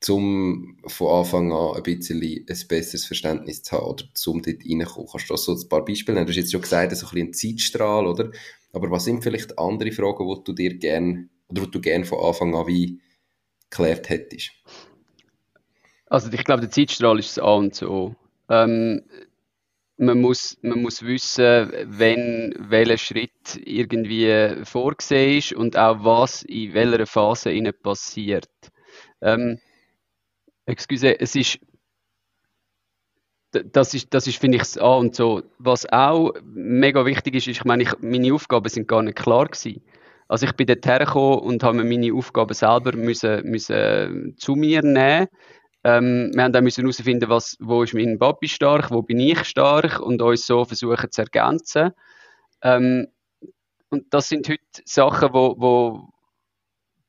um 0.07 0.77
von 0.87 1.19
Anfang 1.19 1.51
an 1.51 1.75
ein 1.75 1.83
bisschen 1.83 2.21
ein 2.21 2.67
besseres 2.67 3.05
Verständnis 3.05 3.63
zu 3.63 3.75
haben 3.75 3.85
oder 3.85 4.05
zum 4.13 4.41
dort 4.41 4.63
reinkommen? 4.65 5.09
Kannst 5.11 5.29
du 5.29 5.35
so 5.37 5.53
ein 5.53 5.69
paar 5.69 5.83
Beispiele 5.83 6.15
nennen? 6.15 6.27
Du 6.27 6.31
hast 6.31 6.37
jetzt 6.37 6.51
schon 6.51 6.61
gesagt, 6.61 6.95
so 6.95 7.07
ein, 7.07 7.17
ein 7.17 7.33
Zeitstrahl, 7.33 8.07
oder? 8.07 8.31
Aber 8.71 8.91
was 8.91 9.05
sind 9.05 9.23
vielleicht 9.23 9.57
andere 9.57 9.91
Fragen, 9.91 10.27
die 10.27 10.43
du 10.43 10.53
dir 10.53 10.77
gerne 10.77 11.29
oder 11.49 11.63
die 11.63 11.71
du 11.71 11.81
gerne 11.81 12.05
von 12.05 12.19
Anfang 12.19 12.55
an 12.55 12.67
wie 12.67 13.01
geklärt 13.69 14.09
hättest? 14.09 14.51
Also 16.07 16.31
ich 16.31 16.43
glaube, 16.43 16.61
der 16.61 16.71
Zeitstrahl 16.71 17.19
ist 17.19 17.37
das 17.37 17.43
A 17.43 17.53
und 17.53 17.81
O. 17.83 18.15
Ähm, 18.49 19.03
man 19.99 20.21
muss, 20.21 20.57
man 20.61 20.81
muss 20.81 21.03
wissen, 21.03 21.71
wenn 21.85 22.55
welcher 22.57 22.97
Schritt 22.97 23.59
irgendwie 23.63 24.63
vorgesehen 24.63 25.37
ist 25.37 25.53
und 25.53 25.77
auch 25.77 26.03
was 26.03 26.43
in 26.43 26.73
welcher 26.73 27.05
Phase 27.05 27.51
ihnen 27.51 27.73
passiert. 27.73 28.49
Ähm, 29.21 29.59
excuse, 30.65 31.19
es 31.19 31.35
ist 31.35 31.59
das 33.51 33.95
ist, 33.95 34.13
das 34.13 34.27
ist 34.27 34.37
finde 34.37 34.57
ich, 34.57 34.61
das 34.61 34.77
A 34.77 34.95
und 34.95 35.15
so. 35.15 35.41
Was 35.57 35.91
auch 35.91 36.33
mega 36.43 37.03
wichtig 37.05 37.35
ist, 37.35 37.47
ist, 37.47 37.57
ich 37.57 37.65
meine, 37.65 37.81
ich, 37.81 37.91
meine 37.99 38.31
Aufgaben 38.31 38.69
sind 38.69 38.87
gar 38.87 39.01
nicht 39.01 39.17
klar 39.17 39.47
gewesen. 39.47 39.81
Also 40.27 40.45
ich 40.45 40.53
bin 40.53 40.67
dort 40.67 40.85
hergekommen 40.85 41.39
und 41.39 41.63
habe 41.63 41.83
meine 41.83 42.13
Aufgaben 42.13 42.53
selber 42.53 42.95
müssen, 42.95 43.49
müssen 43.49 44.35
zu 44.37 44.55
mir 44.55 44.83
nehmen 44.83 45.27
ähm, 45.83 46.31
wir 46.33 46.43
haben 46.43 46.53
dann 46.53 46.63
müssen 46.63 46.81
herausfinden, 46.81 47.29
was, 47.29 47.55
wo 47.59 47.83
ist 47.83 47.93
mein 47.93 48.19
Papi 48.19 48.47
stark, 48.47 48.91
wo 48.91 49.01
bin 49.01 49.19
ich 49.19 49.43
stark 49.45 49.99
und 49.99 50.21
uns 50.21 50.45
so 50.45 50.65
versuchen 50.65 51.11
zu 51.11 51.21
ergänzen. 51.21 51.91
Ähm, 52.61 53.07
und 53.89 54.13
das 54.13 54.29
sind 54.29 54.47
heute 54.49 54.61
Sachen, 54.85 55.33
wo, 55.33 55.55
wo, 55.57 56.09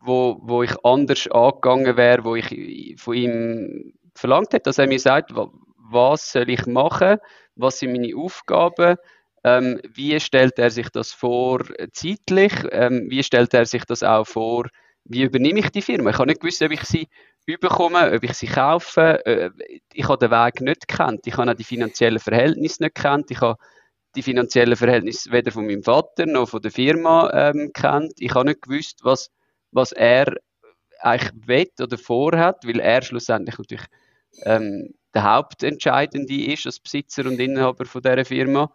wo, 0.01 0.39
wo 0.43 0.63
ich 0.63 0.75
anders 0.85 1.29
angegangen 1.29 1.97
wäre, 1.97 2.25
wo 2.25 2.37
ich 2.37 2.95
von 2.99 3.15
ihm 3.15 3.93
verlangt 4.15 4.53
hätte, 4.53 4.71
dass 4.71 4.79
er 4.79 4.87
mir 4.87 5.01
sagt, 5.01 5.33
was 5.35 6.33
soll 6.33 6.49
ich 6.49 6.67
machen, 6.67 7.19
was 7.57 7.79
sind 7.81 7.93
meine 7.93 8.17
Aufgaben, 8.17 8.97
ähm, 9.45 9.81
wie 9.95 10.19
stellt 10.21 10.59
er 10.59 10.71
sich 10.71 10.89
das 10.91 11.13
vor 11.13 11.65
zeitlich, 11.93 12.53
ähm, 12.71 13.07
wie 13.09 13.23
stellt 13.23 13.53
er 13.55 13.67
sich 13.67 13.85
das 13.85 14.03
auch 14.03 14.27
vor, 14.27 14.69
wie 15.05 15.23
übernehme 15.23 15.61
ich 15.61 15.71
die 15.71 15.83
Firma. 15.83 16.11
Ich 16.11 16.19
habe 16.19 16.29
nicht 16.29 16.41
gewusst, 16.41 16.63
ob 16.63 16.71
ich 16.71 16.83
sie 16.83 17.09
überkomme, 17.55 18.13
ob 18.13 18.23
ich 18.23 18.35
sie 18.35 18.47
kaufe. 18.47 19.25
Äh, 19.27 19.51
ich 19.93 20.09
habe 20.09 20.19
den 20.19 20.31
Weg 20.31 20.61
nicht 20.61 20.89
gekannt. 20.89 21.27
Ich 21.27 21.37
habe 21.37 21.51
auch 21.51 21.57
die 21.57 21.65
finanziellen 21.65 22.19
Verhältnisse 22.19 22.83
nicht 22.83 22.95
gekannt. 22.95 23.31
Ich 23.31 23.41
habe 23.41 23.59
die 24.17 24.23
finanziellen 24.23 24.77
Verhältnisse 24.77 25.31
weder 25.31 25.53
von 25.53 25.67
meinem 25.67 25.83
Vater 25.83 26.27
noch 26.27 26.49
von 26.49 26.63
der 26.63 26.71
Firma 26.71 27.31
ähm, 27.33 27.71
kennt. 27.73 28.15
Ich 28.19 28.35
habe 28.35 28.47
nicht 28.47 28.63
gewusst, 28.63 29.01
was, 29.03 29.31
was 29.71 29.93
er 29.93 30.35
eigentlich 31.01 31.33
will 31.47 31.71
oder 31.81 31.97
vorhat, 31.97 32.67
weil 32.67 32.81
er 32.81 33.03
schlussendlich 33.03 33.57
natürlich 33.59 33.87
ähm, 34.45 34.95
der 35.15 35.25
Hauptentscheidende 35.25 36.53
ist 36.53 36.67
als 36.67 36.81
Besitzer 36.81 37.27
und 37.27 37.41
Inhaber 37.41 37.85
von 37.85 38.03
dieser 38.03 38.25
Firma. 38.25 38.73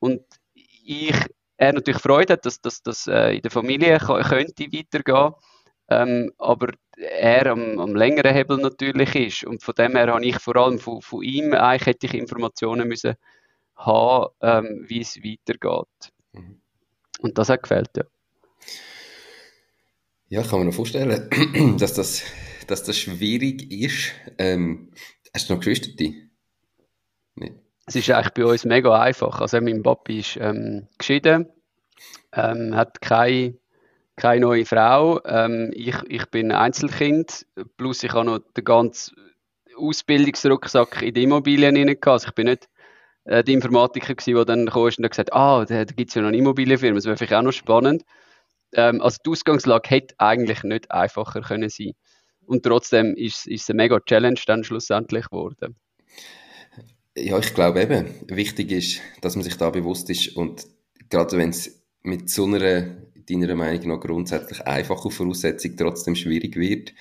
Und 0.00 0.22
ich, 0.54 1.16
er 1.56 1.72
natürlich 1.72 2.00
Freude 2.00 2.34
hat, 2.34 2.46
dass 2.46 2.60
das 2.60 3.06
äh, 3.06 3.36
in 3.36 3.42
der 3.42 3.50
Familie 3.50 3.98
könnte 3.98 4.66
weitergehen 4.72 5.34
ähm, 5.88 6.32
aber 6.38 6.72
er 6.96 7.46
am, 7.46 7.78
am, 7.78 7.94
längeren 7.94 8.34
Hebel 8.34 8.58
natürlich 8.58 9.14
ist. 9.14 9.44
Und 9.44 9.62
von 9.62 9.74
dem 9.74 9.96
her 9.96 10.08
habe 10.08 10.24
ich 10.24 10.38
vor 10.38 10.56
allem 10.56 10.78
von, 10.78 11.00
von 11.00 11.22
ihm 11.22 11.52
eigentlich 11.54 11.86
hätte 11.86 12.06
ich 12.06 12.14
Informationen 12.14 12.88
müssen 12.88 13.14
haben, 13.76 14.32
ähm, 14.42 14.84
wie 14.86 15.00
es 15.00 15.16
weitergeht. 15.16 16.12
Mhm. 16.32 16.60
Und 17.20 17.38
das 17.38 17.48
hat 17.48 17.62
gefällt, 17.62 17.90
ja. 17.96 18.04
Ja, 20.30 20.42
kann 20.42 20.58
man 20.58 20.66
mir 20.66 20.72
vorstellen, 20.72 21.30
dass 21.78 21.94
das, 21.94 22.22
dass 22.66 22.82
das 22.82 22.98
schwierig 22.98 23.72
ist. 23.72 24.12
Ähm, 24.36 24.92
hast 25.32 25.48
du 25.48 25.54
noch 25.54 25.60
Geschwister? 25.60 25.90
Nicht. 25.96 26.26
Es 27.86 27.96
ist 27.96 28.10
eigentlich 28.10 28.34
bei 28.34 28.44
uns 28.44 28.66
mega 28.66 29.00
einfach. 29.00 29.40
Also 29.40 29.60
mein 29.62 29.82
Papi 29.82 30.18
ist 30.18 30.36
ähm, 30.36 30.88
geschieden, 30.98 31.46
ähm, 32.34 32.76
hat 32.76 33.00
keine, 33.00 33.54
keine 34.18 34.40
neue 34.42 34.66
Frau. 34.66 35.20
Ähm, 35.24 35.70
ich, 35.74 35.96
ich 36.08 36.26
bin 36.26 36.52
Einzelkind, 36.52 37.46
plus 37.76 38.02
ich 38.02 38.12
habe 38.12 38.26
noch 38.26 38.40
den 38.56 38.64
ganzen 38.64 39.16
Ausbildungsrucksack 39.76 41.02
in 41.02 41.14
die 41.14 41.22
Immobilien 41.22 41.76
hinein 41.76 41.96
Also 42.04 42.28
ich 42.28 42.34
bin 42.34 42.46
nicht 42.46 42.68
äh, 43.24 43.44
die 43.44 43.52
Informatiker 43.52 44.14
gewesen, 44.14 44.34
der 44.34 44.44
dann 44.44 44.66
kam 44.66 44.82
und 44.82 45.10
gesagt 45.10 45.32
ah, 45.32 45.64
da, 45.64 45.84
da 45.84 45.94
gibt 45.94 46.10
es 46.10 46.14
ja 46.14 46.22
noch 46.22 46.28
eine 46.28 46.36
Immobilienfirma, 46.36 46.96
das 46.96 47.06
wäre 47.06 47.16
vielleicht 47.16 47.34
auch 47.34 47.42
noch 47.42 47.52
spannend. 47.52 48.04
Ähm, 48.72 49.00
also 49.00 49.18
die 49.24 49.30
Ausgangslage 49.30 49.88
hätte 49.88 50.14
eigentlich 50.18 50.62
nicht 50.62 50.90
einfacher 50.90 51.40
können 51.40 51.68
sein 51.68 51.92
und 52.46 52.64
trotzdem 52.64 53.14
ist, 53.14 53.46
ist 53.46 53.62
es 53.62 53.70
eine 53.70 53.82
mega 53.82 54.00
Challenge 54.00 54.40
dann 54.46 54.64
schlussendlich 54.64 55.26
geworden. 55.26 55.76
Ja, 57.16 57.38
ich 57.38 57.54
glaube 57.54 57.82
eben, 57.82 58.06
wichtig 58.28 58.70
ist, 58.72 59.00
dass 59.20 59.36
man 59.36 59.44
sich 59.44 59.56
da 59.56 59.70
bewusst 59.70 60.08
ist 60.10 60.36
und 60.36 60.66
gerade 61.10 61.36
wenn 61.36 61.50
es 61.50 61.84
mit 62.02 62.30
so 62.30 62.46
einer, 62.46 62.96
deiner 63.28 63.54
Meinung 63.54 63.88
nach 63.88 64.00
grundsätzlich 64.00 64.60
einfachen 64.66 65.10
Voraussetzung 65.10 65.76
trotzdem 65.76 66.14
schwierig 66.14 66.56
wird, 66.56 66.94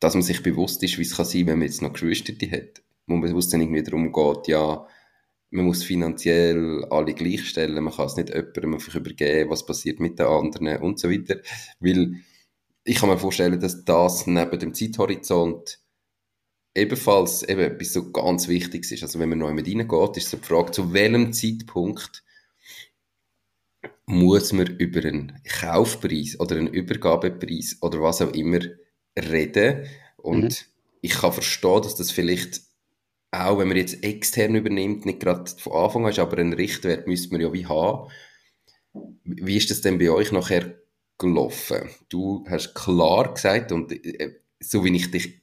dass 0.00 0.14
man 0.14 0.22
sich 0.22 0.42
bewusst 0.42 0.82
ist, 0.82 0.98
wie 0.98 1.02
es 1.02 1.16
kann 1.16 1.26
sein, 1.26 1.46
wenn 1.46 1.58
man 1.58 1.68
jetzt 1.68 1.82
noch 1.82 1.92
Geschwister 1.92 2.32
hat. 2.50 2.82
Wo 3.06 3.16
man 3.16 3.28
bewusst 3.28 3.52
dann 3.52 3.60
irgendwie 3.60 3.82
darum 3.82 4.12
geht, 4.12 4.48
ja, 4.48 4.86
man 5.50 5.66
muss 5.66 5.84
finanziell 5.84 6.84
alle 6.90 7.14
gleichstellen, 7.14 7.82
man 7.84 7.94
kann 7.94 8.06
es 8.06 8.16
nicht 8.16 8.30
jemandem 8.30 8.74
einfach 8.74 8.94
übergeben, 8.96 9.50
was 9.50 9.64
passiert 9.64 10.00
mit 10.00 10.18
den 10.18 10.26
anderen 10.26 10.78
und 10.78 10.98
so 10.98 11.10
weiter. 11.10 11.40
Weil 11.80 12.16
ich 12.84 12.96
kann 12.96 13.08
mir 13.08 13.18
vorstellen, 13.18 13.60
dass 13.60 13.84
das 13.84 14.26
neben 14.26 14.58
dem 14.58 14.74
Zeithorizont 14.74 15.80
ebenfalls 16.74 17.42
eben 17.44 17.60
etwas 17.60 17.92
so 17.92 18.10
ganz 18.10 18.48
Wichtiges 18.48 18.90
ist. 18.90 19.02
Also 19.04 19.18
wenn 19.20 19.28
man 19.28 19.38
neu 19.38 19.52
mit 19.52 19.68
reingeht, 19.68 20.16
ist 20.16 20.30
so 20.30 20.36
die 20.36 20.44
Frage, 20.44 20.72
zu 20.72 20.92
welchem 20.92 21.32
Zeitpunkt 21.32 22.23
muss 24.06 24.52
man 24.52 24.66
über 24.78 25.00
einen 25.00 25.40
Kaufpreis 25.60 26.38
oder 26.38 26.56
einen 26.56 26.68
Übergabepreis 26.68 27.78
oder 27.80 28.02
was 28.02 28.22
auch 28.22 28.32
immer 28.32 28.60
reden. 29.18 29.86
Und 30.16 30.42
mhm. 30.44 30.54
ich 31.00 31.12
kann 31.12 31.32
verstehen, 31.32 31.82
dass 31.82 31.96
das 31.96 32.10
vielleicht 32.10 32.62
auch 33.34 33.58
wenn 33.58 33.68
man 33.68 33.76
jetzt 33.76 34.02
extern 34.04 34.54
übernimmt, 34.54 35.06
nicht 35.06 35.20
gerade 35.20 35.50
von 35.58 35.72
Anfang 35.72 36.04
an 36.04 36.10
ist, 36.10 36.18
aber 36.18 36.38
einen 36.38 36.52
Richtwert 36.52 37.06
müsste 37.06 37.32
man 37.32 37.40
ja 37.40 37.52
wie 37.52 37.66
haben. 37.66 38.10
Wie 39.24 39.56
ist 39.56 39.70
das 39.70 39.80
denn 39.80 39.98
bei 39.98 40.10
euch 40.10 40.30
nachher 40.30 40.74
gelaufen? 41.18 41.88
Du 42.08 42.44
hast 42.48 42.74
klar 42.74 43.34
gesagt, 43.34 43.72
und 43.72 43.92
äh, 43.92 44.36
so 44.60 44.84
wie 44.84 44.94
ich 44.94 45.10
dich 45.10 45.42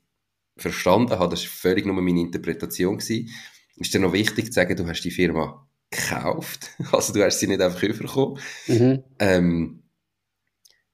verstanden 0.57 1.11
habe, 1.11 1.31
das 1.31 1.43
war 1.43 1.49
völlig 1.49 1.85
nur 1.85 2.01
meine 2.01 2.21
Interpretation, 2.21 2.97
gewesen, 2.97 3.29
ist 3.75 3.93
dir 3.93 3.99
noch 3.99 4.13
wichtig 4.13 4.47
zu 4.47 4.53
sagen, 4.53 4.75
du 4.75 4.87
hast 4.87 5.01
die 5.01 5.11
Firma 5.11 5.67
gekauft, 5.91 6.71
also 6.91 7.13
du 7.13 7.23
hast 7.23 7.39
sie 7.39 7.47
nicht 7.47 7.61
einfach 7.61 7.83
überkommen. 7.83 8.39
Mhm. 8.67 9.03
Ähm, 9.19 9.83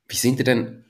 wie 0.08 0.16
sind 0.16 0.40
ihr 0.40 0.46
denn 0.46 0.86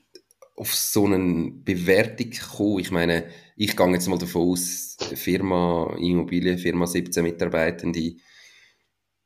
auf 0.56 0.74
so 0.74 1.06
eine 1.06 1.52
Bewertung 1.52 2.30
gekommen? 2.30 2.78
Ich 2.80 2.90
meine, 2.90 3.28
ich 3.56 3.76
gehe 3.76 3.92
jetzt 3.92 4.08
mal 4.08 4.18
davon 4.18 4.50
aus, 4.50 4.96
Firma, 5.14 5.94
Immobilien, 5.98 6.58
Firma 6.58 6.86
17 6.86 7.22
Mitarbeitende, 7.22 8.16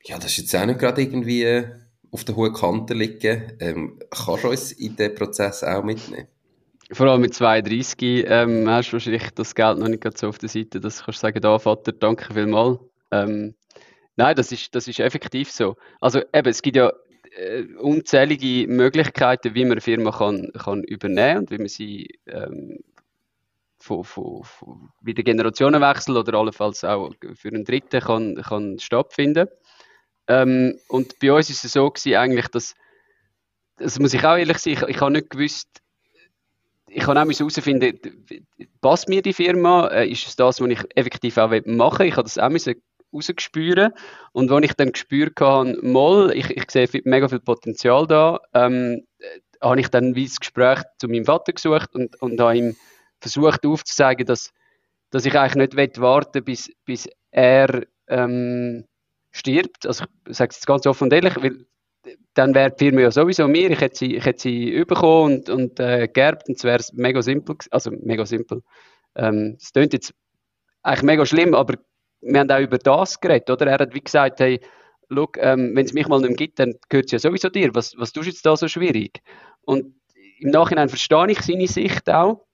ja, 0.05 0.17
das 0.17 0.31
ist 0.31 0.37
jetzt 0.37 0.55
auch 0.55 0.65
nicht 0.65 0.79
gerade 0.79 1.01
irgendwie 1.01 1.65
auf 2.11 2.23
der 2.25 2.35
hohen 2.35 2.53
Kante 2.53 2.93
liegen. 2.93 3.53
Ähm, 3.59 3.99
kannst 4.09 4.43
du 4.43 4.49
uns 4.49 4.71
in 4.73 4.95
den 4.95 5.15
Prozess 5.15 5.63
auch 5.63 5.83
mitnehmen? 5.83 6.27
Vor 6.91 7.07
allem 7.07 7.21
mit 7.21 7.33
32 7.33 8.25
ähm, 8.27 8.69
hast 8.69 8.89
du 8.89 8.93
wahrscheinlich 8.93 9.29
das 9.33 9.55
Geld 9.55 9.79
noch 9.79 9.87
nicht 9.87 10.17
so 10.17 10.27
auf 10.27 10.37
der 10.37 10.49
Seite, 10.49 10.79
dass 10.79 11.03
kannst 11.03 11.23
du 11.23 11.27
sagen, 11.27 11.41
da 11.41 11.57
Vater, 11.57 11.91
danke 11.91 12.33
vielmals. 12.33 12.79
Ähm, 13.11 13.55
nein, 14.15 14.35
das 14.35 14.51
ist, 14.51 14.73
das 14.75 14.87
ist 14.87 14.99
effektiv 14.99 15.51
so. 15.51 15.75
Also 16.01 16.21
eben, 16.33 16.49
es 16.49 16.61
gibt 16.61 16.77
ja 16.77 16.91
äh, 17.35 17.63
unzählige 17.79 18.71
Möglichkeiten, 18.71 19.55
wie 19.55 19.63
man 19.63 19.73
eine 19.73 19.81
Firma 19.81 20.11
kann, 20.11 20.51
kann 20.53 20.83
übernehmen 20.83 21.39
und 21.39 21.51
wie 21.51 21.57
man 21.57 21.67
sie 21.67 22.19
ähm, 22.27 22.79
von, 23.79 24.03
von, 24.03 24.43
von 24.43 24.89
wieder 25.01 25.23
Generationenwechsel 25.23 26.15
oder 26.15 26.37
allenfalls 26.37 26.83
auch 26.83 27.11
für 27.33 27.49
einen 27.49 27.65
Dritten 27.65 28.01
kann, 28.01 28.35
kann 28.35 28.79
stattfinden. 28.79 29.47
Ähm, 30.27 30.79
und 30.87 31.19
bei 31.19 31.33
uns 31.33 31.49
ist 31.49 31.65
es 31.65 31.73
so 31.73 31.89
gewesen, 31.89 32.15
eigentlich, 32.15 32.47
dass, 32.47 32.75
das 33.77 33.99
muss 33.99 34.13
ich 34.13 34.23
auch 34.23 34.37
ehrlich 34.37 34.57
sagen, 34.59 34.77
ich, 34.77 34.95
ich 34.95 35.01
habe 35.01 35.11
nicht 35.11 35.29
gewusst, 35.29 35.67
ich 36.87 37.07
habe 37.07 37.19
auch 37.19 37.25
herausfinden, 37.25 37.99
passt 38.79 39.09
mir 39.09 39.21
die 39.21 39.33
Firma, 39.33 39.87
äh, 39.87 40.07
ist 40.07 40.27
es 40.27 40.35
das, 40.35 40.61
was 40.61 40.69
ich 40.69 40.79
effektiv 40.95 41.37
auch 41.37 41.49
machen 41.65 41.99
will. 41.99 42.07
Ich 42.07 42.15
habe 42.15 42.23
das 42.23 42.37
auch 42.37 42.49
rausgespüren. 43.13 43.93
Und 44.31 44.51
als 44.51 44.65
ich 44.65 44.73
dann 44.73 44.91
gespürt 44.91 45.39
habe, 45.39 45.77
mal, 45.81 46.31
ich, 46.35 46.49
ich 46.49 46.69
sehe 46.71 46.87
mega 47.03 47.27
viel 47.27 47.39
Potenzial 47.39 48.07
da, 48.07 48.39
ähm, 48.53 49.05
habe 49.61 49.79
ich 49.79 49.87
dann 49.87 50.15
wie 50.15 50.25
das 50.25 50.39
Gespräch 50.39 50.79
zu 50.97 51.07
meinem 51.07 51.25
Vater 51.25 51.53
gesucht 51.53 51.95
und, 51.95 52.21
und 52.21 52.39
habe 52.39 52.57
ihm 52.57 52.75
versucht 53.19 53.65
aufzuzeigen, 53.65 54.25
dass, 54.25 54.51
dass 55.09 55.25
ich 55.25 55.37
eigentlich 55.37 55.75
nicht 55.75 56.01
warten 56.01 56.43
bis, 56.43 56.71
bis 56.85 57.07
er 57.31 57.83
ähm, 58.07 58.85
stirbt. 59.31 59.85
Also 59.87 60.05
ich 60.27 60.37
sage 60.37 60.49
es 60.49 60.57
jetzt 60.57 60.67
ganz 60.67 60.85
offen 60.85 61.05
und 61.05 61.13
ehrlich, 61.13 61.35
weil 61.41 61.65
dann 62.33 62.53
wäre 62.53 62.71
die 62.71 62.85
Firma 62.85 63.01
ja 63.01 63.11
sowieso 63.11 63.47
mir, 63.47 63.71
ich 63.71 63.79
hätte 63.79 63.97
sie, 63.97 64.15
ich 64.15 64.25
hätte 64.25 64.41
sie 64.41 64.83
bekommen 64.85 65.35
und, 65.35 65.49
und 65.49 65.79
äh, 65.79 66.07
geerbt 66.07 66.49
und 66.49 66.57
es 66.57 66.63
wäre 66.63 66.83
mega 66.93 67.21
simpel, 67.21 67.55
also 67.71 67.91
mega 67.91 68.25
simpel. 68.25 68.61
Ähm, 69.15 69.55
es 69.57 69.67
ähm, 69.67 69.71
klingt 69.73 69.93
jetzt 69.93 70.13
eigentlich 70.81 71.03
mega 71.03 71.25
schlimm, 71.25 71.53
aber 71.53 71.75
wir 72.25 72.39
haben 72.39 72.51
auch 72.51 72.59
über 72.59 72.77
das 72.77 73.19
geredet, 73.19 73.49
oder? 73.49 73.67
Er 73.67 73.79
hat 73.79 73.93
wie 73.93 74.01
gesagt, 74.01 74.39
hey, 74.39 74.59
ähm, 75.37 75.75
wenn 75.75 75.85
es 75.85 75.93
mich 75.93 76.07
mal 76.07 76.19
nicht 76.19 76.29
mehr 76.29 76.37
gibt, 76.37 76.59
dann 76.59 76.75
gehört 76.89 77.05
es 77.05 77.11
ja 77.11 77.19
sowieso 77.19 77.49
dir. 77.49 77.73
Was, 77.75 77.93
was 77.97 78.11
tust 78.11 78.27
du 78.27 78.31
jetzt 78.31 78.45
da 78.45 78.55
so 78.55 78.67
schwierig? 78.67 79.21
Und 79.61 79.95
im 80.39 80.49
Nachhinein 80.49 80.89
verstehe 80.89 81.31
ich 81.31 81.41
seine 81.41 81.67
Sicht 81.67 82.09
auch, 82.09 82.45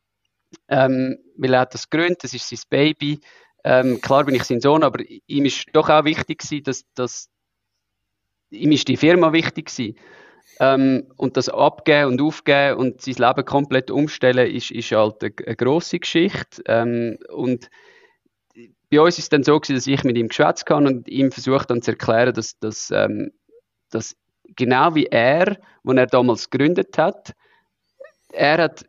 ähm, 0.68 1.18
weil 1.38 1.54
er 1.54 1.62
hat 1.62 1.74
das 1.74 1.90
gegründet, 1.90 2.24
das 2.24 2.34
ist 2.34 2.50
sein 2.50 2.60
Baby. 2.70 3.20
Ähm, 3.64 4.02
klar 4.02 4.26
bin 4.26 4.36
ich 4.36 4.44
sein 4.44 4.62
Sohn, 4.62 4.84
aber 4.84 5.04
ihm 5.28 5.46
ist 5.46 5.66
doch 5.74 5.90
auch 5.90 6.06
wichtig 6.06 6.40
gewesen, 6.40 6.64
dass, 6.64 6.84
dass 6.96 7.30
ihm 8.50 8.72
ist 8.72 8.88
die 8.88 8.98
Firma 8.98 9.34
wichtig 9.34 9.68
gewesen. 9.68 9.98
Ähm, 10.60 11.12
und 11.16 11.38
das 11.38 11.50
Abgeben 11.50 12.12
und 12.12 12.22
Aufgeben 12.22 12.78
und 12.78 13.02
sein 13.02 13.16
Leben 13.16 13.46
komplett 13.46 13.92
umstellen, 13.92 14.54
ist, 14.54 14.72
ist 14.72 14.92
halt 14.92 15.24
eine, 15.24 15.34
eine 15.46 15.56
grosse 15.56 16.00
Geschichte. 16.00 16.62
Ähm, 16.66 17.18
und 17.30 17.70
bei 18.90 19.02
uns 19.02 19.18
ist 19.18 19.26
es 19.26 19.30
dann 19.30 19.44
so 19.44 19.60
gewesen, 19.60 19.76
dass 19.76 19.88
ich 19.88 20.04
mit 20.04 20.18
ihm 20.18 20.30
geschwätzt 20.30 20.66
kann 20.66 20.88
und 20.88 21.08
ihm 21.08 21.32
versucht 21.32 21.70
dann 21.70 21.82
zu 21.82 21.92
erklären, 21.92 22.34
dass, 22.34 22.58
dass, 22.60 22.92
ähm, 22.92 23.32
dass 23.90 24.16
genau 24.56 24.96
wie 24.96 25.06
er, 25.06 25.58
als 25.86 25.98
er 25.98 26.08
damals 26.08 26.50
gegründet 26.50 26.98
hat, 26.98 27.34
er 28.32 28.58
hat 28.58 28.86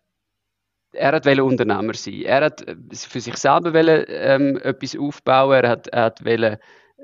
er 0.93 1.13
hat 1.13 1.27
Unternehmer 1.27 1.95
sein. 1.95 2.23
Er 2.23 2.45
hat 2.47 2.65
für 2.93 3.21
sich 3.21 3.37
selber 3.37 3.73
wollen, 3.73 4.05
ähm, 4.09 4.57
etwas 4.63 4.97
aufbauen. 4.97 5.63
Er 5.63 5.69
hat, 5.71 5.87
er 5.89 6.03
hat 6.05 6.25
wollen, 6.25 6.57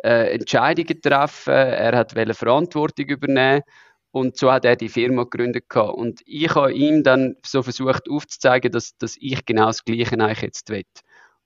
äh, 0.03 0.35
Entscheidungen 0.35 1.01
treffen. 1.01 1.53
Er 1.53 1.97
hat 1.97 2.17
wollen 2.17 2.35
Verantwortung 2.35 3.07
übernehmen. 3.07 3.63
Und 4.11 4.37
so 4.39 4.51
hat 4.51 4.65
er 4.65 4.77
die 4.77 4.89
Firma 4.89 5.25
gegründet. 5.25 5.69
Gehabt. 5.69 5.97
Und 5.97 6.21
ich 6.27 6.55
habe 6.55 6.73
ihm 6.73 7.03
dann 7.03 7.37
so 7.45 7.63
versucht 7.63 8.11
aufzuzeigen, 8.11 8.73
dass, 8.73 8.97
dass 8.99 9.17
ich 9.21 9.45
genau 9.45 9.67
das 9.67 9.85
Gleiche 9.85 10.19
eigentlich 10.19 10.43
jetzt 10.43 10.69
will. 10.71 10.85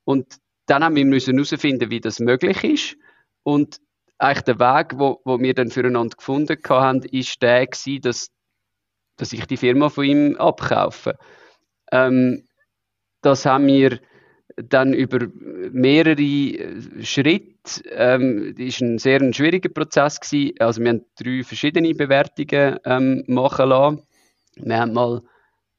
Und 0.04 0.36
dann 0.70 0.84
haben 0.84 0.94
wir 0.94 1.04
müssen 1.04 1.34
herausfinden, 1.34 1.90
wie 1.90 2.00
das 2.00 2.20
möglich 2.20 2.62
ist. 2.62 2.96
Und 3.42 3.80
eigentlich 4.18 4.44
der 4.44 4.60
Weg, 4.60 4.98
wo, 4.98 5.20
wo 5.24 5.40
wir 5.40 5.52
dann 5.52 5.70
füreinander 5.70 6.16
gefunden 6.16 6.56
haben, 6.68 7.02
ist 7.02 7.42
der 7.42 7.66
gewesen, 7.66 8.02
dass, 8.02 8.30
dass 9.16 9.32
ich 9.32 9.46
die 9.46 9.56
Firma 9.56 9.88
von 9.88 10.04
ihm 10.04 10.36
abkaufe. 10.36 11.18
Ähm, 11.90 12.44
das 13.22 13.46
haben 13.46 13.66
wir 13.66 13.98
dann 14.56 14.92
über 14.92 15.26
mehrere 15.72 17.02
Schritte, 17.02 17.82
ähm, 17.90 18.54
das 18.56 18.80
war 18.80 18.88
ein 18.88 18.98
sehr 18.98 19.20
ein 19.20 19.32
schwieriger 19.32 19.70
Prozess 19.70 20.20
gewesen. 20.20 20.54
Also 20.60 20.82
wir 20.82 20.90
haben 20.90 21.04
drei 21.16 21.42
verschiedene 21.42 21.94
Bewertungen 21.94 22.78
ähm, 22.84 23.24
machen 23.26 23.68
lassen. 23.70 24.02
Wir 24.56 24.78
haben 24.78 24.92
mal 24.92 25.22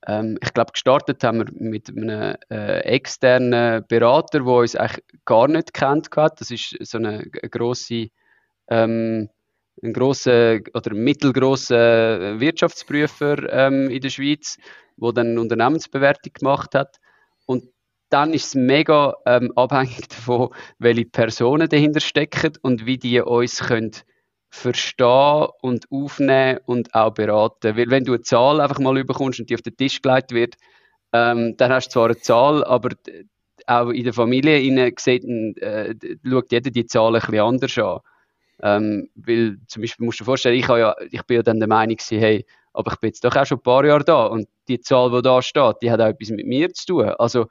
ähm, 0.08 0.38
ich 0.42 0.54
glaube, 0.54 0.72
gestartet 0.72 1.24
haben 1.24 1.40
wir 1.40 1.48
mit 1.54 1.90
einem 1.90 2.36
äh, 2.50 2.80
externen 2.80 3.86
Berater, 3.88 4.40
der 4.40 4.48
uns 4.48 4.76
eigentlich 4.76 5.06
gar 5.26 5.48
nicht 5.48 5.74
kennt. 5.74 6.10
Das 6.12 6.50
ist 6.52 6.76
so 6.82 6.98
eine, 6.98 7.20
eine 7.20 7.50
grosse, 7.50 8.10
ähm, 8.68 9.30
ein 9.84 9.94
grosser 9.94 10.60
oder 10.74 10.94
mittelgroßer 10.94 12.40
Wirtschaftsprüfer 12.40 13.52
ähm, 13.52 13.90
in 13.90 14.02
der 14.02 14.10
Schweiz, 14.10 14.58
wo 14.98 15.12
dann 15.12 15.30
eine 15.30 15.42
Unternehmensbewertung 15.42 16.34
gemacht 16.34 16.74
hat. 16.76 17.00
Und 17.46 17.66
dann 18.10 18.34
ist 18.34 18.46
es 18.46 18.56
mega 18.56 19.16
ähm, 19.26 19.52
abhängig 19.56 20.08
davon, 20.10 20.50
welche 20.80 21.06
Personen 21.06 21.70
dahinter 21.70 22.00
stecken 22.00 22.54
und 22.64 22.86
wie 22.86 22.98
die 22.98 23.22
uns 23.22 23.60
können 23.60 23.92
verstehen 24.52 25.48
und 25.62 25.86
aufnehmen 25.90 26.60
und 26.66 26.94
auch 26.94 27.14
beraten. 27.14 27.78
Weil 27.78 27.90
wenn 27.90 28.04
du 28.04 28.14
eine 28.14 28.22
Zahl 28.22 28.60
einfach 28.60 28.80
mal 28.80 28.98
überkommst 28.98 29.40
und 29.40 29.50
die 29.50 29.56
auf 29.56 29.62
den 29.62 29.78
Tisch 29.78 30.02
gelegt 30.02 30.34
wird, 30.34 30.56
ähm, 31.14 31.56
dann 31.58 31.72
hast 31.72 31.88
du 31.88 31.92
zwar 31.94 32.06
eine 32.06 32.18
Zahl, 32.18 32.64
aber 32.66 32.90
auch 33.66 33.90
in 33.90 34.04
der 34.04 34.14
Familie 34.14 34.94
sieht, 34.98 35.24
äh, 35.24 35.96
schaut 36.28 36.52
jeder 36.52 36.70
die 36.70 36.86
Zahlen 36.86 37.16
ein 37.16 37.22
bisschen 37.22 37.40
anders 37.40 37.78
an. 37.78 38.00
Ähm, 38.64 39.10
weil 39.16 39.58
zum 39.68 39.82
Beispiel 39.82 40.06
musst 40.06 40.20
du 40.20 40.24
dir 40.24 40.26
vorstellen, 40.26 40.60
ich, 40.60 40.68
ja, 40.68 40.96
ich 41.10 41.24
bin 41.24 41.38
ja 41.38 41.44
dann 41.44 41.60
der 41.60 41.68
Meinung 41.68 41.98
hey, 42.10 42.46
aber 42.74 42.92
ich 42.92 43.00
bin 43.00 43.08
jetzt 43.08 43.24
doch 43.24 43.36
auch 43.36 43.46
schon 43.46 43.58
ein 43.58 43.64
paar 43.64 43.86
Jahre 43.86 44.04
da 44.04 44.26
und 44.26 44.48
die 44.68 44.80
Zahl, 44.82 45.12
die 45.12 45.22
da 45.22 45.42
steht, 45.42 45.78
die 45.82 45.90
hat 45.90 46.02
auch 46.02 46.08
etwas 46.08 46.30
mit 46.30 46.46
mir 46.46 46.72
zu 46.74 46.86
tun. 46.86 47.10
Also, 47.18 47.48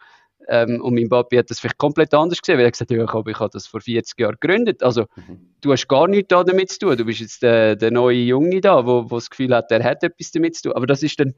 ähm, 0.48 0.80
und 0.80 0.94
mein 0.94 1.08
Papi 1.08 1.36
hat 1.36 1.50
das 1.50 1.60
vielleicht 1.60 1.78
komplett 1.78 2.12
anders 2.14 2.40
gesehen, 2.40 2.58
weil 2.58 2.64
er 2.64 2.70
gesagt 2.70 2.90
hat, 2.90 2.96
ja, 2.96 3.04
ich 3.04 3.12
habe, 3.12 3.30
ich 3.30 3.38
habe 3.38 3.50
das 3.52 3.66
vor 3.66 3.80
40 3.80 4.18
Jahren 4.18 4.36
gegründet. 4.40 4.82
Also, 4.82 5.06
mhm. 5.16 5.54
du 5.60 5.72
hast 5.72 5.88
gar 5.88 6.08
nichts 6.08 6.28
da 6.28 6.42
damit 6.42 6.70
zu 6.70 6.78
tun. 6.80 6.96
Du 6.96 7.04
bist 7.04 7.20
jetzt 7.20 7.42
der, 7.42 7.76
der 7.76 7.90
neue 7.90 8.18
Junge 8.18 8.60
da, 8.60 8.86
wo, 8.86 9.10
wo 9.10 9.16
das 9.16 9.30
Gefühl 9.30 9.54
hat, 9.54 9.70
der 9.70 9.84
hat 9.84 10.02
etwas 10.02 10.30
damit 10.32 10.56
zu 10.56 10.64
tun. 10.64 10.72
Aber 10.72 10.86
das 10.86 11.02
ist 11.02 11.20
dann, 11.20 11.34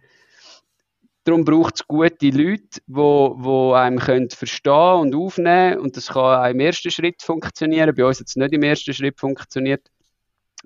darum 1.24 1.44
braucht 1.44 1.76
es 1.76 1.86
gute 1.86 2.30
Leute, 2.30 2.80
wo, 2.86 3.34
wo 3.38 3.72
einem 3.72 3.98
können 3.98 4.30
verstehen 4.30 5.00
und 5.00 5.14
aufnehmen 5.14 5.78
und 5.78 5.96
das 5.96 6.08
kann 6.08 6.44
auch 6.44 6.50
im 6.50 6.60
ersten 6.60 6.90
Schritt 6.90 7.22
funktionieren. 7.22 7.94
Bei 7.94 8.04
uns 8.04 8.20
hat 8.20 8.28
es 8.28 8.36
nicht 8.36 8.52
im 8.52 8.62
ersten 8.62 8.94
Schritt 8.94 9.18
funktioniert. 9.18 9.88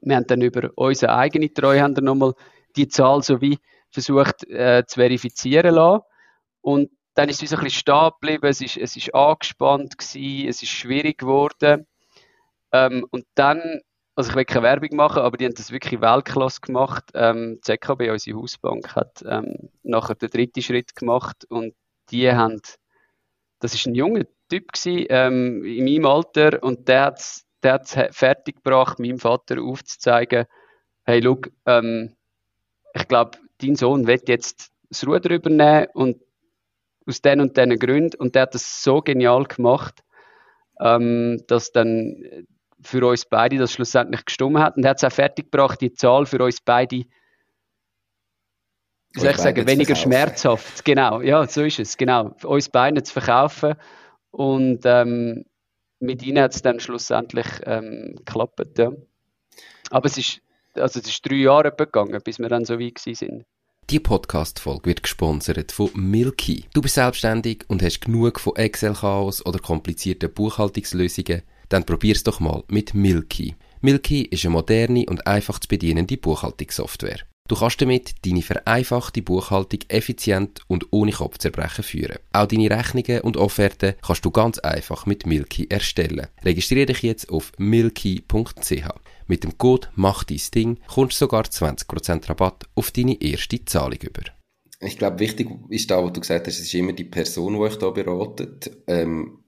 Wir 0.03 0.17
haben 0.17 0.27
dann 0.27 0.43
über 0.43 0.71
unsere 0.75 1.15
eigene 1.15 1.53
Treuhänder 1.53 2.03
nochmal 2.03 2.35
die 2.77 2.89
Zahl 2.89 3.23
so 3.23 3.41
wie 3.41 3.59
versucht 3.91 4.49
äh, 4.49 4.85
zu 4.87 5.01
verifizieren 5.01 5.75
lassen. 5.75 6.03
Und 6.61 6.91
dann 7.17 7.31
ist 7.31 7.43
es 7.43 7.53
ein 7.53 7.61
bisschen 7.61 7.81
stehen 7.81 8.11
geblieben, 8.21 8.47
es 8.47 8.61
ist, 8.61 8.77
es 8.77 8.95
ist 8.95 9.15
angespannt 9.15 9.97
gewesen, 9.97 10.49
es 10.49 10.63
ist 10.63 10.69
schwierig 10.69 11.19
geworden. 11.19 11.87
Ähm, 12.73 13.07
und 13.11 13.25
dann, 13.35 13.81
also 14.15 14.31
ich 14.31 14.37
will 14.37 14.45
keine 14.45 14.65
Werbung 14.65 14.95
machen, 14.97 15.23
aber 15.23 15.39
die 15.39 15.47
haben 15.47 15.55
das 15.55 15.73
wirklich 15.73 16.03
Weltklasse 16.03 16.61
gemacht. 16.61 17.05
Ähm, 17.15 17.55
die 17.57 17.61
ZKB, 17.63 18.11
unsere 18.11 18.39
Hausbank, 18.39 18.95
hat 18.95 19.25
ähm, 19.27 19.71
nachher 19.83 20.15
den 20.15 20.29
dritten 20.29 20.61
Schritt 20.61 20.95
gemacht 20.95 21.47
und 21.49 21.75
die 22.11 22.31
haben, 22.31 22.61
das 23.61 23.73
ist 23.73 23.87
ein 23.87 23.95
junger 23.95 24.25
Typ 24.51 24.73
gewesen, 24.73 25.07
ähm, 25.09 25.65
in 25.65 25.85
meinem 25.87 26.05
Alter 26.05 26.63
und 26.63 26.87
der 26.87 27.03
hat 27.03 27.19
es 27.19 27.47
der 27.63 27.83
fertig 28.13 28.57
gebracht, 28.57 28.99
meinem 28.99 29.19
Vater 29.19 29.63
aufzuzeigen, 29.63 30.45
hey, 31.05 31.23
schau, 31.23 31.41
ähm, 31.65 32.15
ich 32.95 33.09
glaube, 33.09 33.39
dein 33.63 33.75
Sohn 33.75 34.07
wird 34.07 34.29
jetzt 34.29 34.71
das 34.91 35.07
Ruder 35.07 35.31
übernehmen 35.31 35.87
und 35.95 36.26
aus 37.07 37.23
den 37.23 37.41
und 37.41 37.57
diesen 37.57 37.79
Gründen. 37.79 38.17
Und 38.17 38.35
der 38.35 38.43
hat 38.43 38.55
das 38.55 38.83
so 38.83 39.01
genial 39.01 39.45
gemacht, 39.45 40.03
ähm, 40.81 41.43
dass 41.47 41.73
dann 41.73 42.47
für 42.83 43.07
uns 43.07 43.25
beide 43.25 43.59
das 43.59 43.73
schlussendlich 43.73 44.25
gestummen 44.25 44.63
hat. 44.63 44.77
Und 44.77 44.85
er 44.85 44.91
hat 44.91 44.99
es 44.99 45.05
auch 45.05 45.13
fertiggebracht, 45.13 45.81
die 45.81 45.93
Zahl 45.93 46.27
für 46.27 46.43
uns 46.43 46.61
beide, 46.61 47.05
wie 49.15 49.21
soll 49.21 49.31
ich 49.31 49.39
sagen, 49.39 49.67
weniger 49.67 49.95
schmerzhaft. 49.95 50.85
Genau, 50.85 51.21
ja, 51.21 51.47
so 51.47 51.63
ist 51.63 51.79
es, 51.79 51.97
genau. 51.97 52.35
Für 52.39 52.49
uns 52.49 52.69
beide 52.69 53.03
zu 53.03 53.13
verkaufen. 53.13 53.75
Und 54.31 54.81
ähm, 54.85 55.45
mit 55.99 56.23
ihnen 56.23 56.43
hat 56.43 56.55
es 56.55 56.63
dann 56.63 56.81
schlussendlich 56.81 57.47
ähm, 57.65 58.15
geklappt. 58.17 58.79
Ja. 58.79 58.93
Aber 59.91 60.07
es 60.07 60.19
ist, 60.19 60.43
also 60.75 61.01
es 61.01 61.07
ist 61.07 61.29
drei 61.29 61.37
Jahre 61.37 61.73
gegangen, 61.73 62.21
bis 62.23 62.39
wir 62.39 62.49
dann 62.49 62.65
so 62.65 62.79
weit 62.79 62.99
sind. 62.99 63.47
Die 63.89 64.01
Podcast-Folge 64.01 64.87
wird 64.87 65.05
gesponsert 65.05 65.71
von 65.71 65.91
Milky. 65.95 66.65
Du 66.75 66.83
bist 66.83 66.97
selbstständig 66.97 67.65
und 67.69 67.85
hast 67.85 68.01
genug 68.01 68.41
von 68.41 68.57
Excel-Chaos 68.57 69.47
oder 69.47 69.61
komplizierten 69.61 70.33
Buchhaltungslösungen? 70.33 71.43
Dann 71.69 71.87
probier's 71.87 72.25
doch 72.25 72.41
mal 72.41 72.65
mit 72.67 72.95
Milky. 72.95 73.55
Milky 73.83 74.23
ist 74.23 74.45
eine 74.45 74.55
moderne 74.55 75.07
und 75.07 75.29
einfach 75.29 75.61
zu 75.61 75.69
bedienende 75.69 76.17
Buchhaltungssoftware. 76.17 77.21
Du 77.47 77.55
kannst 77.55 77.81
damit 77.81 78.27
deine 78.27 78.43
vereinfachte 78.43 79.23
Buchhaltung 79.23 79.79
effizient 79.87 80.63
und 80.67 80.87
ohne 80.91 81.13
Kopfzerbrechen 81.13 81.85
führen. 81.85 82.19
Auch 82.33 82.47
deine 82.47 82.69
Rechnungen 82.69 83.21
und 83.21 83.37
Offerten 83.37 83.95
kannst 84.05 84.25
du 84.25 84.33
ganz 84.33 84.59
einfach 84.59 85.07
mit 85.07 85.27
Milky 85.27 85.69
erstellen. 85.71 86.27
Registriere 86.45 86.87
dich 86.87 87.03
jetzt 87.03 87.31
auf 87.31 87.53
milky.ch. 87.59 88.89
Mit 89.27 89.45
dem 89.45 89.59
Code 89.59 89.89
Mach 89.95 90.25
dein 90.25 90.41
Ding 90.55 90.79
kommst 90.87 91.21
du 91.21 91.25
sogar 91.25 91.45
20% 91.45 92.29
Rabatt 92.29 92.65
auf 92.75 92.91
deine 92.91 93.21
erste 93.21 93.65
Zahlung 93.65 93.99
über. 94.03 94.23
Ich 94.81 94.99
glaube, 94.99 95.19
wichtig 95.21 95.49
ist 95.71 95.91
da, 95.91 96.05
was 96.05 96.13
du 96.13 96.21
gesagt 96.21 96.47
hast, 96.47 96.59
es 96.59 96.67
ist 96.67 96.75
immer 96.75 96.93
die 96.93 97.05
Person, 97.05 97.55
die 97.55 97.61
euch 97.61 97.77
da 97.77 97.91
beratet. 97.91 98.71
Ähm, 98.87 99.43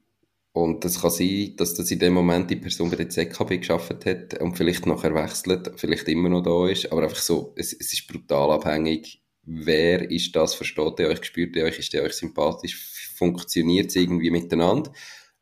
und 0.53 0.85
das 0.85 1.03
kann 1.03 1.11
sein, 1.11 1.55
dass 1.57 1.75
das 1.75 1.91
in 1.91 1.99
dem 2.01 2.15
Moment 2.15 2.51
die 2.51 2.57
Person 2.57 2.91
bei 2.91 2.97
der 2.97 3.11
ZKB 3.11 3.59
geschafft 3.59 4.05
hat 4.07 4.41
und 4.41 4.57
vielleicht 4.57 4.87
nachher 4.87 5.15
wechselt, 5.15 5.71
vielleicht 5.77 6.09
immer 6.09 6.29
noch 6.29 6.43
da 6.43 6.69
ist. 6.69 6.91
Aber 6.91 7.03
einfach 7.03 7.19
so, 7.19 7.53
es, 7.57 7.73
es 7.73 7.93
ist 7.93 8.09
brutal 8.09 8.51
abhängig, 8.51 9.23
wer 9.45 10.11
ist 10.11 10.35
das, 10.35 10.55
versteht 10.55 10.99
ihr 10.99 11.09
euch, 11.09 11.25
spürt 11.25 11.55
ihr 11.55 11.65
euch, 11.65 11.79
ist 11.79 11.95
ihr 11.95 12.03
euch 12.03 12.15
sympathisch, 12.15 13.15
funktioniert 13.17 13.91
es 13.91 13.97
irgendwie 13.97 14.31
miteinander. 14.31 14.91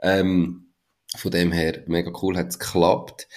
Ähm, 0.03 0.75
von 1.16 1.31
dem 1.31 1.53
her, 1.53 1.83
mega 1.87 2.12
cool, 2.20 2.37
hat 2.37 2.49
es 2.49 2.59
geklappt. 2.59 3.29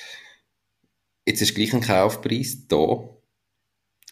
Jetzt 1.29 1.43
ist 1.43 1.53
gleich 1.53 1.75
ein 1.75 1.81
Kaufpreis 1.81 2.65
da. 2.67 3.07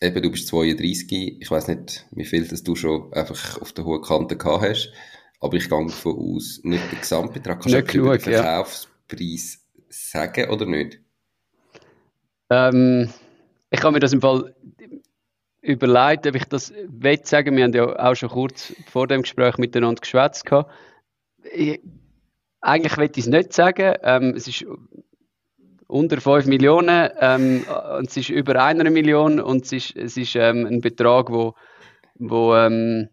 Eben, 0.04 0.22
du 0.22 0.30
bist 0.30 0.50
32, 0.50 1.42
ich 1.42 1.50
weiß 1.50 1.68
nicht, 1.68 2.06
wie 2.12 2.26
viel 2.26 2.48
das 2.48 2.62
du 2.62 2.76
schon 2.76 3.12
einfach 3.12 3.60
auf 3.60 3.74
der 3.74 3.86
hohen 3.86 4.04
Kante 4.04 4.38
gehabt 4.38 4.62
hast, 4.62 4.94
aber 5.40 5.58
ich 5.58 5.68
gehe 5.68 5.84
davon 5.84 6.16
aus, 6.16 6.60
nicht 6.62 6.92
der 6.92 7.00
Gesamtbetrag. 7.00 7.60
Kannst 7.60 7.76
nicht 7.76 7.88
du 7.88 8.04
genug, 8.04 8.22
den 8.22 8.34
Verkaufspreis 8.34 9.66
ja. 9.76 9.84
sagen 9.90 10.52
oder 10.52 10.68
nicht? 10.68 11.00
Ähm, 12.52 13.12
ich 13.72 13.82
habe 13.82 13.94
mir 13.94 14.00
das 14.00 14.14
im 14.14 14.22
Fall 14.22 14.54
überlegt, 15.62 16.28
ob 16.28 16.36
ich 16.36 16.46
das 16.46 16.72
will 16.88 17.20
sagen. 17.24 17.58
Wir 17.58 17.64
haben 17.64 17.74
ja 17.74 17.98
auch 17.98 18.14
schon 18.14 18.30
kurz 18.30 18.74
vor 18.86 19.08
dem 19.08 19.24
Gespräch 19.24 19.58
miteinander 19.58 20.02
geschwätzt. 20.02 20.46
Ich, 21.52 21.82
eigentlich 22.62 22.96
will 22.96 23.10
ich 23.12 23.18
es 23.18 23.26
nicht 23.26 23.54
sagen. 23.54 23.96
Ähm, 24.04 24.36
es 24.36 24.48
ist 24.48 24.68
unter 25.88 26.20
5 26.20 26.46
Millionen 26.46 27.10
ähm, 27.20 27.66
und 27.98 28.10
es 28.10 28.18
ist 28.18 28.30
über 28.30 28.62
einer 28.64 28.90
Million 28.90 29.40
und 29.40 29.66
es 29.66 29.72
ist, 29.72 29.96
es 29.96 30.18
ist 30.18 30.36
ähm, 30.36 30.66
ein 30.66 30.82
Betrag, 30.82 31.32
wo, 31.32 31.56
wo 32.16 32.56
ähm, 32.56 33.10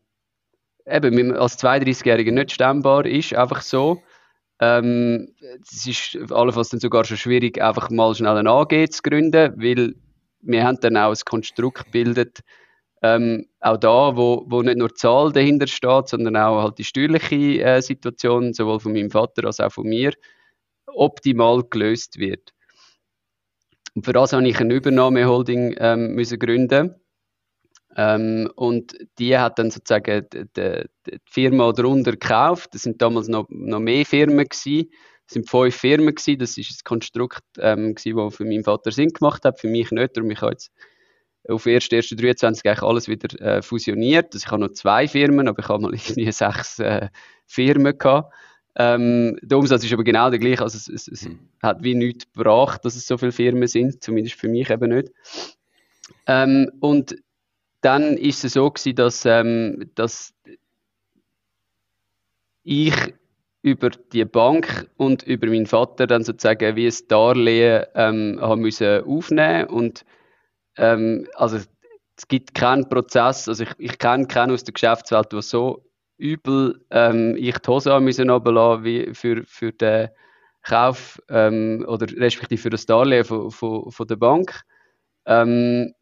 eben 0.86 1.32
als 1.36 1.58
32-Jähriger 1.62 2.32
nicht 2.32 2.52
stemmbar 2.52 3.06
ist, 3.06 3.34
einfach 3.34 3.62
so. 3.62 4.02
Ähm, 4.60 5.34
es 5.62 5.86
ist 5.86 6.32
allenfalls 6.32 6.68
dann 6.68 6.80
sogar 6.80 7.04
schon 7.04 7.16
schwierig, 7.16 7.60
einfach 7.60 7.90
mal 7.90 8.14
schnell 8.14 8.36
ein 8.36 8.46
AG 8.46 8.90
zu 8.90 9.02
gründen, 9.02 9.54
weil 9.56 9.94
wir 10.40 10.64
haben 10.64 10.78
dann 10.80 10.96
auch 10.96 11.10
ein 11.10 11.24
Konstrukt 11.24 11.86
gebildet, 11.86 12.40
ähm, 13.02 13.46
auch 13.60 13.76
da, 13.76 14.16
wo, 14.16 14.44
wo 14.46 14.62
nicht 14.62 14.78
nur 14.78 14.88
die 14.88 14.94
Zahl 14.94 15.32
dahinter 15.32 15.66
steht, 15.66 16.08
sondern 16.08 16.36
auch 16.36 16.62
halt 16.62 16.78
die 16.78 16.84
steuerliche 16.84 17.62
äh, 17.62 17.82
Situation, 17.82 18.54
sowohl 18.54 18.80
von 18.80 18.92
meinem 18.92 19.10
Vater 19.10 19.44
als 19.44 19.60
auch 19.60 19.72
von 19.72 19.86
mir, 19.86 20.12
optimal 20.86 21.62
gelöst 21.64 22.18
wird. 22.18 22.54
Und 23.94 24.04
für 24.04 24.12
das 24.12 24.32
habe 24.32 24.46
ich 24.48 24.58
eine 24.58 24.74
Übernahmeholding 24.74 25.76
ähm, 25.78 26.14
müssen 26.14 26.38
gründen. 26.38 26.94
Ähm, 27.96 28.50
und 28.56 28.96
die 29.18 29.38
hat 29.38 29.58
dann 29.58 29.70
sozusagen 29.70 30.26
die, 30.32 30.44
die, 30.56 30.84
die 31.06 31.18
Firma 31.30 31.72
darunter 31.72 32.12
gekauft. 32.12 32.74
Das 32.74 32.82
sind 32.82 33.00
damals 33.00 33.28
noch, 33.28 33.46
noch 33.48 33.78
mehr 33.78 34.04
Firmen 34.04 34.46
gewesen. 34.48 34.90
Das 35.26 35.34
sind 35.34 35.48
fünf 35.48 35.76
Firmen 35.76 36.14
gewesen. 36.14 36.38
Das 36.38 36.58
ist 36.58 36.70
ein 36.70 36.84
Konstrukt, 36.84 37.44
ähm, 37.58 37.94
gewesen, 37.94 38.16
das 38.16 38.36
für 38.36 38.44
meinen 38.44 38.64
Vater 38.64 38.90
Sinn 38.90 39.10
gemacht 39.10 39.44
hat, 39.44 39.60
für 39.60 39.68
mich 39.68 39.90
nicht. 39.92 40.16
Darum 40.16 40.30
ich 40.30 40.40
jetzt 40.42 40.72
auf 41.48 41.66
1.1.23 41.66 42.66
eigentlich 42.66 42.82
alles 42.82 43.08
wieder 43.08 43.40
äh, 43.40 43.62
fusioniert. 43.62 44.34
Also 44.34 44.44
ich 44.44 44.50
habe 44.50 44.62
noch 44.62 44.72
zwei 44.72 45.06
Firmen, 45.06 45.46
aber 45.46 45.60
ich 45.60 45.68
habe 45.68 45.82
mal 45.82 45.92
irgendwie 45.94 46.32
sechs 46.32 46.78
äh, 46.80 47.08
Firmen 47.46 47.96
gehabt. 47.96 48.34
Ähm, 48.76 49.38
der 49.42 49.58
Umsatz 49.58 49.84
ist 49.84 49.92
aber 49.92 50.04
genau 50.04 50.30
der 50.30 50.38
gleiche. 50.38 50.62
Also 50.62 50.76
es, 50.76 50.88
es, 50.88 51.08
es 51.08 51.28
mhm. 51.28 51.38
hat 51.62 51.82
wie 51.82 51.94
nichts 51.94 52.30
gebracht, 52.32 52.84
dass 52.84 52.96
es 52.96 53.06
so 53.06 53.16
viele 53.16 53.32
Firmen 53.32 53.68
sind, 53.68 54.02
zumindest 54.02 54.36
für 54.36 54.48
mich 54.48 54.70
eben 54.70 54.90
nicht. 54.90 55.12
Ähm, 56.26 56.70
und 56.80 57.16
dann 57.80 58.16
ist 58.16 58.44
es 58.44 58.54
so 58.54 58.70
gewesen, 58.70 58.96
dass, 58.96 59.24
ähm, 59.26 59.90
dass 59.94 60.34
ich 62.62 62.94
über 63.62 63.90
die 63.90 64.24
Bank 64.24 64.90
und 64.96 65.22
über 65.22 65.46
meinen 65.46 65.66
Vater 65.66 66.06
dann 66.06 66.24
sozusagen 66.24 66.76
wie 66.76 66.86
ein 66.86 67.08
Darlehen 67.08 67.84
ähm, 67.94 68.38
haben 68.40 68.60
müssen 68.60 69.04
aufnehmen 69.04 69.68
und 69.68 70.04
ähm, 70.76 71.26
also 71.34 71.58
es 72.16 72.28
gibt 72.28 72.54
keinen 72.54 72.88
Prozess, 72.88 73.48
also 73.48 73.64
ich, 73.64 73.70
ich 73.78 73.98
kenne 73.98 74.26
keinen 74.26 74.52
aus 74.52 74.64
der 74.64 74.74
Geschäftswelt, 74.74 75.32
der 75.32 75.42
so 75.42 75.84
übel 76.16 76.84
ähm, 76.90 77.36
ich 77.36 77.58
die 77.58 77.68
Hose 77.68 77.92
haben 77.92 78.04
müssen 78.04 78.28
wie 78.28 79.14
für, 79.14 79.42
für 79.46 79.72
den 79.72 80.08
Kauf 80.62 81.20
ähm, 81.28 81.84
oder 81.86 82.06
respektive 82.16 82.60
für 82.60 82.70
das 82.70 82.86
Darlehen 82.86 83.24
von, 83.24 83.50
von, 83.50 83.90
von 83.90 84.06
der 84.06 84.16
Bank. 84.16 84.62
Ähm, 85.26 85.92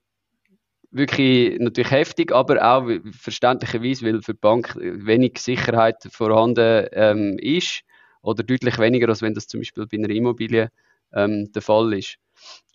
wirklich 0.90 1.58
natürlich 1.58 1.90
heftig, 1.90 2.32
aber 2.32 2.62
auch 2.62 2.88
verständlicherweise, 3.12 4.06
weil 4.06 4.22
für 4.22 4.34
die 4.34 4.40
Bank 4.40 4.76
wenig 4.76 5.38
Sicherheit 5.38 5.96
vorhanden 6.10 6.86
ähm, 6.92 7.38
ist 7.38 7.80
oder 8.20 8.42
deutlich 8.42 8.78
weniger, 8.78 9.08
als 9.08 9.22
wenn 9.22 9.34
das 9.34 9.48
zum 9.48 9.60
Beispiel 9.60 9.86
bei 9.86 9.96
einer 9.96 10.10
Immobilie 10.10 10.70
ähm, 11.12 11.50
der 11.52 11.62
Fall 11.62 11.92
ist. 11.94 12.18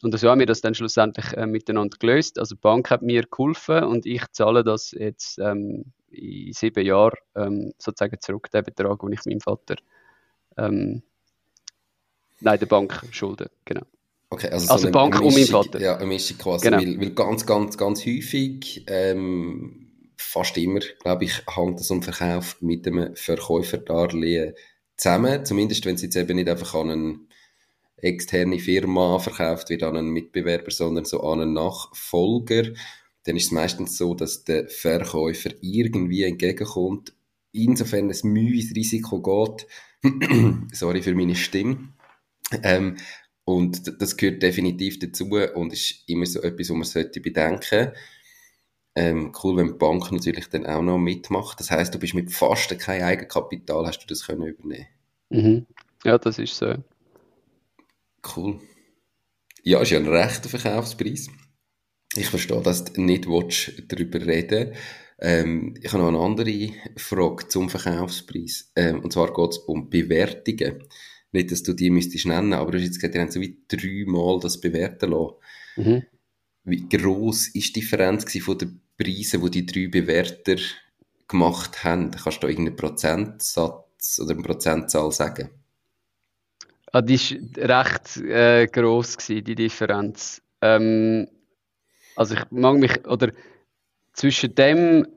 Und 0.01 0.17
so 0.17 0.29
haben 0.29 0.39
wir 0.39 0.45
das 0.45 0.61
dann 0.61 0.75
schlussendlich 0.75 1.33
äh, 1.33 1.45
miteinander 1.45 1.97
gelöst. 1.97 2.39
Also 2.39 2.55
die 2.55 2.61
Bank 2.61 2.89
hat 2.89 3.01
mir 3.01 3.23
geholfen 3.23 3.83
und 3.83 4.05
ich 4.05 4.23
zahle 4.31 4.63
das 4.63 4.91
jetzt 4.91 5.39
ähm, 5.39 5.93
in 6.11 6.53
sieben 6.53 6.85
Jahren 6.85 7.17
ähm, 7.35 7.73
sozusagen 7.77 8.19
zurück, 8.21 8.49
den 8.51 8.63
Betrag, 8.63 8.99
den 8.99 9.13
ich 9.13 9.25
meinem 9.25 9.41
Vater, 9.41 9.75
ähm, 10.57 11.03
nein, 12.39 12.59
der 12.59 12.65
Bank 12.65 13.03
schulde, 13.11 13.49
genau. 13.65 13.83
Okay, 14.29 14.49
also, 14.49 14.71
also 14.71 14.87
so 14.87 14.91
Bank 14.91 15.13
Mischung, 15.13 15.27
um 15.27 15.33
meinen 15.33 15.47
Vater. 15.47 15.79
Ja, 15.79 15.95
eine 15.97 16.05
Mischung 16.05 16.37
quasi, 16.37 16.65
Genau. 16.65 16.77
weil, 16.77 16.99
weil 16.99 17.11
ganz, 17.11 17.45
ganz, 17.45 17.77
ganz 17.77 18.05
häufig, 18.05 18.83
ähm, 18.87 19.87
fast 20.17 20.57
immer, 20.57 20.81
glaube 21.01 21.25
ich, 21.25 21.43
hängt 21.47 21.79
das 21.79 21.91
um 21.91 22.01
Verkauf 22.01 22.61
mit 22.61 22.85
einem 22.87 23.15
Verkäuferdarlehen 23.15 24.53
zusammen, 24.97 25.45
zumindest 25.45 25.85
wenn 25.85 25.95
es 25.95 26.01
jetzt 26.01 26.15
eben 26.15 26.35
nicht 26.35 26.49
einfach 26.49 26.73
an 26.75 26.89
eine 26.89 27.19
externe 27.97 28.59
Firma 28.59 29.19
verkauft 29.19 29.69
wird, 29.69 29.83
an 29.83 29.95
einen 29.95 30.09
Mitbewerber, 30.09 30.71
sondern 30.71 31.05
so 31.05 31.21
an 31.21 31.41
einen 31.41 31.53
Nachfolger, 31.53 32.73
dann 33.27 33.35
ist 33.35 33.45
es 33.45 33.51
meistens 33.51 33.97
so, 33.97 34.13
dass 34.13 34.43
der 34.43 34.67
Verkäufer 34.69 35.51
irgendwie 35.61 36.23
entgegenkommt, 36.23 37.13
insofern 37.51 38.09
es 38.09 38.23
Mühe 38.23 38.59
ins 38.59 38.75
Risiko 38.75 39.21
geht, 39.21 39.67
sorry 40.73 41.01
für 41.01 41.15
meine 41.15 41.35
Stimme, 41.35 41.89
ähm, 42.63 42.97
und 43.45 44.01
das 44.01 44.17
gehört 44.17 44.43
definitiv 44.43 44.99
dazu 44.99 45.25
und 45.25 45.71
ist 45.71 46.03
immer 46.07 46.25
so 46.25 46.41
etwas, 46.41 46.69
was 46.69 46.75
man 46.75 46.83
sollte 46.83 47.21
bedenken. 47.21 47.93
Ähm, 48.93 49.31
cool, 49.41 49.57
wenn 49.57 49.67
die 49.67 49.73
Bank 49.73 50.11
natürlich 50.11 50.49
dann 50.49 50.65
auch 50.65 50.81
noch 50.81 50.97
mitmacht. 50.97 51.59
Das 51.59 51.71
heißt, 51.71 51.93
du 51.93 51.99
bist 51.99 52.13
mit 52.13 52.31
fast 52.31 52.77
kein 52.79 53.03
Eigenkapital, 53.03 53.85
hast 53.85 53.99
du 53.99 54.07
das 54.07 54.25
können 54.25 54.47
übernehmen. 54.47 54.87
Mhm. 55.29 55.65
Ja, 56.03 56.17
das 56.17 56.39
ist 56.39 56.57
so. 56.57 56.73
Cool. 58.35 58.59
Ja, 59.63 59.81
ist 59.81 59.91
ja 59.91 59.99
ein 59.99 60.07
rechter 60.07 60.49
Verkaufspreis. 60.49 61.27
Ich 62.17 62.27
verstehe, 62.27 62.61
dass 62.61 62.83
du 62.85 63.01
nicht 63.01 63.27
willst, 63.27 63.83
darüber 63.87 64.25
reden 64.25 64.73
ähm, 65.19 65.75
Ich 65.81 65.93
habe 65.93 66.03
noch 66.03 66.09
eine 66.09 66.19
andere 66.19 66.69
Frage 66.95 67.47
zum 67.47 67.69
Verkaufspreis. 67.69 68.71
Ähm, 68.75 69.01
und 69.01 69.13
zwar 69.13 69.33
geht 69.33 69.51
es 69.51 69.57
um 69.59 69.89
Bewertungen. 69.89 70.83
Nicht, 71.31 71.51
dass 71.51 71.63
du 71.63 71.73
die 71.73 71.89
müsstest 71.89 72.25
nennen, 72.25 72.53
aber 72.53 72.71
du 72.71 72.77
hast 72.77 72.85
jetzt 72.85 72.99
gesagt, 72.99 73.15
ihr 73.15 73.21
habt 73.21 73.33
so 73.33 73.41
wie 73.41 73.61
dreimal 73.67 74.39
das 74.39 74.59
bewerten 74.59 75.11
lassen. 75.11 75.35
Mhm. 75.75 76.03
Wie 76.63 76.89
gross 76.89 77.47
ist 77.49 77.75
die 77.75 77.81
Differenz 77.81 78.25
von 78.39 78.57
den 78.57 78.81
Preisen, 78.97 79.41
die 79.43 79.63
die 79.63 79.65
drei 79.65 79.87
Bewerter 79.87 80.55
gemacht 81.27 81.83
haben? 81.83 82.11
Kannst 82.11 82.37
du 82.37 82.41
da 82.41 82.47
irgendeinen 82.47 82.75
Prozentsatz 82.77 84.19
oder 84.19 84.33
eine 84.33 84.43
Prozentzahl 84.43 85.11
sagen? 85.11 85.49
Ah, 86.91 87.01
die 87.01 87.19
war 87.57 87.85
recht 87.85 88.17
äh, 88.17 88.67
gross, 88.67 89.17
gewesen, 89.17 89.43
die 89.43 89.55
Differenz. 89.55 90.41
Ähm, 90.61 91.27
also 92.17 92.35
ich 92.35 92.41
mag 92.49 92.77
mich, 92.77 93.07
oder 93.07 93.31
zwischen 94.13 94.55
dem, 94.55 95.07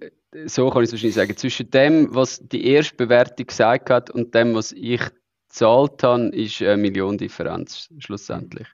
so 0.44 0.68
kann 0.70 0.82
ich 0.82 0.88
es 0.88 0.92
wahrscheinlich 0.92 1.14
sagen, 1.14 1.36
zwischen 1.36 1.70
dem, 1.70 2.14
was 2.14 2.46
die 2.46 2.66
erste 2.66 2.94
Bewertung 2.94 3.46
gesagt 3.46 3.90
hat 3.90 4.10
und 4.10 4.34
dem, 4.34 4.54
was 4.54 4.72
ich 4.72 5.00
gezahlt 5.48 6.02
habe, 6.02 6.28
ist 6.28 6.60
eine 6.60 6.76
Million 6.76 7.16
Differenz 7.16 7.88
schlussendlich. 7.98 8.68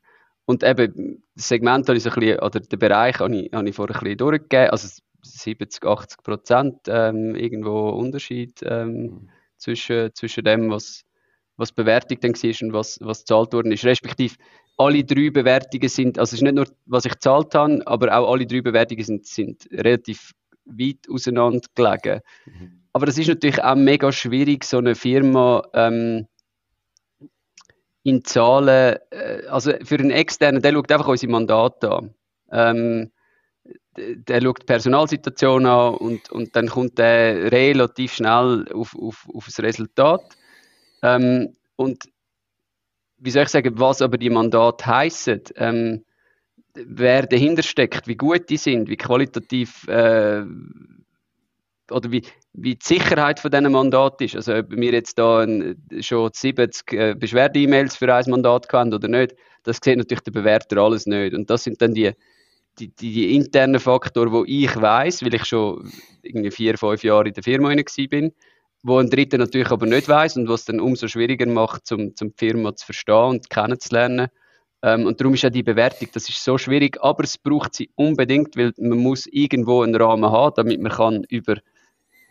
Und 0.44 0.62
eben, 0.62 1.22
das 1.34 1.48
Segment 1.48 1.88
habe 1.88 1.96
ich 1.96 2.02
so 2.02 2.10
ein 2.10 2.20
bisschen, 2.20 2.40
oder 2.40 2.60
den 2.60 2.78
Bereich 2.78 3.20
habe 3.20 3.34
ich, 3.36 3.52
habe 3.52 3.68
ich 3.68 3.74
vorher 3.74 3.96
ein 3.96 4.00
bisschen 4.00 4.18
durchgegeben, 4.18 4.70
also 4.70 4.88
70, 5.22 5.84
80 5.84 6.22
Prozent 6.22 6.76
ähm, 6.88 7.34
irgendwo 7.34 7.90
Unterschied 7.90 8.60
ähm, 8.64 9.28
zwischen, 9.56 10.14
zwischen 10.14 10.44
dem, 10.44 10.70
was, 10.70 11.04
was 11.56 11.72
Bewertung 11.72 12.18
dann 12.20 12.34
war 12.34 12.66
und 12.66 12.72
was, 12.72 12.98
was 13.00 13.20
gezahlt 13.20 13.52
worden 13.52 13.72
ist. 13.72 13.84
Respektive 13.84 14.34
alle 14.76 15.04
drei 15.04 15.30
Bewertungen 15.30 15.88
sind, 15.88 16.18
also 16.18 16.30
es 16.30 16.34
ist 16.34 16.42
nicht 16.42 16.54
nur, 16.54 16.66
was 16.84 17.06
ich 17.06 17.12
gezahlt 17.12 17.54
habe, 17.54 17.86
aber 17.86 18.16
auch 18.16 18.30
alle 18.30 18.46
drei 18.46 18.60
Bewertungen 18.60 19.04
sind, 19.04 19.26
sind 19.26 19.68
relativ 19.72 20.32
weit 20.66 21.08
auseinander 21.10 21.66
gelegen. 21.74 22.20
Aber 22.92 23.06
das 23.06 23.18
ist 23.18 23.28
natürlich 23.28 23.62
auch 23.62 23.74
mega 23.74 24.12
schwierig, 24.12 24.64
so 24.64 24.78
eine 24.78 24.94
Firma 24.94 25.62
ähm, 25.72 26.26
in 28.02 28.24
Zahlen, 28.24 28.96
äh, 29.10 29.42
also 29.48 29.72
für 29.82 29.96
einen 29.96 30.10
externen, 30.10 30.62
der 30.62 30.72
schaut 30.72 30.92
einfach 30.92 31.08
unsere 31.08 31.32
Mandate 31.32 31.90
an. 31.90 32.14
Ähm, 32.50 33.12
der, 33.96 34.42
schaut 34.42 34.62
die 34.62 34.66
Personalsituation 34.66 35.66
an 35.66 35.94
und, 35.94 36.30
und 36.30 36.54
dann 36.54 36.68
kommt 36.68 36.98
der 36.98 37.50
relativ 37.50 38.14
schnell 38.14 38.66
auf, 38.72 38.94
auf, 38.96 39.26
auf 39.34 39.46
das 39.46 39.60
Resultat. 39.60 40.22
Ähm, 41.02 41.56
und 41.76 42.04
wie 43.18 43.30
soll 43.30 43.44
ich 43.44 43.48
sagen, 43.48 43.78
was 43.78 44.02
aber 44.02 44.18
die 44.18 44.30
Mandate 44.30 44.87
heissen, 44.87 45.42
ähm, 45.56 46.04
wer 46.74 47.26
dahinter 47.26 47.62
steckt, 47.62 48.06
wie 48.06 48.16
gut 48.16 48.48
die 48.50 48.56
sind, 48.56 48.88
wie 48.88 48.96
qualitativ 48.96 49.88
äh, 49.88 50.44
oder 51.90 52.11
wie, 52.11 52.22
wie 52.52 52.74
die 52.74 52.85
Sicherheit 52.85 53.40
von 53.40 53.50
diesem 53.50 53.72
Mandat 53.72 54.20
ist. 54.20 54.37
Also 54.37 54.56
ob 54.56 54.70
wir 54.70 54.92
jetzt 54.92 55.18
da 55.18 55.40
ein, 55.40 55.82
schon 56.00 56.30
70 56.32 56.92
äh, 56.92 57.14
Beschwerde-E-Mails 57.14 57.96
für 57.96 58.12
ein 58.12 58.24
Mandat 58.28 58.72
haben 58.72 58.92
oder 58.92 59.09
nicht, 59.09 59.35
das 59.62 59.78
sieht 59.82 59.96
natürlich 59.96 60.22
der 60.22 60.32
Bewerter 60.32 60.78
alles 60.78 61.06
nicht. 61.06 61.35
Und 61.35 61.48
das 61.48 61.64
sind 61.64 61.80
dann 61.80 61.94
die, 61.94 62.12
die, 62.78 62.88
die, 62.88 63.35
internen 63.35 63.80
Faktoren, 63.80 64.32
wo 64.32 64.44
ich 64.46 64.74
weiß, 64.74 65.24
weil 65.24 65.35
ich 65.35 65.44
schon 65.44 65.90
irgendwie 66.22 66.50
vier, 66.50 66.76
fünf 66.76 67.02
Jahre 67.04 67.28
in 67.28 67.35
der 67.35 67.42
Firma 67.42 67.74
bin, 67.74 68.32
wo 68.87 68.99
ein 68.99 69.11
Dritter 69.11 69.38
natürlich 69.38 69.70
aber 69.70 69.87
nicht 69.87 70.09
weiß 70.09 70.37
und 70.37 70.49
was 70.49 70.64
dann 70.64 70.81
umso 70.81 71.09
schwieriger 71.09 71.46
macht, 71.46 71.87
zum, 71.87 72.14
zum 72.14 72.29
die 72.29 72.46
Firma 72.46 72.75
zu 72.77 72.87
verstehen 72.87 73.31
und 73.31 73.51
kennenzulernen. 73.51 74.29
Ähm, 74.83 75.07
und 75.07 75.20
darum 75.20 75.35
ist 75.35 75.42
ja 75.42 75.51
die 75.51 75.64
Bewertung, 75.64 76.09
das 76.12 76.29
ist 76.29 76.44
so 76.44 76.57
schwierig, 76.57 76.99
aber 77.03 77.25
es 77.25 77.37
braucht 77.37 77.75
sie 77.75 77.90
unbedingt, 77.96 78.57
weil 78.57 78.72
man 78.79 78.99
muss 78.99 79.27
irgendwo 79.27 79.83
einen 79.83 79.96
Rahmen 79.96 80.31
haben, 80.31 80.55
damit 80.57 80.81
man 80.81 80.92
kann 80.92 81.25
über 81.29 81.57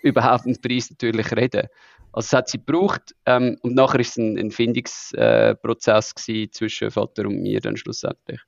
überhaupt 0.02 0.46
einen 0.46 0.62
Preis 0.62 0.90
natürlich 0.92 1.32
reden. 1.32 1.68
Also 2.14 2.28
es 2.28 2.34
hat 2.34 2.50
sie 2.50 2.60
gebraucht 2.60 3.16
ähm, 3.26 3.58
und 3.62 3.76
nachher 3.76 4.00
ist 4.00 4.12
es 4.12 4.18
ein, 4.18 4.38
ein 4.38 4.52
Findungsprozess 4.52 6.14
äh, 6.28 6.50
zwischen 6.52 6.92
Vater 6.92 7.26
und 7.26 7.42
mir 7.42 7.60
dann 7.60 7.76
schlussendlich. 7.76 8.40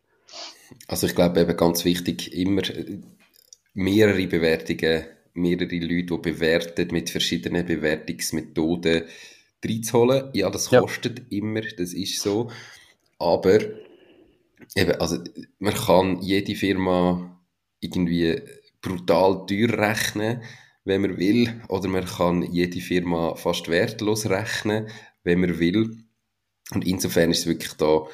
Also 0.87 1.07
ich 1.07 1.15
glaube 1.15 1.41
eben 1.41 1.57
ganz 1.57 1.83
wichtig, 1.83 2.33
immer 2.33 2.61
äh, 2.69 3.01
mehrere 3.73 4.27
Bewertungen, 4.27 5.05
mehrere 5.37 5.77
Leute, 5.79 6.17
die 6.17 6.31
bewerten, 6.31 6.87
mit 6.91 7.09
verschiedenen 7.09 7.65
Bewertungsmethoden 7.65 9.03
reinzuholen. 9.63 10.29
Ja, 10.33 10.49
das 10.49 10.71
Ja. 10.71 10.81
kostet 10.81 11.31
immer, 11.31 11.61
das 11.61 11.93
ist 11.93 12.21
so. 12.21 12.51
Aber 13.19 13.59
eben, 14.75 14.91
also 14.99 15.17
man 15.59 15.73
kann 15.73 16.21
jede 16.21 16.55
Firma 16.55 17.39
irgendwie 17.79 18.41
brutal 18.81 19.45
teuer 19.45 19.77
rechnen, 19.77 20.41
wenn 20.85 21.01
man 21.01 21.17
will, 21.17 21.61
oder 21.67 21.89
man 21.89 22.05
kann 22.05 22.43
jede 22.43 22.79
Firma 22.79 23.35
fast 23.35 23.67
wertlos 23.67 24.29
rechnen, 24.29 24.87
wenn 25.23 25.41
man 25.41 25.59
will. 25.59 25.97
Und 26.73 26.85
insofern 26.85 27.31
ist 27.31 27.39
es 27.39 27.47
wirklich 27.47 27.73
da 27.73 27.85
auch 27.85 28.09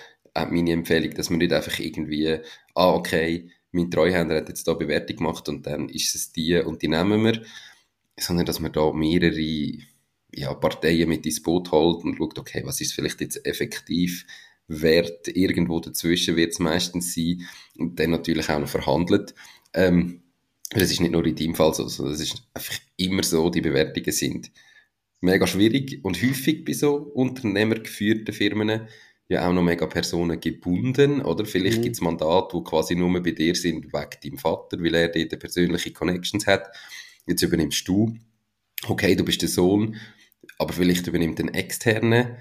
meine 0.49 0.71
Empfehlung, 0.71 1.13
dass 1.13 1.29
man 1.29 1.39
nicht 1.39 1.53
einfach 1.53 1.79
irgendwie, 1.79 2.39
ah, 2.75 2.93
okay, 2.93 3.49
mein 3.73 3.91
Treuhänder 3.91 4.37
hat 4.37 4.49
jetzt 4.49 4.67
da 4.67 4.73
Bewertung 4.73 5.17
gemacht 5.17 5.49
und 5.49 5.65
dann 5.65 5.89
ist 5.89 6.15
es 6.15 6.31
die 6.31 6.55
und 6.59 6.81
die 6.81 6.87
nehmen 6.87 7.23
wir, 7.23 7.41
sondern 8.17 8.45
dass 8.45 8.59
man 8.59 8.71
da 8.71 8.93
mehrere 8.93 9.77
ja, 10.35 10.53
Parteien 10.53 11.09
mit 11.09 11.25
ins 11.25 11.41
Boot 11.41 11.71
holt 11.71 12.03
und 12.03 12.17
schaut, 12.17 12.39
okay, 12.39 12.61
was 12.65 12.81
ist 12.81 12.93
vielleicht 12.93 13.21
jetzt 13.21 13.45
effektiv 13.45 14.25
wert, 14.67 15.27
irgendwo 15.27 15.79
dazwischen 15.79 16.35
wird 16.35 16.53
es 16.53 16.59
meistens 16.59 17.13
sein 17.13 17.45
und 17.77 17.99
dann 17.99 18.11
natürlich 18.11 18.49
auch 18.49 18.59
noch 18.59 18.69
verhandelt. 18.69 19.33
Ähm, 19.73 20.21
das 20.69 20.91
ist 20.91 21.01
nicht 21.01 21.11
nur 21.11 21.25
in 21.25 21.35
deinem 21.35 21.55
Fall 21.55 21.73
so, 21.73 21.87
sondern 21.87 22.15
es 22.15 22.21
ist 22.21 22.47
einfach 22.53 22.75
immer 22.97 23.23
so, 23.23 23.49
die 23.49 23.61
Bewertungen 23.61 24.11
sind 24.11 24.51
mega 25.21 25.45
schwierig 25.47 25.99
und 26.03 26.21
häufig 26.21 26.65
bei 26.65 26.73
so 26.73 26.95
unternehmergeführten 26.95 28.33
Firmen 28.33 28.87
ja 29.29 29.47
auch 29.47 29.53
noch 29.53 29.63
mega 29.63 29.85
Personen 29.87 30.39
gebunden, 30.39 31.21
oder? 31.21 31.45
Vielleicht 31.45 31.77
Mhm. 31.79 31.81
gibt 31.83 31.95
es 31.95 32.01
Mandate, 32.01 32.57
die 32.57 32.63
quasi 32.63 32.95
nur 32.95 33.21
bei 33.21 33.31
dir 33.31 33.55
sind, 33.55 33.85
wegen 33.93 34.09
deinem 34.23 34.37
Vater, 34.37 34.81
weil 34.81 34.95
er 34.95 35.09
dort 35.09 35.39
persönliche 35.39 35.91
Connections 35.91 36.45
hat. 36.45 36.69
Jetzt 37.25 37.41
übernimmst 37.41 37.87
du, 37.87 38.13
okay, 38.87 39.15
du 39.15 39.23
bist 39.23 39.41
der 39.41 39.49
Sohn, 39.49 39.95
aber 40.57 40.73
vielleicht 40.73 41.07
übernimmt 41.07 41.39
ein 41.39 41.53
Externe, 41.53 42.37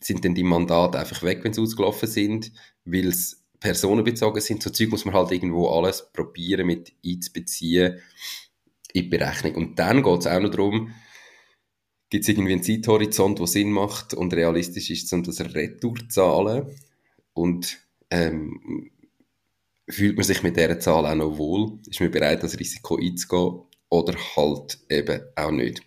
sind 0.00 0.24
dann 0.24 0.34
die 0.34 0.42
Mandate 0.42 0.98
einfach 0.98 1.22
weg, 1.22 1.40
wenn 1.44 1.52
sie 1.52 1.60
ausgelaufen 1.62 2.08
sind, 2.08 2.52
weil 2.84 3.06
es 3.08 3.42
personenbezogen 3.60 4.42
sind. 4.42 4.62
So 4.62 4.70
Zeug 4.70 4.90
muss 4.90 5.04
man 5.04 5.14
halt 5.14 5.30
irgendwo 5.32 5.68
alles 5.68 6.10
probieren 6.12 6.66
mit 6.66 6.92
einzubeziehen 7.04 8.00
in 8.92 9.04
die 9.04 9.08
Berechnung. 9.08 9.54
Und 9.54 9.78
dann 9.78 10.02
geht 10.02 10.20
es 10.20 10.26
auch 10.26 10.40
noch 10.40 10.50
darum, 10.50 10.92
gibt 12.10 12.22
es 12.22 12.28
irgendwie 12.28 12.52
einen 12.52 12.62
Zeithorizont, 12.62 13.38
der 13.38 13.46
Sinn 13.46 13.72
macht 13.72 14.14
und 14.14 14.34
realistisch 14.34 14.90
ist, 14.90 15.12
um 15.12 15.22
das 15.22 15.40
Retour 15.40 15.96
zu 15.96 16.08
zahlen. 16.08 16.66
Und 17.32 17.78
ähm, 18.10 18.90
fühlt 19.88 20.16
man 20.16 20.24
sich 20.24 20.42
mit 20.42 20.56
dieser 20.56 20.78
Zahl 20.78 21.06
auch 21.06 21.14
noch 21.14 21.38
wohl? 21.38 21.78
Ist 21.88 22.00
man 22.00 22.10
bereit, 22.10 22.42
das 22.42 22.58
Risiko 22.58 22.96
einzugehen? 22.96 23.60
Oder 23.88 24.16
halt 24.36 24.78
eben 24.88 25.22
auch 25.36 25.50
nicht? 25.50 25.82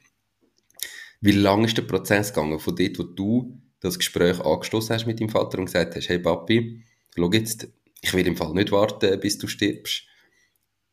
Wie 1.19 1.31
lange 1.31 1.65
ist 1.65 1.77
der 1.77 1.83
Prozess 1.83 2.33
gegangen 2.33 2.59
von 2.59 2.75
dort, 2.75 2.99
wo 2.99 3.03
du 3.03 3.61
das 3.79 3.97
Gespräch 3.97 4.39
angestoßen 4.39 4.95
hast 4.95 5.07
mit 5.07 5.19
deinem 5.19 5.29
Vater 5.29 5.59
und 5.59 5.65
gesagt 5.65 5.95
hast, 5.95 6.09
hey 6.09 6.19
Papi, 6.19 6.83
schau 7.15 7.31
jetzt, 7.31 7.67
ich 8.01 8.13
will 8.13 8.27
im 8.27 8.37
Fall 8.37 8.53
nicht 8.53 8.71
warten, 8.71 9.19
bis 9.19 9.37
du 9.37 9.47
stirbst, 9.47 10.03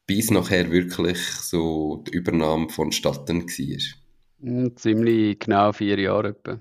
bis 0.07 0.31
nachher 0.31 0.70
wirklich 0.70 1.18
so 1.18 2.03
die 2.07 2.12
Übernahme 2.12 2.68
vonstatten 2.68 3.43
war? 3.43 4.03
Hm, 4.45 4.76
ziemlich 4.76 5.38
genau 5.38 5.72
vier 5.72 5.99
Jahre 5.99 6.28
etwa. 6.28 6.61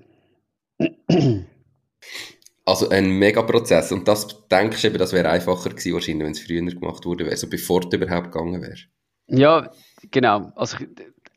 Also 2.65 2.87
ein 2.87 3.09
Megaprozess. 3.09 3.91
Und 3.91 4.07
das 4.07 4.47
denkst 4.47 4.81
du 4.81 4.87
eben, 4.87 4.97
das 4.97 5.11
wäre 5.11 5.29
einfacher 5.29 5.69
gewesen, 5.69 5.93
wahrscheinlich, 5.93 6.25
wenn 6.25 6.31
es 6.31 6.39
früher 6.39 6.61
gemacht 6.61 7.05
wurde, 7.05 7.29
also 7.29 7.49
bevor 7.49 7.81
du 7.81 7.97
überhaupt 7.97 8.31
gegangen 8.31 8.61
wärst. 8.61 8.87
Ja, 9.27 9.69
genau. 10.11 10.53
Also 10.55 10.77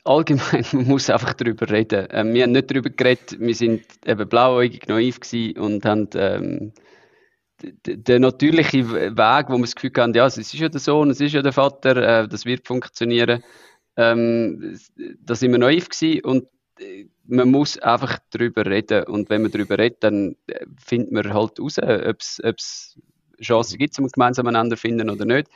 allgemein, 0.05 0.65
man 0.73 0.85
muss 0.87 1.11
einfach 1.11 1.35
darüber 1.35 1.69
reden. 1.69 2.07
Ähm, 2.11 2.33
wir 2.33 2.45
haben 2.45 2.53
nicht 2.53 2.71
darüber 2.71 2.91
geredet, 2.91 3.41
wir 3.41 3.55
sind 3.55 3.83
eben 4.07 4.29
blauäugig 4.29 4.87
naiv 4.87 5.19
gewesen 5.19 5.59
und 5.59 5.85
haben 5.85 6.09
ähm, 6.15 6.73
der 7.87 8.21
natürliche 8.21 8.89
Weg, 8.89 9.47
wo 9.49 9.57
wir 9.57 9.63
das 9.63 9.75
Gefühl 9.75 9.91
haben, 9.97 10.15
ja, 10.15 10.27
es 10.27 10.37
ist 10.37 10.55
ja 10.55 10.69
der 10.69 10.81
Sohn, 10.81 11.11
es 11.11 11.21
ist 11.21 11.33
ja 11.33 11.43
der 11.43 11.53
Vater, 11.53 11.97
äh, 11.97 12.29
das 12.29 12.45
wird 12.45 12.69
funktionieren, 12.69 13.43
ähm, 13.97 14.79
da 15.21 15.35
sind 15.35 15.53
wir 15.53 15.59
naiv 15.59 15.89
gewesen 15.89 16.25
und 16.25 16.49
äh, 16.79 17.07
man 17.25 17.51
muss 17.51 17.79
einfach 17.79 18.19
darüber 18.31 18.67
reden. 18.67 19.05
Und 19.05 19.31
wenn 19.31 19.43
man 19.43 19.51
darüber 19.51 19.79
redet, 19.79 20.05
dann 20.05 20.37
äh, 20.47 20.67
findet 20.79 21.13
man 21.13 21.33
halt 21.33 21.59
raus, 21.59 21.79
ob 21.79 22.21
es 22.21 22.99
Chancen 23.43 23.79
gibt, 23.79 23.99
um 23.99 24.09
gemeinsam 24.09 24.47
einander 24.47 24.77
finden 24.77 25.11
oder 25.11 25.25
nicht. 25.25 25.49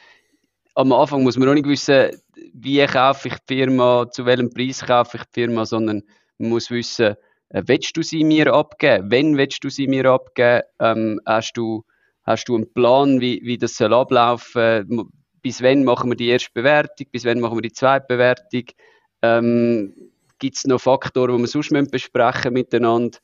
Am 0.74 0.92
Anfang 0.92 1.22
muss 1.22 1.36
man 1.36 1.48
auch 1.48 1.54
nicht 1.54 1.66
wissen, 1.66 2.10
wie 2.54 2.84
kaufe 2.86 3.28
ich 3.28 3.34
die 3.48 3.56
Firma, 3.56 4.10
zu 4.10 4.24
welchem 4.24 4.50
Preis 4.50 4.84
kaufe 4.84 5.16
ich 5.16 5.24
die 5.24 5.40
Firma, 5.40 5.64
sondern 5.64 6.02
man 6.38 6.50
muss 6.50 6.70
wissen, 6.70 7.16
äh, 7.50 7.62
willst 7.66 7.96
du 7.96 8.02
sie 8.02 8.24
mir 8.24 8.52
abgeben? 8.52 9.10
Wenn 9.10 9.36
willst 9.36 9.62
du 9.64 9.68
sie 9.68 9.88
mir 9.88 10.06
abgeben? 10.06 10.62
Ähm, 10.78 11.20
hast, 11.26 11.54
du, 11.54 11.84
hast 12.22 12.48
du 12.48 12.56
einen 12.56 12.72
Plan, 12.72 13.20
wie, 13.20 13.40
wie 13.42 13.58
das 13.58 13.76
soll 13.76 13.92
ablaufen? 13.92 15.10
Bis 15.42 15.62
wann 15.62 15.84
machen 15.84 16.10
wir 16.10 16.16
die 16.16 16.28
erste 16.28 16.50
Bewertung? 16.52 17.06
Bis 17.10 17.24
wann 17.24 17.40
machen 17.40 17.56
wir 17.56 17.62
die 17.62 17.72
zweite 17.72 18.06
Bewertung? 18.06 18.64
Ähm, 19.22 19.94
Gibt 20.38 20.56
es 20.56 20.66
noch 20.66 20.80
Faktoren, 20.80 21.36
die 21.36 21.42
wir 21.42 21.46
sonst 21.48 21.90
besprechen 21.90 22.52
miteinander? 22.52 23.18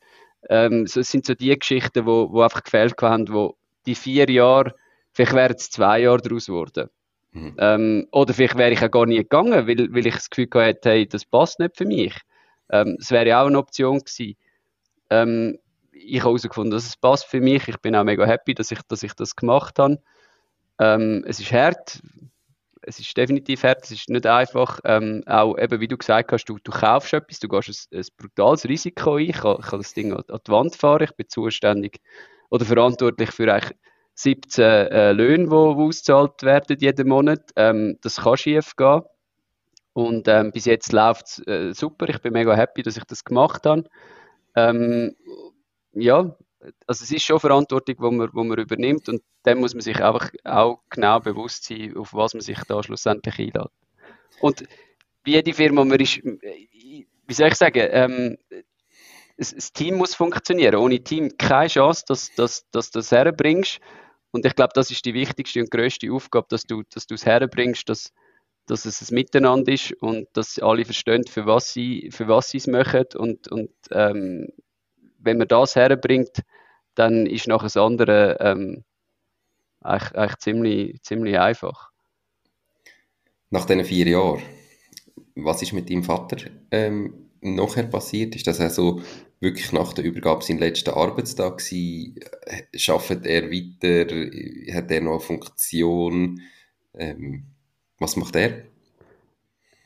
Ähm, 0.49 0.85
so, 0.87 0.99
das 0.99 1.09
sind 1.09 1.25
so 1.25 1.33
die 1.33 1.57
Geschichten, 1.57 2.01
die 2.01 2.05
wo, 2.05 2.31
wo 2.31 2.41
einfach 2.41 2.63
gefällt 2.63 3.01
haben, 3.01 3.27
wo 3.31 3.57
die 3.85 3.95
vier 3.95 4.29
Jahre, 4.29 4.75
vielleicht 5.13 5.33
wären 5.33 5.55
es 5.55 5.69
zwei 5.71 6.01
Jahre 6.01 6.21
daraus 6.21 6.45
geworden. 6.45 6.89
Mhm. 7.31 7.55
Ähm, 7.57 8.07
oder 8.11 8.33
vielleicht 8.33 8.57
wäre 8.57 8.71
ich 8.71 8.81
ja 8.81 8.87
gar 8.87 9.05
nie 9.05 9.17
gegangen, 9.17 9.67
weil, 9.67 9.93
weil 9.93 10.07
ich 10.07 10.15
das 10.15 10.29
Gefühl 10.29 10.47
hatte, 10.53 10.89
hey, 10.89 11.07
das 11.07 11.25
passt 11.25 11.59
nicht 11.59 11.77
für 11.77 11.85
mich. 11.85 12.13
Ähm, 12.69 12.97
das 12.99 13.11
wäre 13.11 13.27
ja 13.27 13.41
auch 13.41 13.47
eine 13.47 13.57
Option 13.57 13.99
gewesen. 13.99 14.35
Ähm, 15.09 15.57
ich 15.91 16.19
habe 16.19 16.29
herausgefunden, 16.29 16.71
dass 16.71 16.85
es 16.85 16.95
passt 16.95 17.25
für 17.25 17.41
mich. 17.41 17.67
Ich 17.67 17.77
bin 17.77 17.95
auch 17.95 18.03
mega 18.03 18.25
happy, 18.25 18.53
dass 18.53 18.71
ich, 18.71 18.81
dass 18.87 19.03
ich 19.03 19.13
das 19.13 19.35
gemacht 19.35 19.79
habe. 19.79 19.99
Ähm, 20.79 21.23
es 21.27 21.39
ist 21.39 21.51
hart, 21.51 22.01
es 22.81 22.99
ist 22.99 23.15
definitiv 23.17 23.63
hart, 23.63 23.83
es 23.83 23.91
ist 23.91 24.09
nicht 24.09 24.25
einfach. 24.25 24.79
Ähm, 24.85 25.23
auch 25.25 25.57
eben, 25.57 25.79
wie 25.79 25.87
du 25.87 25.97
gesagt 25.97 26.31
hast, 26.31 26.45
du, 26.45 26.57
du 26.63 26.71
kaufst 26.71 27.13
etwas, 27.13 27.39
du 27.39 27.47
gehst 27.47 27.89
ein, 27.91 27.99
ein 27.99 28.05
brutales 28.17 28.65
Risiko 28.65 29.15
ein. 29.15 29.29
Ich 29.29 29.37
kann, 29.37 29.57
ich 29.59 29.67
kann 29.67 29.79
das 29.79 29.93
Ding 29.93 30.13
an, 30.13 30.23
an, 30.27 30.39
die 30.45 30.51
Wand 30.51 30.75
fahren, 30.75 31.03
ich 31.03 31.15
bin 31.15 31.27
zuständig 31.27 31.99
oder 32.49 32.65
verantwortlich 32.65 33.31
für 33.31 33.53
eigentlich 33.53 33.77
17 34.15 34.63
äh, 34.63 35.11
Löhne, 35.11 35.43
die, 35.43 35.49
die 35.49 35.55
ausgezahlt 35.55 36.41
werden 36.43 36.77
jeden 36.79 37.07
Monat. 37.07 37.51
Ähm, 37.55 37.97
das 38.01 38.17
kann 38.17 38.37
schief 38.37 38.75
gehen. 38.75 39.01
Und 39.93 40.27
ähm, 40.27 40.51
bis 40.51 40.65
jetzt 40.65 40.91
läuft 40.93 41.25
es 41.25 41.47
äh, 41.47 41.73
super. 41.73 42.07
Ich 42.09 42.21
bin 42.21 42.33
mega 42.33 42.55
happy, 42.55 42.83
dass 42.83 42.97
ich 42.97 43.03
das 43.05 43.23
gemacht 43.23 43.65
habe. 43.65 43.83
Ähm, 44.55 45.15
ja, 45.93 46.35
also 46.85 47.03
es 47.03 47.11
ist 47.11 47.23
schon 47.23 47.39
Verantwortung, 47.39 47.95
die 47.95 48.17
man, 48.17 48.29
man 48.33 48.57
übernimmt 48.57 49.09
und 49.09 49.21
dem 49.45 49.59
muss 49.59 49.73
man 49.73 49.81
sich 49.81 50.03
einfach 50.03 50.29
auch 50.43 50.81
genau 50.89 51.19
bewusst 51.19 51.65
sein, 51.65 51.95
auf 51.97 52.13
was 52.13 52.33
man 52.33 52.41
sich 52.41 52.59
da 52.67 52.81
schlussendlich 52.81 53.39
einlädt. 53.39 53.71
Und 54.41 54.63
wie 55.23 55.33
jede 55.33 55.53
Firma, 55.53 55.83
man 55.83 55.99
ist, 55.99 56.21
wie 56.23 57.33
soll 57.33 57.49
ich 57.49 57.55
sagen, 57.55 57.87
ähm, 57.91 58.37
das 59.37 59.71
Team 59.71 59.95
muss 59.95 60.15
funktionieren. 60.15 60.75
Ohne 60.75 61.03
Team 61.03 61.37
keine 61.37 61.67
Chance, 61.67 62.03
dass, 62.07 62.33
dass, 62.35 62.69
dass 62.71 62.89
du 62.89 62.99
das 62.99 63.11
herbringst. 63.11 63.79
Und 64.31 64.45
ich 64.45 64.55
glaube, 64.55 64.71
das 64.73 64.89
ist 64.89 65.05
die 65.05 65.13
wichtigste 65.13 65.59
und 65.59 65.71
größte 65.71 66.11
Aufgabe, 66.11 66.47
dass 66.49 66.63
du, 66.63 66.83
dass 66.93 67.05
es 67.09 67.25
herbringst, 67.25 67.87
dass, 67.87 68.11
dass 68.65 68.85
es 68.85 69.09
ein 69.09 69.15
Miteinander 69.15 69.71
ist 69.71 69.93
und 70.01 70.27
dass 70.33 70.59
alle 70.59 70.85
verstehen, 70.85 71.23
für 71.25 71.45
was 71.45 71.71
sie, 71.71 72.09
für 72.11 72.27
was 72.27 72.49
sie 72.49 72.57
es 72.57 72.67
machen 72.67 73.05
und, 73.15 73.47
und 73.47 73.71
ähm, 73.91 74.49
wenn 75.19 75.37
man 75.37 75.47
das 75.47 75.75
herbringt, 75.75 76.41
dann 76.97 77.25
ist 77.27 77.47
nachher 77.47 77.65
das 77.65 77.77
andere 77.77 78.37
ähm, 78.39 78.83
eigentlich, 79.81 80.15
eigentlich 80.15 80.37
ziemlich, 80.39 81.01
ziemlich 81.03 81.39
einfach. 81.39 81.91
Nach 83.49 83.65
diesen 83.65 83.85
vier 83.85 84.07
Jahren, 84.07 84.41
was 85.35 85.61
ist 85.61 85.73
mit 85.73 85.89
deinem 85.89 86.03
Vater 86.03 86.37
ähm, 86.71 87.29
nachher 87.41 87.83
passiert? 87.83 88.35
Ist 88.35 88.47
das 88.47 88.59
also 88.59 89.01
wirklich 89.39 89.71
nach 89.71 89.93
der 89.93 90.05
Übergabe 90.05 90.43
sein 90.43 90.57
letzter 90.57 90.97
Arbeitstag 90.97 91.59
gewesen? 91.59 92.19
Schafft 92.75 93.25
er 93.25 93.51
weiter? 93.51 94.75
Hat 94.75 94.91
er 94.91 95.01
noch 95.01 95.11
eine 95.11 95.19
Funktion? 95.19 96.41
Ähm, 96.95 97.45
was 97.99 98.15
macht 98.15 98.35
er? 98.35 98.63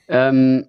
Ähm, 0.07 0.68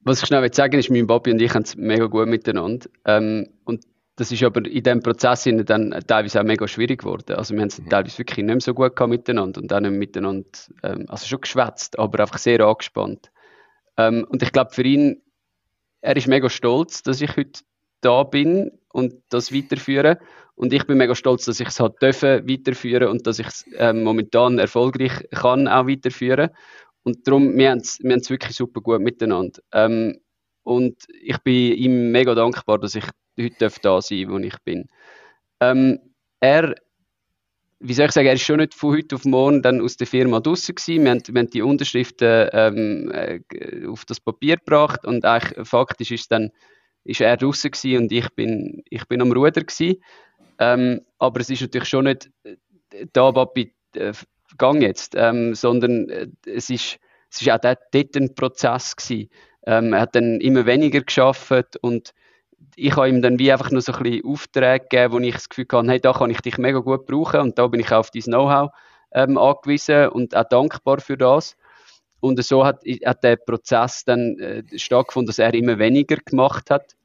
was 0.00 0.22
ich 0.22 0.28
schnell 0.28 0.52
sagen 0.54 0.78
ist, 0.78 0.90
mein 0.90 1.08
Papi 1.08 1.32
und 1.32 1.42
ich 1.42 1.52
haben 1.52 1.64
es 1.64 1.76
mega 1.76 2.06
gut 2.06 2.28
miteinander. 2.28 2.88
Ähm, 3.04 3.48
und 3.64 3.84
das 4.16 4.32
ist 4.32 4.42
aber 4.42 4.64
in 4.66 4.82
diesem 4.82 5.00
Prozess 5.00 5.44
dann 5.44 5.94
teilweise 6.06 6.40
auch 6.40 6.44
mega 6.44 6.66
schwierig 6.66 7.00
geworden. 7.00 7.36
Also 7.36 7.54
wir 7.54 7.60
haben 7.60 7.68
es 7.68 7.78
mhm. 7.78 7.90
teilweise 7.90 8.18
wirklich 8.18 8.44
nicht 8.44 8.46
mehr 8.46 8.60
so 8.60 8.72
gut 8.72 8.96
gehabt 8.96 9.10
miteinander 9.10 9.60
und 9.60 9.72
auch 9.72 9.80
nicht 9.80 9.92
miteinander, 9.92 10.48
ähm, 10.82 11.04
also 11.08 11.26
schon 11.26 11.42
geschwätzt, 11.42 11.98
aber 11.98 12.20
einfach 12.20 12.38
sehr 12.38 12.60
angespannt. 12.60 13.30
Ähm, 13.98 14.26
und 14.28 14.42
ich 14.42 14.52
glaube 14.52 14.72
für 14.72 14.82
ihn, 14.82 15.22
er 16.00 16.16
ist 16.16 16.28
mega 16.28 16.48
stolz, 16.48 17.02
dass 17.02 17.20
ich 17.20 17.36
heute 17.36 17.60
da 18.00 18.22
bin 18.22 18.70
und 18.90 19.14
das 19.28 19.52
weiterführe. 19.52 20.18
Und 20.54 20.72
ich 20.72 20.86
bin 20.86 20.96
mega 20.96 21.14
stolz, 21.14 21.44
dass 21.44 21.60
ich 21.60 21.68
es 21.68 21.80
halt 21.80 22.00
dürfen 22.00 22.48
weiterführen 22.48 23.08
und 23.08 23.26
dass 23.26 23.38
ich 23.38 23.46
es 23.46 23.66
ähm, 23.76 24.02
momentan 24.02 24.58
erfolgreich 24.58 25.28
kann 25.30 25.68
auch 25.68 25.86
weiterführen. 25.86 26.50
Und 27.02 27.26
darum, 27.26 27.56
wir 27.56 27.70
haben 27.70 27.80
es 27.80 27.98
wir 28.02 28.16
wirklich 28.16 28.56
super 28.56 28.80
gut 28.80 29.00
miteinander. 29.00 29.60
Ähm, 29.72 30.18
und 30.62 30.96
ich 31.22 31.38
bin 31.38 31.74
ihm 31.74 32.10
mega 32.10 32.34
dankbar, 32.34 32.78
dass 32.78 32.94
ich 32.94 33.04
heute 33.44 33.56
da 33.82 34.00
sein 34.00 34.22
darf, 34.22 34.30
wo 34.30 34.38
ich 34.38 34.58
bin. 34.64 34.88
Ähm, 35.60 35.98
er, 36.40 36.74
wie 37.80 37.94
soll 37.94 38.06
ich 38.06 38.12
sagen, 38.12 38.26
er 38.26 38.34
ist 38.34 38.42
schon 38.42 38.58
nicht 38.58 38.74
von 38.74 38.96
heute 38.96 39.16
auf 39.16 39.24
morgen 39.24 39.62
dann 39.62 39.80
aus 39.80 39.96
der 39.96 40.06
Firma 40.06 40.40
draußen 40.40 40.74
gewesen. 40.74 41.04
Wir 41.04 41.10
haben, 41.10 41.22
wir 41.26 41.40
haben 41.40 41.50
die 41.50 41.62
Unterschriften 41.62 42.48
ähm, 42.52 43.10
äh, 43.12 43.86
auf 43.86 44.04
das 44.04 44.20
Papier 44.20 44.56
gebracht 44.56 45.04
und 45.04 45.24
eigentlich 45.24 45.66
faktisch 45.66 46.10
ist 46.10 46.30
dann 46.32 46.50
ist 47.04 47.20
er 47.20 47.36
draußen 47.36 47.70
gewesen 47.70 48.02
und 48.02 48.12
ich 48.12 48.28
bin, 48.30 48.82
ich 48.90 49.06
bin 49.06 49.22
am 49.22 49.32
Ruder 49.32 49.62
gewesen. 49.62 50.02
Ähm, 50.58 51.02
aber 51.18 51.40
es 51.40 51.50
ist 51.50 51.60
natürlich 51.60 51.88
schon 51.88 52.04
nicht 52.04 52.30
äh, 52.44 52.56
da, 53.12 53.30
Papi, 53.32 53.72
äh, 53.94 54.12
Gang 54.58 54.82
jetzt, 54.82 55.14
ähm, 55.16 55.54
sondern 55.54 56.08
äh, 56.08 56.28
es 56.46 56.70
ist, 56.70 56.98
es 57.30 57.42
ist 57.42 57.50
auch 57.50 57.58
dort, 57.58 57.80
dort 57.92 58.16
ein 58.16 58.34
Prozess 58.34 58.96
gewesen. 58.96 59.28
Ähm, 59.66 59.92
er 59.92 60.00
hat 60.02 60.14
dann 60.14 60.40
immer 60.40 60.66
weniger 60.66 61.00
geschafft 61.00 61.76
und 61.80 62.12
ich 62.76 62.94
habe 62.96 63.08
ihm 63.08 63.22
dann 63.22 63.38
wie 63.38 63.50
einfach 63.50 63.70
nur 63.70 63.80
so 63.80 63.92
ein 63.92 64.02
bisschen 64.02 64.24
Aufträge 64.24 64.86
gegeben, 64.88 65.14
wo 65.14 65.18
ich 65.18 65.34
das 65.34 65.48
Gefühl 65.48 65.66
hatte, 65.70 65.88
hey, 65.88 66.00
da 66.00 66.12
kann 66.12 66.30
ich 66.30 66.40
dich 66.40 66.58
mega 66.58 66.78
gut 66.78 67.06
brauchen 67.06 67.40
und 67.40 67.58
da 67.58 67.66
bin 67.66 67.80
ich 67.80 67.90
auch 67.92 68.00
auf 68.00 68.10
dein 68.10 68.22
Know-how 68.22 68.70
ähm, 69.12 69.38
angewiesen 69.38 70.08
und 70.08 70.36
auch 70.36 70.44
dankbar 70.44 71.00
für 71.00 71.16
das. 71.16 71.56
Und 72.20 72.42
so 72.42 72.64
hat, 72.64 72.82
hat 73.04 73.24
der 73.24 73.36
Prozess 73.36 74.04
dann 74.04 74.38
äh, 74.38 74.62
stattgefunden, 74.78 75.26
dass 75.26 75.38
er 75.38 75.54
immer 75.54 75.78
weniger 75.78 76.16
gemacht 76.16 76.70
hat. 76.70 76.96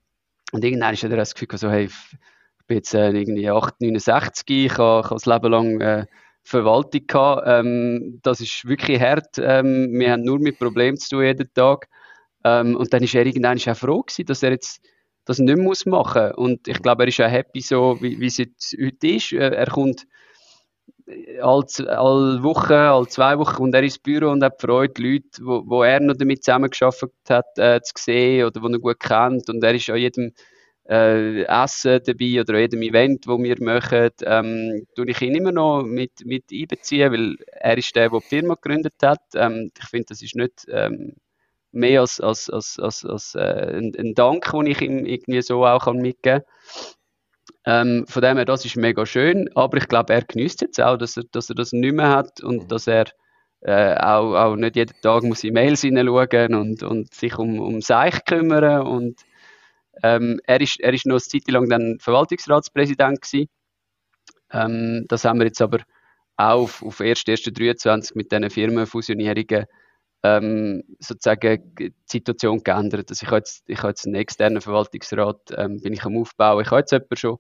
Und 0.52 0.64
irgendwann 0.64 0.96
hat 0.96 1.04
er 1.04 1.10
das 1.10 1.34
Gefühl 1.34 1.58
so, 1.58 1.70
hey, 1.70 1.86
ich 1.86 2.68
bin 2.68 2.78
jetzt 2.78 2.94
äh, 2.94 3.12
irgendwie 3.12 3.50
8, 3.50 3.80
69, 3.80 4.46
ich 4.50 4.78
habe, 4.78 5.02
ich 5.02 5.06
habe 5.06 5.16
das 5.16 5.26
Leben 5.26 5.52
lang 5.52 5.82
äh, 5.82 6.06
Verwaltung 6.44 7.08
gehabt. 7.08 7.44
Ähm, 7.46 8.20
das 8.24 8.42
ist 8.42 8.68
wirklich 8.68 9.00
hart. 9.00 9.38
Ähm, 9.38 9.92
wir 9.94 10.12
haben 10.12 10.24
nur 10.24 10.40
mit 10.40 10.60
Problemen 10.60 10.98
zu 10.98 11.10
tun 11.10 11.24
jeden 11.24 11.54
Tag. 11.54 11.88
Ähm, 12.44 12.76
und 12.76 12.92
dann 12.92 13.04
ist 13.04 13.14
er 13.14 13.26
irgendwann 13.26 13.58
auch 13.58 13.78
froh 13.78 14.02
gewesen, 14.02 14.26
dass 14.26 14.44
er 14.44 14.52
jetzt 14.52 14.82
das 15.26 15.40
nicht 15.40 15.56
mehr 15.56 15.74
machen 15.86 16.24
muss. 16.28 16.38
Und 16.38 16.68
ich 16.68 16.82
glaube, 16.82 17.04
er 17.04 17.08
ist 17.10 17.22
auch 17.22 17.30
happy 17.30 17.62
so, 17.62 17.98
wie, 18.02 18.26
es 18.26 18.40
heute 18.40 19.08
ist. 19.08 19.34
Er 19.34 19.68
kommt 19.68 20.06
alle, 21.42 21.98
alle 21.98 22.44
Wochen, 22.44 22.74
alle 22.74 23.08
zwei 23.08 23.38
Wochen 23.38 23.56
kommt 23.56 23.76
er 23.76 23.84
ins 23.84 24.00
Büro 24.00 24.30
und 24.30 24.44
hat 24.44 24.62
Freude, 24.62 25.02
Leute, 25.02 25.42
wo, 25.42 25.64
wo 25.66 25.84
er 25.84 26.00
noch 26.00 26.16
damit 26.16 26.44
zusammengearbeitet 26.44 27.12
hat, 27.30 27.58
äh, 27.58 27.82
zu 27.82 27.94
sehen 27.98 28.46
oder 28.46 28.60
die 28.60 28.74
er 28.74 28.80
gut 28.80 29.00
kennt. 29.00 29.50
Und 29.50 29.64
er 29.64 29.74
ist 29.74 29.90
an 29.90 29.98
jedem 29.98 30.32
äh, 30.90 31.44
Essen 31.44 32.02
dabei 32.06 32.42
oder 32.42 32.60
jedem 32.60 32.82
Event, 32.82 33.28
wo 33.28 33.38
wir 33.42 33.62
machen, 33.62 34.10
ähm, 34.24 34.86
tue 34.96 35.10
ich 35.10 35.22
ihn 35.22 35.36
immer 35.36 35.52
noch 35.52 35.84
mit, 35.84 36.26
mit 36.26 36.46
einbeziehen, 36.52 37.12
weil 37.12 37.36
er 37.48 37.78
ist 37.78 37.96
der, 37.96 38.10
der 38.10 38.20
die 38.20 38.26
Firma 38.26 38.56
gegründet 38.56 38.96
hat. 39.02 39.22
Ähm, 39.36 39.72
ich 39.78 39.90
finde, 39.90 40.08
das 40.10 40.22
ist 40.22 40.36
nicht 40.36 40.66
ähm, 40.70 41.16
mehr 41.72 42.02
als, 42.02 42.20
als, 42.20 42.50
als, 42.50 42.80
als, 42.80 43.06
als 43.06 43.36
äh, 43.36 43.78
ein, 43.78 43.94
ein, 43.98 44.14
Dank, 44.14 44.52
den 44.52 44.66
ich 44.66 44.82
ihm 44.82 45.06
irgendwie 45.06 45.42
so 45.42 45.66
auch 45.66 45.86
kann 45.86 45.98
mitgeben 45.98 46.44
kann. 46.44 46.92
Ähm, 47.64 48.06
von 48.08 48.22
dem 48.22 48.38
her, 48.38 48.46
das 48.46 48.66
ist 48.66 48.76
mega 48.76 49.06
schön, 49.06 49.50
aber 49.56 49.78
ich 49.78 49.88
glaube, 49.88 50.14
er 50.14 50.24
genießt 50.24 50.62
jetzt 50.62 50.82
auch, 50.82 50.98
dass 50.98 51.18
er, 51.18 51.24
dass 51.32 51.50
er 51.50 51.56
das 51.56 51.72
nicht 51.74 51.94
mehr 51.94 52.10
hat 52.10 52.42
und 52.42 52.64
mhm. 52.64 52.68
dass 52.68 52.88
er 52.88 53.06
äh, 53.62 53.96
auch, 53.96 54.34
auch 54.34 54.56
nicht 54.56 54.76
jeden 54.76 55.00
Tag 55.02 55.24
muss 55.24 55.44
in 55.44 55.54
Mails 55.54 55.82
hineinschauen 55.82 56.56
und, 56.56 56.84
und 56.84 57.14
sich 57.14 57.38
um, 57.38 57.60
um 57.60 57.82
Seich 57.82 58.26
kümmern 58.26 58.88
und 58.88 59.22
ähm, 60.04 60.40
er, 60.46 60.62
ist, 60.62 60.80
er 60.80 60.94
ist 60.94 61.06
noch 61.06 61.16
eine 61.16 61.22
Zeit 61.22 61.50
lang 61.50 61.70
dann 61.70 62.00
Verwaltungsratspräsident 62.00 63.22
gewesen. 63.22 63.50
Ähm, 64.52 65.06
das 65.08 65.26
haben 65.26 65.40
wir 65.40 65.46
jetzt 65.46 65.62
aber 65.62 65.80
auch 66.38 66.64
auf, 66.64 66.84
auf 66.84 67.00
1.1.23 67.02 68.14
mit 68.16 68.32
diesen 68.32 68.50
Firmenfusionierungen 68.50 69.66
ähm, 70.24 70.84
sozusagen 71.00 71.74
die 71.76 71.94
Situation 72.06 72.64
geändert. 72.64 73.10
Also 73.10 73.24
ich 73.24 73.28
habe 73.28 73.38
jetzt, 73.38 73.64
ich 73.68 73.80
habe 73.80 73.90
jetzt 73.90 74.06
einen 74.06 74.16
externen 74.16 74.62
Verwaltungsrat, 74.62 75.54
ähm, 75.58 75.82
bin 75.82 75.94
ich 75.94 76.04
am 76.04 76.18
Aufbauen. 76.18 76.64
Ich 76.64 76.72
habe 76.72 76.82
jetzt 76.82 76.92
jemanden 76.92 77.16
schon 77.18 77.38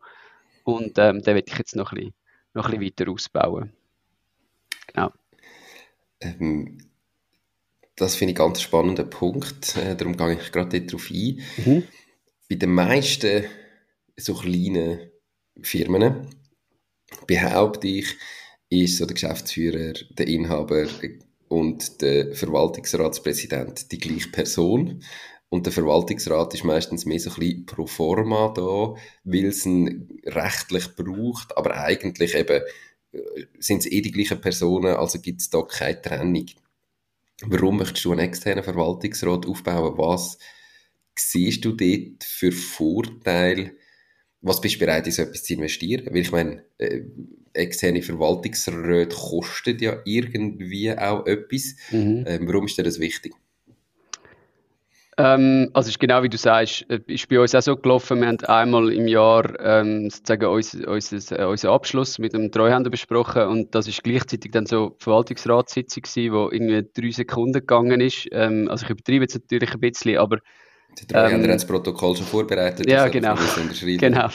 und 0.63 0.97
ähm, 0.97 1.21
den 1.21 1.36
werde 1.36 1.51
ich 1.51 1.57
jetzt 1.57 1.75
noch 1.75 1.91
ein 1.91 1.95
bisschen, 1.95 2.13
noch 2.53 2.65
ein 2.69 2.79
bisschen 2.79 2.99
weiter 2.99 3.11
ausbauen. 3.11 3.73
Genau. 4.88 5.11
Ähm, 6.21 6.77
das 7.95 8.15
finde 8.15 8.34
ich 8.34 8.39
einen 8.39 8.47
ganz 8.47 8.61
spannenden 8.61 9.09
Punkt. 9.09 9.77
Äh, 9.77 9.95
darum 9.95 10.17
gehe 10.17 10.34
ich 10.34 10.51
gerade 10.51 10.82
darauf 10.82 11.09
ein. 11.11 11.41
Mhm. 11.57 11.84
Bei 12.49 12.55
den 12.55 12.73
meisten 12.73 13.45
so 14.17 14.34
kleinen 14.34 15.11
Firmen 15.61 16.27
behaupte 17.27 17.88
ich, 17.88 18.17
ist 18.69 18.97
so 18.97 19.05
der 19.05 19.13
Geschäftsführer, 19.13 19.93
der 20.17 20.27
Inhaber 20.27 20.88
und 21.52 22.02
der 22.02 22.34
Verwaltungsratspräsident 22.34 23.91
die 23.91 23.97
gleiche 23.97 24.30
Person. 24.30 25.04
Und 25.49 25.66
der 25.66 25.74
Verwaltungsrat 25.74 26.54
ist 26.54 26.64
meistens 26.64 27.06
mehr 27.06 27.20
so 27.20 27.30
ein 27.30 27.36
bisschen 27.36 27.66
pro 27.66 27.86
forma 27.88 28.54
da, 28.56 28.95
weil 29.26 29.45
es 29.47 29.66
ihn 29.66 30.22
rechtlich 30.26 30.95
braucht, 30.95 31.58
aber 31.58 31.76
eigentlich 31.76 32.36
eben 32.36 32.64
äh, 33.12 33.20
sind 33.60 33.80
es 33.80 33.91
eh 33.91 33.99
die 33.99 34.14
gleichen 34.14 34.39
Personen, 34.39 34.95
also 34.95 35.20
gibt 35.20 35.41
es 35.41 35.49
da 35.49 35.62
keine 35.64 36.02
Trennung. 36.02 36.45
Warum 37.41 37.80
möchtest 37.80 38.06
du 38.06 38.14
einen 38.14 38.22
externen 38.22 38.64
Verwaltungsrat 38.64 39.45
aufbauen? 39.45 39.97
Was 39.97 40.38
siehst 41.18 41.66
du 41.66 41.74
dort 41.74 42.24
für 42.24 42.54
Vorteile? 42.54 43.76
Was 44.41 44.59
bist 44.59 44.75
du 44.75 44.79
bereit, 44.79 45.05
in 45.05 45.13
so 45.13 45.21
etwas 45.21 45.43
zu 45.43 45.53
investieren? 45.53 46.07
Weil 46.09 46.21
ich 46.21 46.31
meine, 46.31 46.63
äh, 46.77 47.01
externe 47.53 48.01
Verwaltungsräte 48.01 49.15
kosten 49.15 49.77
ja 49.79 49.97
irgendwie 50.05 50.91
auch 50.97 51.25
etwas. 51.25 51.75
Mhm. 51.91 52.23
Ähm, 52.27 52.47
warum 52.47 52.65
ist 52.65 52.77
dir 52.77 52.83
das 52.83 52.99
wichtig? 52.99 53.33
Ähm, 55.17 55.69
also 55.73 55.89
ist 55.89 55.99
genau 55.99 56.23
wie 56.23 56.29
du 56.29 56.37
sagst, 56.37 56.89
äh, 56.89 56.99
ist 57.07 57.27
bei 57.27 57.39
uns 57.39 57.53
auch 57.53 57.61
so 57.61 57.75
gelaufen. 57.75 58.21
Wir 58.21 58.27
haben 58.27 58.39
einmal 58.45 58.91
im 58.93 59.07
Jahr 59.07 59.59
ähm, 59.59 60.09
sozusagen 60.09 60.45
unser, 60.45 60.87
unser, 60.87 61.39
äh, 61.39 61.45
unseren 61.45 61.71
Abschluss 61.71 62.17
mit 62.17 62.33
dem 62.33 62.51
Treuhänder 62.51 62.89
besprochen 62.89 63.43
und 63.43 63.75
das 63.75 63.87
ist 63.87 64.03
gleichzeitig 64.03 64.51
dann 64.51 64.65
so 64.65 64.95
die 64.99 65.03
Verwaltungsratssitzung 65.03 66.03
gewesen, 66.03 66.33
wo 66.33 66.49
irgendwie 66.49 66.87
drei 66.93 67.11
Sekunden 67.11 67.53
gegangen 67.59 67.99
ist. 67.99 68.29
Ähm, 68.31 68.67
also 68.69 68.85
ich 68.85 68.89
übertreibe 68.89 69.23
jetzt 69.23 69.35
natürlich 69.35 69.73
ein 69.73 69.79
bisschen, 69.81 70.17
aber 70.17 70.39
Treuhänder 70.95 71.45
ähm, 71.45 71.51
hat 71.51 71.55
das 71.55 71.67
Protokoll 71.67 72.15
schon 72.15 72.25
vorbereitet. 72.25 72.89
Ja, 72.89 73.07
genau. 73.07 73.35
genau. 73.75 74.29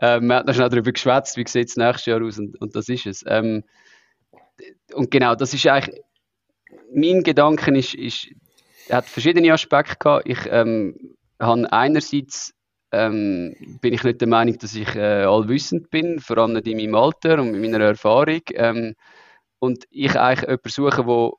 Ähm, 0.00 0.26
wir 0.26 0.36
haben 0.36 0.54
schnell 0.54 0.68
darüber 0.68 0.92
geschwätzt, 0.92 1.36
wie 1.36 1.44
sieht 1.46 1.68
es 1.68 1.76
nächstes 1.76 2.06
Jahr 2.06 2.22
aus 2.22 2.38
und, 2.38 2.60
und 2.60 2.74
das 2.74 2.88
ist 2.88 3.06
es. 3.06 3.24
Ähm, 3.26 3.64
und 4.94 5.10
genau, 5.10 5.34
das 5.34 5.52
ist 5.54 5.66
eigentlich, 5.66 6.00
mein 6.94 7.22
Gedanke 7.22 7.76
ist, 7.76 7.94
ist 7.94 8.28
hat 8.90 9.06
verschiedene 9.06 9.52
Aspekte 9.52 9.96
gehabt. 9.98 10.28
Ich 10.28 10.38
ähm, 10.50 11.16
habe 11.40 11.72
einerseits 11.72 12.54
ähm, 12.92 13.54
bin 13.80 13.94
ich 13.94 14.04
nicht 14.04 14.20
der 14.20 14.28
Meinung, 14.28 14.58
dass 14.58 14.74
ich 14.74 14.94
äh, 14.94 15.24
allwissend 15.24 15.90
bin, 15.90 16.20
vor 16.20 16.38
allem 16.38 16.52
nicht 16.52 16.66
in 16.66 16.76
meinem 16.76 16.94
Alter 16.94 17.40
und 17.40 17.52
mit 17.52 17.62
meiner 17.62 17.84
Erfahrung. 17.84 18.42
Ähm, 18.54 18.94
und 19.58 19.84
ich 19.90 20.18
eigentlich 20.18 20.48
jemanden 20.48 20.68
suche, 20.68 21.04
der 21.04 21.30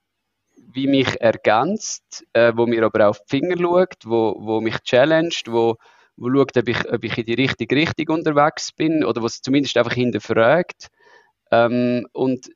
wie 0.74 0.88
mich 0.88 1.21
ergänzt, 1.21 2.26
äh, 2.34 2.51
wo 2.55 2.65
mir 2.65 2.84
aber 2.84 3.09
auf 3.09 3.19
die 3.26 3.38
Finger 3.39 3.57
schaut, 3.57 3.95
wo, 4.05 4.36
wo 4.39 4.61
mich 4.61 4.80
challenged, 4.84 5.51
wo, 5.51 5.78
wo 6.15 6.30
schaut, 6.30 6.57
ob 6.57 6.67
ich, 6.67 6.91
ob 6.91 7.03
ich 7.03 7.17
in 7.17 7.26
die 7.26 7.34
richtige 7.34 7.76
Richtung 7.76 8.17
unterwegs 8.17 8.71
bin 8.71 9.03
oder 9.03 9.21
was 9.21 9.41
zumindest 9.41 9.78
einfach 9.78 9.93
hinterfragt. 9.93 10.88
Ähm, 11.51 12.07
und 12.13 12.49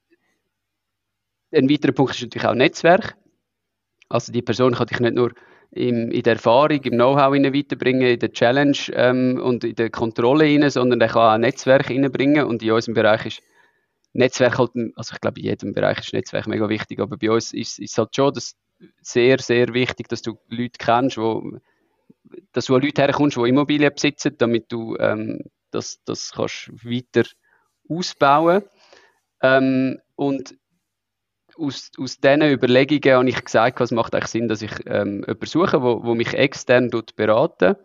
ein 1.51 1.69
weiterer 1.69 1.93
Punkt 1.93 2.15
ist 2.15 2.21
natürlich 2.21 2.47
auch 2.47 2.55
Netzwerk. 2.55 3.15
Also 4.09 4.31
die 4.31 4.41
Person 4.41 4.73
kann 4.73 4.87
dich 4.87 4.99
nicht 4.99 5.15
nur 5.15 5.31
im, 5.71 6.11
in 6.11 6.23
der 6.23 6.33
Erfahrung, 6.33 6.81
im 6.81 6.93
Know-how 6.93 7.33
weiterbringen, 7.33 8.07
in 8.07 8.19
der 8.19 8.31
Challenge 8.31 8.77
ähm, 8.93 9.39
und 9.41 9.63
in 9.63 9.75
der 9.75 9.89
Kontrolle 9.89 10.45
rein, 10.45 10.69
sondern 10.69 11.01
er 11.01 11.09
kann 11.09 11.21
auch 11.21 11.33
ein 11.33 11.41
Netzwerk 11.41 11.89
reinbringen 11.89 12.45
und 12.45 12.63
in 12.63 12.71
unserem 12.71 12.95
Bereich 12.95 13.25
ist 13.25 13.41
Netzwerk 14.13 14.57
halt, 14.57 14.71
also 14.95 15.13
ich 15.13 15.21
glaube 15.21 15.39
in 15.39 15.45
jedem 15.45 15.73
Bereich 15.73 15.99
ist 15.99 16.13
Netzwerk 16.13 16.47
mega 16.47 16.67
wichtig, 16.69 16.99
aber 16.99 17.17
bei 17.17 17.29
uns 17.29 17.53
ist 17.53 17.79
es 17.79 17.97
halt 17.97 18.15
schon 18.15 18.33
das 18.33 18.55
sehr, 19.01 19.39
sehr 19.39 19.73
wichtig, 19.73 20.07
dass 20.07 20.21
du 20.21 20.37
Leute 20.49 20.77
kennst, 20.77 21.17
wo, 21.17 21.57
dass 22.51 22.65
du 22.65 22.75
an 22.75 22.81
Leute 22.81 23.01
herkommst, 23.01 23.37
die 23.37 23.49
Immobilien 23.49 23.93
besitzen, 23.93 24.35
damit 24.37 24.71
du 24.71 24.95
ähm, 24.97 25.43
das, 25.71 26.01
das 26.05 26.31
kannst 26.33 26.69
weiter 26.83 27.27
ausbauen. 27.89 28.63
Ähm, 29.41 29.99
und 30.15 30.57
aus, 31.57 31.91
aus 31.97 32.17
diesen 32.19 32.41
Überlegungen 32.43 33.17
habe 33.17 33.29
ich 33.29 33.43
gesagt, 33.43 33.79
was 33.79 33.91
macht 33.91 34.13
eigentlich 34.13 34.31
Sinn, 34.31 34.47
dass 34.47 34.61
ich 34.61 34.71
ähm, 34.85 35.23
jemanden 35.27 35.45
suche, 35.45 35.81
wo, 35.81 36.13
mich 36.13 36.33
extern 36.33 36.89
beraten 37.15 37.75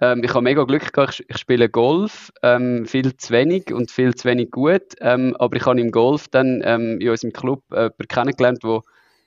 ähm, 0.00 0.22
ich 0.22 0.30
habe 0.30 0.42
mega 0.42 0.64
Glück 0.64 0.92
gehabt, 0.92 1.24
ich, 1.26 1.36
spiele 1.38 1.68
Golf, 1.68 2.32
ähm, 2.42 2.86
viel 2.86 3.16
zu 3.16 3.32
wenig 3.32 3.72
und 3.72 3.90
viel 3.90 4.14
zu 4.14 4.28
wenig 4.28 4.50
gut, 4.50 4.94
ähm, 5.00 5.34
aber 5.38 5.56
ich 5.56 5.64
habe 5.64 5.80
im 5.80 5.90
Golf 5.90 6.28
dann 6.28 6.60
ähm, 6.64 7.00
in 7.00 7.08
unserem 7.08 7.32
Club 7.32 7.62
jemanden 7.70 8.08
kennengelernt, 8.08 8.58
wo, 8.62 8.82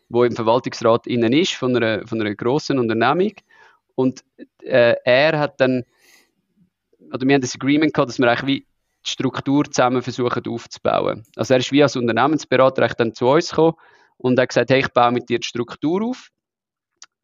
wo 0.09 0.23
im 0.23 0.35
Verwaltungsrat 0.35 1.07
innen 1.07 1.33
ist, 1.33 1.53
von 1.53 1.75
einer, 1.75 2.05
von 2.07 2.21
einer 2.21 2.35
grossen 2.35 2.77
Unternehmung. 2.77 3.33
Und 3.95 4.23
äh, 4.61 4.95
er 5.03 5.39
hat 5.39 5.59
dann, 5.59 5.83
oder 7.11 7.27
wir 7.27 7.33
haben 7.33 7.41
das 7.41 7.55
Agreement 7.55 7.93
gehabt, 7.93 8.09
dass 8.09 8.19
wir 8.19 8.29
eigentlich 8.29 8.47
wie 8.47 8.65
die 9.05 9.09
Struktur 9.09 9.65
zusammen 9.65 10.01
versuchen 10.01 10.43
aufzubauen. 10.47 11.25
Also 11.35 11.53
er 11.53 11.59
ist 11.61 11.71
wie 11.71 11.81
als 11.81 11.95
Unternehmensberater 11.95 12.87
dann 12.89 13.13
zu 13.13 13.27
uns 13.27 13.49
gekommen 13.49 13.75
und 14.17 14.39
hat 14.39 14.49
gesagt, 14.49 14.69
hey, 14.69 14.81
ich 14.81 14.89
baue 14.89 15.11
mit 15.11 15.29
dir 15.29 15.39
die 15.39 15.47
Struktur 15.47 16.03
auf 16.03 16.29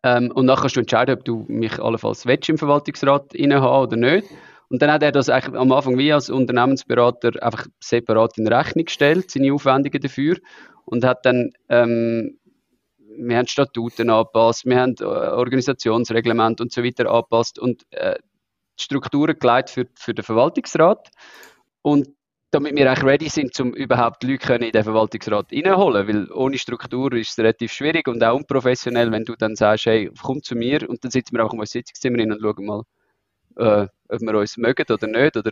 ähm, 0.06 0.32
und 0.32 0.46
dann 0.46 0.56
kannst 0.56 0.76
du 0.76 0.82
entscheiden, 0.82 1.18
ob 1.18 1.26
du 1.26 1.46
mich 1.48 1.80
allenfalls 1.80 2.28
willst 2.28 2.48
im 2.48 2.60
Verwaltungsrat 2.60 3.34
haben 3.34 3.84
oder 3.84 3.98
nicht. 3.98 4.28
Und 4.70 4.82
dann 4.82 4.92
hat 4.92 5.02
er 5.02 5.12
das 5.12 5.30
eigentlich 5.30 5.60
am 5.60 5.72
Anfang 5.72 5.98
wie 5.98 6.14
als 6.14 6.30
Unternehmensberater 6.30 7.32
einfach 7.42 7.66
separat 7.80 8.38
in 8.38 8.48
Rechnung 8.48 8.86
gestellt, 8.86 9.32
seine 9.32 9.52
Aufwendungen 9.52 10.00
dafür 10.00 10.38
und 10.86 11.04
hat 11.04 11.26
dann 11.26 11.52
ähm, 11.70 12.38
wir 13.18 13.38
haben 13.38 13.48
Statuten 13.48 14.10
angepasst, 14.10 14.66
wir 14.66 14.80
haben 14.80 14.96
äh, 15.00 15.06
Organisationsreglement 15.06 16.62
und 16.62 16.72
so 16.72 16.84
weiter 16.84 17.10
angepasst 17.10 17.58
und 17.58 17.84
äh, 17.92 18.16
die 18.78 18.84
Strukturen 18.84 19.40
geleitet 19.40 19.72
für, 19.72 19.88
für 19.96 20.14
den 20.14 20.24
Verwaltungsrat. 20.24 21.10
Und 21.82 22.10
damit 22.52 22.76
wir 22.76 22.90
eigentlich 22.90 23.06
ready 23.06 23.30
sind, 23.30 23.60
um 23.60 23.74
überhaupt 23.74 24.24
Leute 24.24 24.56
in 24.56 24.72
den 24.72 24.84
Verwaltungsrat 24.84 25.52
reinholen, 25.52 26.08
weil 26.08 26.32
ohne 26.32 26.58
Struktur 26.58 27.12
ist 27.14 27.32
es 27.32 27.38
relativ 27.38 27.72
schwierig 27.74 28.08
und 28.08 28.24
auch 28.24 28.36
unprofessionell, 28.36 29.12
wenn 29.12 29.26
du 29.26 29.36
dann 29.36 29.56
sagst, 29.56 29.88
hey, 29.88 30.10
komm 30.22 30.42
zu 30.42 30.56
mir 30.56 30.88
und 30.90 31.04
dann 31.04 31.12
sitzen 31.12 31.36
wir 31.36 31.44
mal 31.44 31.54
im 31.54 31.66
Sitzungszimmer 31.66 32.20
rein 32.20 32.32
und 32.32 32.42
schauen 32.42 32.66
mal, 32.66 32.84
äh, 33.58 33.88
ob 34.10 34.22
wir 34.22 34.36
uns 34.36 34.58
mögen 34.58 34.86
oder 34.90 35.08
nicht. 35.08 35.38
Oder, 35.38 35.52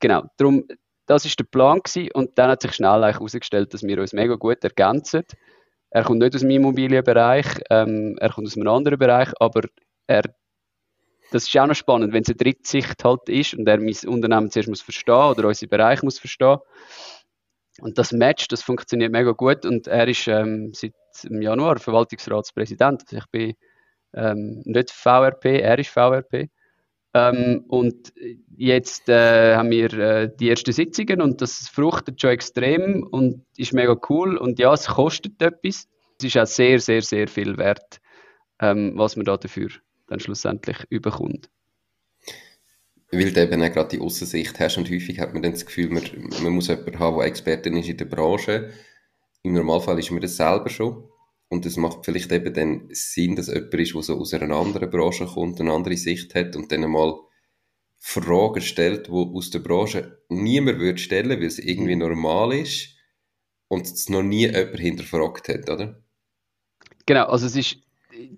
genau, 0.00 0.24
darum, 0.36 0.64
das 1.06 1.24
ist 1.24 1.38
der 1.38 1.44
Plan 1.44 1.80
gewesen 1.82 2.10
und 2.12 2.38
dann 2.38 2.50
hat 2.50 2.62
sich 2.62 2.74
schnell 2.74 3.02
herausgestellt, 3.02 3.72
dass 3.74 3.82
wir 3.82 3.98
uns 3.98 4.12
mega 4.12 4.34
gut 4.34 4.62
ergänzen. 4.62 5.24
Er 5.90 6.04
kommt 6.04 6.18
nicht 6.18 6.34
aus 6.34 6.42
dem 6.42 6.50
Immobilienbereich, 6.50 7.46
ähm, 7.70 8.16
er 8.20 8.30
kommt 8.30 8.46
aus 8.46 8.56
einem 8.56 8.68
anderen 8.68 8.98
Bereich, 8.98 9.30
aber 9.40 9.62
er 10.06 10.22
das 11.30 11.44
ist 11.44 11.56
auch 11.58 11.66
noch 11.66 11.74
spannend, 11.74 12.12
wenn 12.12 12.22
es 12.22 12.28
eine 12.28 12.36
Drittsicht 12.36 13.04
halt 13.04 13.28
ist 13.28 13.54
und 13.54 13.68
er 13.68 13.78
mein 13.78 13.96
Unternehmen 14.06 14.50
zuerst 14.50 14.68
muss 14.68 14.82
verstehen 14.82 15.14
oder 15.14 15.48
unseren 15.48 15.68
Bereich 15.68 16.02
muss 16.02 16.18
verstehen. 16.18 16.58
Und 17.80 17.98
das 17.98 18.12
Match, 18.12 18.48
das 18.48 18.62
funktioniert 18.62 19.12
mega 19.12 19.32
gut 19.32 19.64
und 19.64 19.86
er 19.86 20.08
ist 20.08 20.26
ähm, 20.26 20.72
seit 20.74 20.94
Januar 21.28 21.78
Verwaltungsratspräsident. 21.78 23.02
Also 23.02 23.16
ich 23.18 23.26
bin 23.30 23.54
ähm, 24.14 24.62
nicht 24.64 24.90
VRP, 24.90 25.60
er 25.60 25.78
ist 25.78 25.90
VRP. 25.90 26.48
Ähm, 27.14 27.64
und 27.68 28.12
jetzt 28.56 29.08
äh, 29.08 29.54
haben 29.54 29.70
wir 29.70 29.92
äh, 29.92 30.30
die 30.34 30.50
ersten 30.50 30.72
Sitzungen 30.72 31.22
und 31.22 31.40
das 31.40 31.68
fruchtet 31.68 32.20
schon 32.20 32.30
extrem 32.30 33.02
und 33.04 33.44
ist 33.56 33.72
mega 33.72 33.96
cool. 34.08 34.36
Und 34.36 34.58
ja, 34.58 34.72
es 34.72 34.86
kostet 34.86 35.40
etwas. 35.40 35.88
Es 36.18 36.24
ist 36.24 36.36
auch 36.36 36.46
sehr, 36.46 36.80
sehr, 36.80 37.02
sehr 37.02 37.28
viel 37.28 37.56
wert, 37.58 38.00
ähm, 38.60 38.94
was 38.96 39.16
man 39.16 39.24
da 39.24 39.36
dafür 39.36 39.68
dann 40.08 40.20
schlussendlich 40.20 40.78
überkommt. 40.90 41.50
weil 43.10 43.32
du 43.32 43.42
eben 43.42 43.62
auch 43.62 43.72
gerade 43.72 43.96
die 43.96 44.00
Aussicht 44.00 44.58
hast 44.60 44.76
und 44.76 44.90
häufig 44.90 45.18
hat 45.20 45.32
man 45.32 45.42
dann 45.42 45.52
das 45.52 45.64
Gefühl, 45.64 45.90
man, 45.90 46.02
man 46.42 46.52
muss 46.52 46.68
jemanden 46.68 46.98
haben, 46.98 47.18
der 47.18 47.26
Expertin 47.26 47.76
ist 47.76 47.88
in 47.88 47.96
der 47.96 48.04
Branche. 48.04 48.70
Im 49.42 49.54
Normalfall 49.54 49.98
ist 49.98 50.10
man 50.10 50.20
das 50.20 50.36
selber 50.36 50.68
schon. 50.68 51.08
Und 51.48 51.64
es 51.64 51.78
macht 51.78 52.04
vielleicht 52.04 52.30
eben 52.32 52.52
dann 52.52 52.88
Sinn, 52.90 53.34
dass 53.34 53.46
jemand 53.46 53.72
ist, 53.72 53.94
der 53.94 54.02
so 54.02 54.18
aus 54.18 54.34
einer 54.34 54.54
anderen 54.54 54.90
Branche 54.90 55.24
kommt, 55.24 55.60
eine 55.60 55.72
andere 55.72 55.96
Sicht 55.96 56.34
hat 56.34 56.54
und 56.56 56.70
dann 56.70 56.84
einmal 56.84 57.14
Fragen 57.98 58.60
stellt, 58.60 59.06
die 59.06 59.12
aus 59.12 59.50
der 59.50 59.60
Branche 59.60 60.22
niemand 60.28 60.78
würde 60.78 60.98
stellen, 60.98 61.40
weil 61.40 61.46
es 61.46 61.58
irgendwie 61.58 61.96
normal 61.96 62.52
ist 62.52 62.96
und 63.68 63.86
es 63.86 64.08
noch 64.08 64.22
nie 64.22 64.46
jemand 64.46 64.78
hinterfragt 64.78 65.48
hat, 65.48 65.70
oder? 65.70 66.02
Genau, 67.06 67.24
also 67.24 67.46
es 67.46 67.56
ist, 67.56 67.78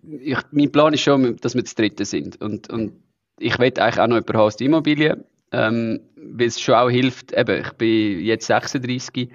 ich, 0.03 0.39
mein 0.51 0.73
Plan 0.73 0.95
ist 0.95 1.03
schon, 1.03 1.37
dass 1.37 1.55
wir 1.55 1.63
das 1.63 1.75
Dritte 1.75 2.05
sind 2.05 2.41
und, 2.41 2.71
und 2.71 2.93
ich 3.39 3.59
will 3.59 3.67
eigentlich 3.67 3.99
auch 3.99 4.07
noch 4.07 4.17
jemanden 4.17 4.35
haben 4.35 4.47
aus 4.47 4.57
der 4.57 4.67
Immobilie, 4.67 5.25
ähm, 5.53 6.01
weil 6.17 6.47
es 6.47 6.61
schon 6.61 6.75
auch 6.75 6.91
hilft, 6.91 7.33
eben, 7.33 7.63
ich 7.63 7.73
bin 7.73 8.21
jetzt 8.21 8.47
36, 8.47 9.31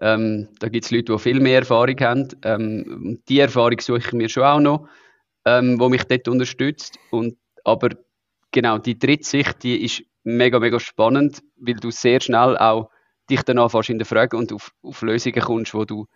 ähm, 0.00 0.48
da 0.58 0.68
gibt 0.68 0.84
es 0.84 0.90
Leute, 0.90 1.12
die 1.12 1.18
viel 1.18 1.40
mehr 1.40 1.60
Erfahrung 1.60 1.98
haben. 2.00 2.28
Ähm, 2.42 3.22
die 3.28 3.38
Erfahrung 3.38 3.78
suche 3.80 3.98
ich 3.98 4.12
mir 4.12 4.28
schon 4.28 4.42
auch 4.42 4.60
noch, 4.60 4.88
ähm, 5.44 5.78
wo 5.78 5.88
mich 5.88 6.04
dort 6.04 6.26
unterstützt. 6.28 6.98
Und, 7.10 7.36
aber 7.62 7.90
genau, 8.50 8.78
die 8.78 8.98
Drittsicht, 8.98 9.62
die 9.62 9.84
ist 9.84 10.02
mega, 10.24 10.58
mega 10.58 10.80
spannend, 10.80 11.42
weil 11.56 11.74
du 11.74 11.90
sehr 11.90 12.20
schnell 12.20 12.58
auch 12.58 12.90
dich 13.30 13.42
dann 13.42 13.58
anfängst 13.58 13.90
in 13.90 13.98
der 13.98 14.06
Frage 14.06 14.36
und 14.36 14.52
auf, 14.52 14.72
auf 14.82 15.00
Lösungen 15.02 15.40
kommst, 15.40 15.74
wo 15.74 15.84
du 15.84 16.06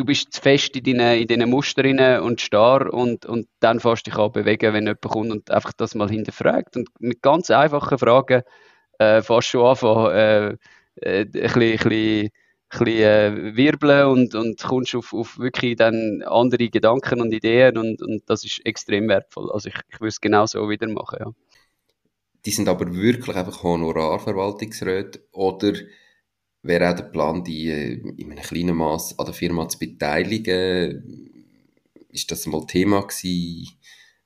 du 0.00 0.06
bist 0.06 0.32
zu 0.32 0.40
fest 0.40 0.74
in 0.76 0.84
deinen, 0.84 1.20
in 1.20 1.28
deinen 1.28 1.50
Mustern 1.50 2.22
und 2.22 2.40
starr 2.40 2.92
und, 2.92 3.26
und 3.26 3.48
dann 3.60 3.80
fährst 3.80 4.06
dich 4.06 4.16
auch 4.16 4.32
bewegen, 4.32 4.72
wenn 4.72 4.84
jemand 4.86 5.02
kommt 5.02 5.30
und 5.30 5.50
einfach 5.50 5.72
das 5.74 5.94
mal 5.94 6.08
hinterfragt. 6.08 6.76
Und 6.76 6.88
mit 6.98 7.20
ganz 7.20 7.50
einfachen 7.50 7.98
Fragen 7.98 8.42
äh, 8.98 9.20
fährst 9.20 9.48
schon 9.48 9.66
anfangen, 9.66 10.12
äh, 10.12 10.56
äh, 11.02 11.20
ein 11.20 11.30
bisschen, 11.30 11.62
ein 11.62 11.76
bisschen, 11.76 11.92
ein 11.92 12.30
bisschen 12.70 12.86
äh, 12.88 13.56
wirbeln 13.56 14.06
und, 14.06 14.34
und 14.34 14.62
kommst 14.62 14.94
auf, 14.94 15.12
auf 15.12 15.38
wirklich 15.38 15.76
dann 15.76 16.22
andere 16.22 16.70
Gedanken 16.70 17.20
und 17.20 17.34
Ideen 17.34 17.76
und, 17.76 18.00
und 18.00 18.22
das 18.26 18.42
ist 18.44 18.64
extrem 18.64 19.06
wertvoll. 19.08 19.52
Also 19.52 19.68
ich, 19.68 19.76
ich 19.92 20.00
würde 20.00 20.08
es 20.08 20.20
genau 20.20 20.46
so 20.46 20.68
wieder 20.70 20.88
machen, 20.88 21.18
ja. 21.20 21.32
Die 22.46 22.52
sind 22.52 22.70
aber 22.70 22.94
wirklich 22.94 23.36
einfach 23.36 23.62
Honorarverwaltungsräte 23.62 25.20
oder 25.32 25.74
wäre 26.62 26.90
auch 26.90 26.96
der 26.96 27.04
Plan, 27.04 27.44
die 27.44 27.70
äh, 27.70 27.92
in 28.16 28.32
einem 28.32 28.42
kleinen 28.42 28.76
Maß 28.76 29.18
an 29.18 29.26
der 29.26 29.34
Firma 29.34 29.68
zu 29.68 29.78
beteiligen. 29.78 31.30
Ist 32.10 32.30
das 32.30 32.46
mal 32.46 32.66
Thema 32.66 33.02
gewesen? 33.02 33.76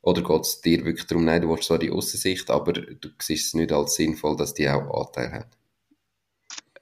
Oder 0.02 0.22
geht 0.22 0.42
es 0.42 0.60
dir 0.60 0.84
wirklich 0.84 1.06
darum, 1.06 1.24
nein, 1.24 1.40
du 1.40 1.48
willst 1.48 1.64
zwar 1.64 1.78
die 1.78 1.90
Aussicht, 1.90 2.50
aber 2.50 2.72
du 2.74 3.08
siehst 3.20 3.46
es 3.48 3.54
nicht 3.54 3.72
als 3.72 3.94
sinnvoll, 3.94 4.36
dass 4.36 4.52
die 4.52 4.68
auch 4.68 5.06
Anteil 5.06 5.32
haben? 5.32 5.50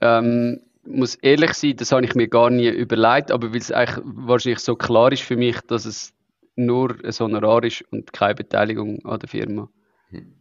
Ähm, 0.00 0.60
muss 0.84 1.14
ehrlich 1.16 1.54
sein, 1.54 1.76
das 1.76 1.92
habe 1.92 2.04
ich 2.04 2.16
mir 2.16 2.26
gar 2.26 2.50
nie 2.50 2.68
überlegt, 2.68 3.30
aber 3.30 3.52
weil 3.52 3.60
es 3.60 3.70
eigentlich 3.70 4.04
wahrscheinlich 4.04 4.58
so 4.58 4.74
klar 4.74 5.12
ist 5.12 5.22
für 5.22 5.36
mich, 5.36 5.60
dass 5.68 5.84
es 5.84 6.12
nur 6.56 6.96
ein 7.04 7.12
Honorar 7.12 7.62
ist 7.62 7.82
und 7.92 8.12
keine 8.12 8.34
Beteiligung 8.34 9.04
an 9.04 9.20
der 9.20 9.28
Firma. 9.28 9.68
Hm. 10.08 10.34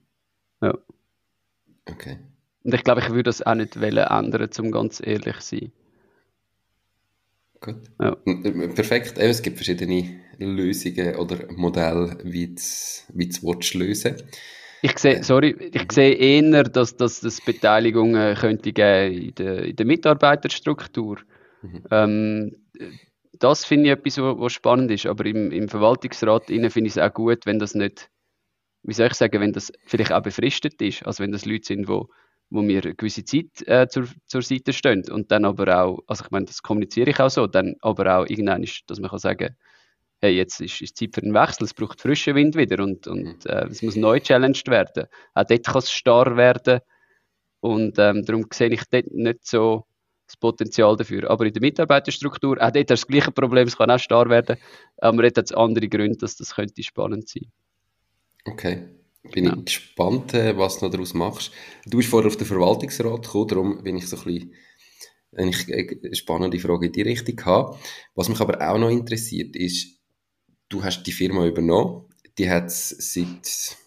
Ja. 0.62 0.78
Okay. 1.88 2.18
Und 2.64 2.74
ich 2.74 2.84
glaube, 2.84 3.02
ich 3.02 3.10
würde 3.10 3.24
das 3.24 3.42
auch 3.42 3.56
nicht 3.56 3.76
ändern, 3.76 4.50
um 4.60 4.72
ganz 4.72 5.02
ehrlich 5.04 5.40
zu 5.40 5.58
sein. 5.58 5.72
Gut. 7.60 7.76
Ja. 8.00 8.16
Perfekt. 8.76 9.18
Es 9.18 9.42
gibt 9.42 9.58
verschiedene 9.58 10.20
Lösungen 10.38 11.16
oder 11.16 11.52
Modelle, 11.52 12.18
wie 12.24 12.48
du 12.48 12.56
es 12.56 13.74
lösen 13.74 14.16
ich 14.82 14.98
sehe, 14.98 15.18
äh, 15.18 15.24
sorry, 15.24 15.56
ich 15.72 15.92
sehe 15.92 16.14
eher, 16.14 16.64
dass, 16.64 16.98
dass 16.98 17.22
das 17.22 17.40
Beteiligungen 17.42 18.36
könnte 18.36 18.74
geben 18.74 19.14
in 19.14 19.36
der, 19.36 19.64
in 19.66 19.76
der 19.76 19.86
Mitarbeiterstruktur. 19.86 21.20
Mhm. 21.62 21.84
Ähm, 21.92 22.56
das 23.34 23.64
finde 23.66 23.86
ich 23.86 23.92
etwas, 23.92 24.18
was 24.18 24.54
spannend 24.54 24.92
ist. 24.92 25.06
Aber 25.06 25.26
im, 25.26 25.52
im 25.52 25.70
Verwaltungsrat 25.70 26.48
finde 26.48 26.70
ich 26.70 26.88
es 26.88 26.98
auch 26.98 27.14
gut, 27.14 27.46
wenn 27.46 27.60
das 27.60 27.76
nicht, 27.76 28.10
wie 28.84 28.94
soll 28.94 29.08
ich 29.08 29.14
sagen, 29.14 29.40
wenn 29.40 29.54
das 29.54 29.72
vielleicht 29.86 30.12
auch 30.12 30.24
befristet 30.24 30.82
ist. 30.82 31.06
Also 31.06 31.24
wenn 31.24 31.32
das 31.32 31.46
Leute 31.46 31.66
sind, 31.66 31.88
die 31.88 32.02
wo 32.52 32.62
mir 32.62 32.84
eine 32.84 32.96
gewisse 32.96 33.24
Zeit 33.24 33.66
äh, 33.66 33.88
zur, 33.88 34.08
zur 34.28 34.42
Seite 34.42 34.74
stehen 34.74 35.10
und 35.10 35.32
dann 35.32 35.46
aber 35.46 35.82
auch, 35.82 36.00
also 36.06 36.26
ich 36.26 36.32
meine, 36.32 36.46
das 36.46 36.62
kommuniziere 36.62 37.10
ich 37.10 37.20
auch 37.20 37.30
so, 37.30 37.48
dann 37.48 37.76
aber 37.82 38.18
auch 38.18 38.26
irgendwann 38.28 38.62
ist, 38.62 38.84
dass 38.88 39.00
man 39.00 39.10
kann 39.10 39.20
sagen, 39.20 39.56
hey, 40.20 40.36
jetzt 40.36 40.60
ist, 40.60 40.82
es 40.82 40.94
Zeit 40.94 41.16
für 41.16 41.24
einen 41.24 41.34
Wechsel, 41.34 41.64
es 41.64 41.74
braucht 41.74 42.02
frischen 42.02 42.36
Wind 42.36 42.56
wieder 42.56 42.84
und, 42.84 43.08
und 43.08 43.46
äh, 43.46 43.68
es 43.68 43.82
muss 43.82 43.96
neu 43.96 44.20
challenged 44.20 44.68
werden. 44.68 45.08
Auch 45.34 45.46
dort 45.46 45.66
kann 45.66 45.78
es 45.78 45.92
starr 45.92 46.36
werden 46.36 46.82
und 47.62 47.98
ähm, 47.98 48.26
darum 48.26 48.46
sehe 48.54 48.70
ich 48.70 48.84
dort 48.92 49.12
nicht 49.12 49.48
so 49.48 49.86
das 50.28 50.36
Potenzial 50.36 50.98
dafür. 50.98 51.30
Aber 51.30 51.46
in 51.46 51.54
der 51.54 51.62
Mitarbeiterstruktur, 51.62 52.58
auch 52.58 52.72
dort 52.72 52.92
hast 52.92 53.02
das 53.02 53.08
gleiche 53.08 53.32
Problem, 53.32 53.68
es 53.68 53.78
kann 53.78 53.90
auch 53.90 54.00
starr 54.00 54.30
werden, 54.30 54.58
aber 54.98 55.24
dort 55.24 55.38
hat 55.38 55.46
es 55.46 55.54
andere 55.54 55.88
Gründe, 55.88 56.18
dass 56.18 56.36
das 56.36 56.54
könnte 56.54 56.84
spannend 56.84 57.30
sein. 57.30 57.50
Okay. 58.46 59.01
Bin 59.24 59.46
ja. 59.46 59.56
ich 59.56 59.66
gespannt, 59.66 60.34
äh, 60.34 60.58
was 60.58 60.80
du 60.80 60.86
noch 60.86 60.92
daraus 60.92 61.14
machst. 61.14 61.52
Du 61.86 61.98
bist 61.98 62.10
vorher 62.10 62.28
auf 62.28 62.38
den 62.38 62.48
Verwaltungsrat 62.48 63.24
gekommen, 63.24 63.48
darum 63.48 63.84
bin 63.84 63.98
ich 63.98 64.08
so 64.08 64.18
ein 64.18 64.24
bisschen 64.24 64.54
eine 65.36 66.16
spannende 66.16 66.60
Frage 66.60 66.88
in 66.88 66.92
die 66.92 67.04
Richtung 67.04 67.40
habe. 67.46 67.78
Was 68.16 68.30
mich 68.30 68.40
aber 68.40 68.70
auch 68.70 68.78
noch 68.78 68.90
interessiert, 68.90 69.56
ist, 69.56 70.00
du 70.70 70.84
hast 70.84 71.04
die 71.04 71.12
Firma 71.12 71.46
übernommen. 71.46 72.06
Die 72.38 72.50
hat 72.50 72.68
es 72.68 72.90
seit 72.90 73.78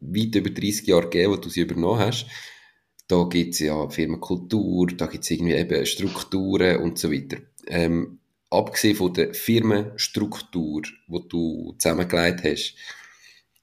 weit 0.00 0.34
über 0.34 0.50
30 0.50 0.86
Jahren 0.86 1.10
gegeben, 1.10 1.32
wo 1.32 1.36
du 1.36 1.48
sie 1.48 1.60
übernommen 1.60 2.00
hast. 2.00 2.26
Da 3.06 3.24
gibt 3.24 3.54
es 3.54 3.60
ja 3.60 3.88
Firmenkultur, 3.88 4.88
da 4.88 5.06
gibt 5.06 5.24
es 5.24 5.30
irgendwie 5.30 5.54
eben 5.54 5.86
Strukturen 5.86 6.82
und 6.82 6.98
so 6.98 7.10
weiter. 7.10 7.38
Ähm, 7.66 8.18
abgesehen 8.50 8.96
von 8.96 9.14
der 9.14 9.34
Firmenstruktur, 9.34 10.82
die 10.82 11.28
du 11.28 11.74
zusammengelegt 11.78 12.44
hast, 12.44 12.74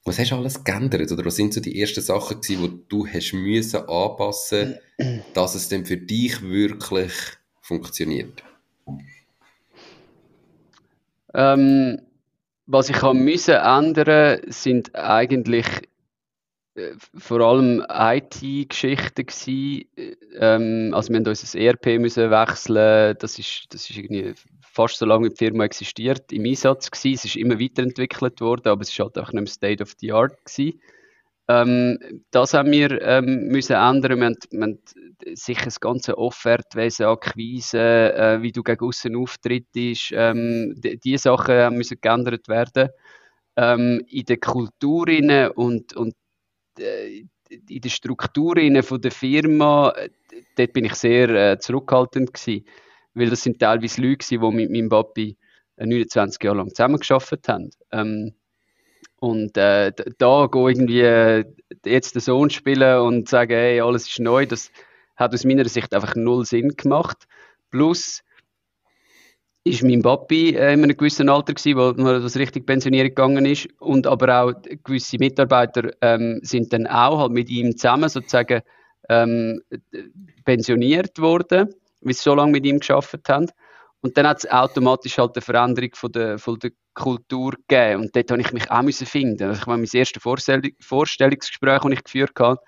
was 0.06 0.18
hast 0.20 0.30
du 0.30 0.36
alles 0.36 0.62
geändert? 0.62 1.10
Oder 1.10 1.24
was 1.24 1.36
sind 1.36 1.52
so 1.52 1.60
die 1.60 1.80
ersten 1.80 2.00
Sachen 2.00 2.40
gewesen, 2.40 2.62
die 2.62 2.88
du 2.88 3.06
hast 3.06 3.32
müssen 3.32 3.88
anpassen, 3.88 4.76
dass 5.34 5.54
es 5.54 5.68
dann 5.68 5.84
für 5.84 5.96
dich 5.96 6.42
wirklich 6.42 7.12
funktioniert? 7.60 8.42
Ähm, 11.34 12.00
was 12.66 12.88
ich 12.88 13.02
haben 13.02 13.24
müssen 13.24 13.54
ändern, 13.54 14.40
sind 14.46 14.94
eigentlich 14.94 15.66
äh, 16.76 16.92
vor 17.16 17.40
allem 17.40 17.84
IT-Geschichten 17.88 19.26
gewesen. 19.26 19.88
Ähm, 20.38 20.94
also 20.94 21.10
wir 21.12 21.18
haben 21.18 21.26
unser 21.26 21.58
ERP 21.58 21.98
müssen 21.98 22.30
wechseln. 22.30 23.16
Das 23.18 23.38
ist, 23.40 23.66
das 23.70 23.90
ist 23.90 23.96
irgendwie 23.96 24.34
fast 24.76 24.98
so 24.98 25.06
lange 25.06 25.30
die 25.30 25.36
Firma 25.36 25.64
existiert, 25.64 26.30
im 26.32 26.44
Einsatz 26.44 26.90
gewesen. 26.90 27.14
Es 27.14 27.24
ist 27.24 27.36
immer 27.36 27.58
weiterentwickelt 27.58 28.40
worden, 28.42 28.68
aber 28.68 28.82
es 28.82 28.90
ist 28.90 28.98
halt 28.98 29.16
einfach 29.16 29.32
nicht 29.32 29.48
State 29.48 29.82
of 29.82 29.94
the 29.98 30.12
Art 30.12 30.44
gewesen. 30.44 30.80
Ähm, 31.48 31.98
das 32.30 32.52
haben 32.52 32.72
wir 32.72 33.00
ähm, 33.00 33.46
müssen 33.46 33.76
ändern. 33.76 34.18
Wir 34.18 34.26
haben, 34.26 34.36
wir 34.50 34.62
haben 34.62 34.78
sicher 35.34 35.64
das 35.64 35.80
ganze 35.80 36.18
Offertwesen, 36.18 37.06
Akquise, 37.06 37.78
äh, 37.78 38.42
wie 38.42 38.52
du 38.52 38.62
gegen 38.62 38.84
außen 38.84 39.16
auftrittst, 39.16 40.12
ähm, 40.12 40.74
die, 40.76 40.98
die 40.98 41.16
Sachen 41.16 41.76
müssen 41.76 41.98
geändert 42.00 42.48
werden. 42.48 42.90
Ähm, 43.56 44.04
in 44.08 44.24
der 44.26 44.36
Kultur 44.36 45.06
und, 45.54 45.96
und 45.96 46.14
äh, 46.78 47.24
in 47.48 47.80
der 47.80 47.88
Struktur 47.88 48.56
der 48.56 49.10
Firma, 49.10 49.90
äh, 49.92 50.10
dort 50.56 50.72
bin 50.74 50.84
ich 50.84 50.94
sehr 50.94 51.28
äh, 51.30 51.58
zurückhaltend 51.58 52.34
gewesen 52.34 52.66
weil 53.16 53.30
das 53.30 53.42
sind 53.42 53.58
teilweise 53.58 54.00
Leute, 54.00 54.26
die 54.28 54.38
mit 54.38 54.70
meinem 54.70 54.88
Papi 54.88 55.36
29 55.78 56.42
Jahre 56.42 56.58
lang 56.58 56.70
zusammengearbeitet 56.70 57.48
haben. 57.48 57.70
Ähm, 57.92 58.34
und 59.18 59.56
äh, 59.56 59.92
da 60.18 60.46
go 60.46 60.68
irgendwie 60.68 61.00
äh, 61.00 61.44
jetzt 61.84 62.14
den 62.14 62.20
Sohn 62.20 62.50
spielen 62.50 63.00
und 63.00 63.28
sagen, 63.28 63.52
hey, 63.54 63.80
alles 63.80 64.08
ist 64.08 64.20
neu, 64.20 64.46
das 64.46 64.70
hat 65.16 65.32
aus 65.32 65.44
meiner 65.44 65.66
Sicht 65.66 65.94
einfach 65.94 66.14
null 66.14 66.44
Sinn 66.44 66.76
gemacht. 66.76 67.26
Plus 67.70 68.22
ist 69.64 69.82
mein 69.82 70.02
Papi 70.02 70.50
äh, 70.50 70.74
in 70.74 70.84
einem 70.84 70.96
gewissen 70.96 71.30
Alter 71.30 71.54
gewesen, 71.54 71.78
wo 71.98 72.04
das 72.04 72.36
richtig 72.36 72.66
pensioniert 72.66 73.08
gegangen 73.08 73.46
ist 73.46 73.68
und 73.80 74.06
aber 74.06 74.42
auch 74.42 74.52
gewisse 74.84 75.16
Mitarbeiter 75.18 75.90
ähm, 76.02 76.40
sind 76.42 76.72
dann 76.72 76.86
auch 76.86 77.20
halt 77.20 77.32
mit 77.32 77.48
ihm 77.48 77.76
zusammen 77.76 78.10
sozusagen 78.10 78.60
ähm, 79.08 79.62
pensioniert 80.44 81.18
worden 81.18 81.74
weil 82.06 82.14
sie 82.14 82.22
so 82.22 82.34
lange 82.34 82.52
mit 82.52 82.64
ihm 82.64 82.78
geschafft 82.78 83.28
haben. 83.28 83.50
Und 84.00 84.16
dann 84.16 84.26
hat 84.26 84.38
es 84.38 84.50
automatisch 84.50 85.18
halt 85.18 85.34
eine 85.34 85.42
Veränderung 85.42 85.90
von 85.94 86.12
der, 86.12 86.38
von 86.38 86.58
der 86.58 86.70
Kultur 86.94 87.54
gegeben. 87.66 88.02
Und 88.02 88.16
dort 88.16 88.30
habe 88.30 88.40
ich 88.40 88.52
mich 88.52 88.70
auch 88.70 88.82
müssen 88.82 89.06
finden. 89.06 89.52
Ich 89.52 89.66
meine, 89.66 89.82
mein 89.82 89.90
erstes 89.92 90.22
Vorstellung, 90.22 90.70
Vorstellungsgespräch, 90.80 91.80
das 91.82 91.92
ich 91.92 92.04
geführt 92.04 92.38
habe, 92.38 92.60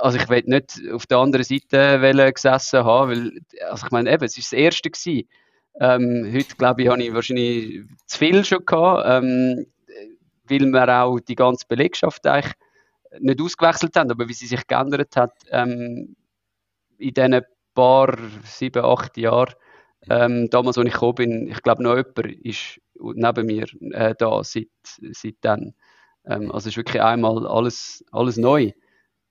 also 0.00 0.18
ich 0.18 0.28
will 0.28 0.42
nicht 0.44 0.80
auf 0.92 1.06
der 1.06 1.18
anderen 1.18 1.44
Seite 1.44 2.32
gesessen 2.34 2.84
haben, 2.84 3.10
weil, 3.10 3.40
also 3.70 3.86
ich 3.86 3.92
meine, 3.92 4.12
eben, 4.12 4.24
es 4.24 4.36
war 4.36 4.42
das 4.42 4.52
erste 4.52 4.90
gewesen. 4.90 5.28
Ähm, 5.80 6.30
heute, 6.34 6.56
glaube 6.56 6.82
ich, 6.82 6.88
habe 6.88 7.02
ich 7.02 7.14
wahrscheinlich 7.14 7.84
zu 8.06 8.18
viel 8.18 8.44
schon 8.44 8.66
gehabt, 8.66 9.04
ähm, 9.06 9.66
weil 10.44 10.66
man 10.66 10.90
auch 10.90 11.20
die 11.20 11.36
ganze 11.36 11.64
Belegschaft 11.66 12.26
eigentlich 12.26 12.52
nicht 13.20 13.40
ausgewechselt 13.40 13.96
haben, 13.96 14.10
aber 14.10 14.28
wie 14.28 14.34
sie 14.34 14.46
sich 14.46 14.66
geändert 14.66 15.16
hat 15.16 15.32
ähm, 15.50 16.16
in 16.98 17.14
diesen 17.14 17.40
paar, 17.78 18.18
sieben, 18.42 18.84
acht 18.84 19.16
Jahren. 19.16 19.54
Ähm, 20.10 20.50
damals, 20.50 20.78
als 20.78 20.86
ich 20.88 20.92
gekommen 20.92 21.14
bin, 21.14 21.48
ich 21.48 21.62
glaube, 21.62 21.82
noch 21.82 21.96
jemand 21.96 22.44
ist 22.44 22.80
neben 22.94 23.46
mir 23.46 23.66
äh, 23.92 24.14
da 24.18 24.42
seit, 24.42 24.68
seitdem. 25.12 25.74
Ähm, 26.26 26.50
also 26.50 26.58
es 26.58 26.66
ist 26.66 26.76
wirklich 26.76 27.02
einmal 27.02 27.46
alles, 27.46 28.04
alles 28.10 28.36
neu. 28.36 28.72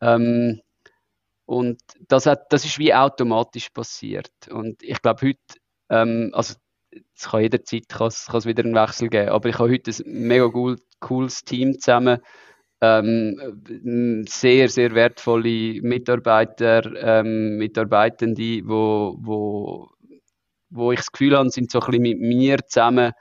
Ähm, 0.01 0.61
und 1.45 1.81
das, 2.07 2.25
hat, 2.25 2.51
das 2.51 2.63
ist 2.65 2.79
wie 2.79 2.93
automatisch 2.93 3.69
passiert. 3.69 4.31
Und 4.49 4.81
ich 4.81 5.01
glaube, 5.01 5.27
heute, 5.27 5.59
ähm, 5.89 6.31
also 6.33 6.55
es 7.15 7.29
kann 7.29 7.41
jederzeit 7.41 7.89
kann 7.89 8.07
es, 8.07 8.27
kann 8.27 8.37
es 8.37 8.45
wieder 8.45 8.63
einen 8.63 8.75
Wechsel 8.75 9.09
geben, 9.09 9.29
aber 9.29 9.49
ich 9.49 9.59
habe 9.59 9.71
heute 9.71 9.91
ein 9.91 10.27
mega 10.27 10.45
cool, 10.53 10.77
cooles 10.99 11.43
Team 11.43 11.79
zusammen. 11.79 12.19
Ähm, 12.79 14.25
sehr, 14.27 14.69
sehr 14.69 14.93
wertvolle 14.93 15.81
Mitarbeiter, 15.81 16.83
ähm, 16.95 17.57
Mitarbeitende, 17.57 18.61
wo, 18.65 19.17
wo, 19.19 19.89
wo 20.69 20.91
ich 20.91 20.99
das 20.99 21.11
Gefühl 21.11 21.35
habe, 21.35 21.49
sind 21.49 21.71
so 21.71 21.79
ein 21.79 21.85
bisschen 21.87 22.03
mit 22.03 22.19
mir 22.19 22.59
zusammen 22.67 23.13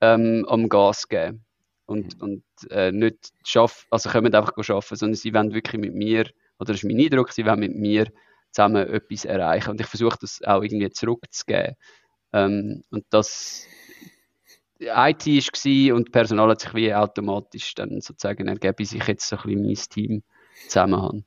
ähm, 0.00 0.46
am 0.48 0.68
Gas 0.68 1.08
geben. 1.08 1.44
Und, 1.84 2.16
mhm. 2.16 2.22
und 2.22 2.44
äh, 2.70 2.90
nicht 2.90 3.32
schaffen, 3.44 3.86
also 3.90 4.08
können 4.08 4.34
einfach 4.34 4.56
arbeiten, 4.56 4.96
sondern 4.96 5.14
sie 5.14 5.34
wollen 5.34 5.52
wirklich 5.52 5.80
mit 5.80 5.94
mir, 5.94 6.24
oder 6.58 6.72
das 6.72 6.76
ist 6.76 6.84
mein 6.84 6.98
Eindruck, 6.98 7.32
sie 7.32 7.44
wollen 7.44 7.60
mit 7.60 7.74
mir 7.74 8.06
zusammen 8.50 8.88
etwas 8.88 9.24
erreichen. 9.26 9.70
Und 9.70 9.80
ich 9.80 9.86
versuche 9.86 10.16
das 10.20 10.40
auch 10.42 10.62
irgendwie 10.62 10.88
zurückzugeben. 10.90 11.74
Ähm, 12.32 12.82
und 12.90 13.04
das 13.10 13.66
IT 14.82 15.26
war 15.26 15.96
und 15.96 16.12
Personal 16.12 16.50
hat 16.50 16.60
sich 16.60 16.74
wie 16.74 16.94
automatisch 16.94 17.74
dann 17.74 18.00
sozusagen 18.00 18.48
ergeben, 18.48 18.74
bis 18.76 18.92
ich 18.92 19.06
jetzt 19.06 19.28
so 19.28 19.36
ein 19.36 19.62
mein 19.62 19.74
Team 19.74 20.22
zusammen 20.68 21.00
habe. 21.00 21.24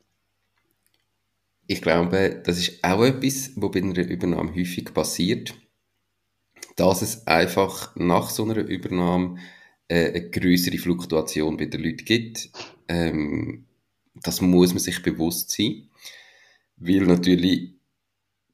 Ich 1.67 1.81
glaube, 1.81 2.41
das 2.45 2.59
ist 2.59 2.83
auch 2.83 3.03
etwas, 3.03 3.51
was 3.55 3.71
bei 3.71 3.81
einer 3.81 4.07
Übernahme 4.07 4.53
häufig 4.53 4.93
passiert, 4.93 5.55
dass 6.75 7.01
es 7.01 7.25
einfach 7.25 7.95
nach 7.95 8.29
so 8.29 8.43
einer 8.43 8.57
Übernahme 8.57 9.39
äh, 9.87 10.09
eine 10.09 10.29
größere 10.29 10.77
Fluktuation 10.77 11.57
bei 11.57 11.65
den 11.65 11.81
Leuten 11.83 12.05
gibt. 12.05 12.49
Ähm, 12.87 13.65
das 14.13 14.41
muss 14.41 14.69
man 14.73 14.79
sich 14.79 15.01
bewusst 15.01 15.51
sein, 15.51 15.89
weil 16.77 17.01
natürlich 17.01 17.73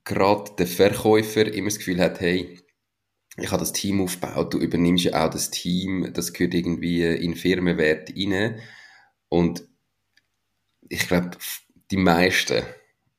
gerade 0.05 0.51
der 0.57 0.67
Verkäufer 0.67 1.53
immer 1.53 1.67
das 1.67 1.79
Gefühl 1.79 1.99
hat, 1.99 2.19
hey, 2.21 2.60
ich 3.41 3.51
habe 3.51 3.59
das 3.59 3.73
Team 3.73 4.01
aufgebaut, 4.01 4.53
du 4.53 4.59
übernimmst 4.59 5.05
ja 5.05 5.25
auch 5.25 5.29
das 5.29 5.51
Team, 5.51 6.11
das 6.13 6.33
gehört 6.33 6.53
irgendwie 6.53 7.03
in 7.03 7.35
Firmenwert 7.35 8.09
rein. 8.15 8.59
Und 9.29 9.67
ich 10.89 11.07
glaube, 11.07 11.31
die 11.89 11.97
meisten, 11.97 12.63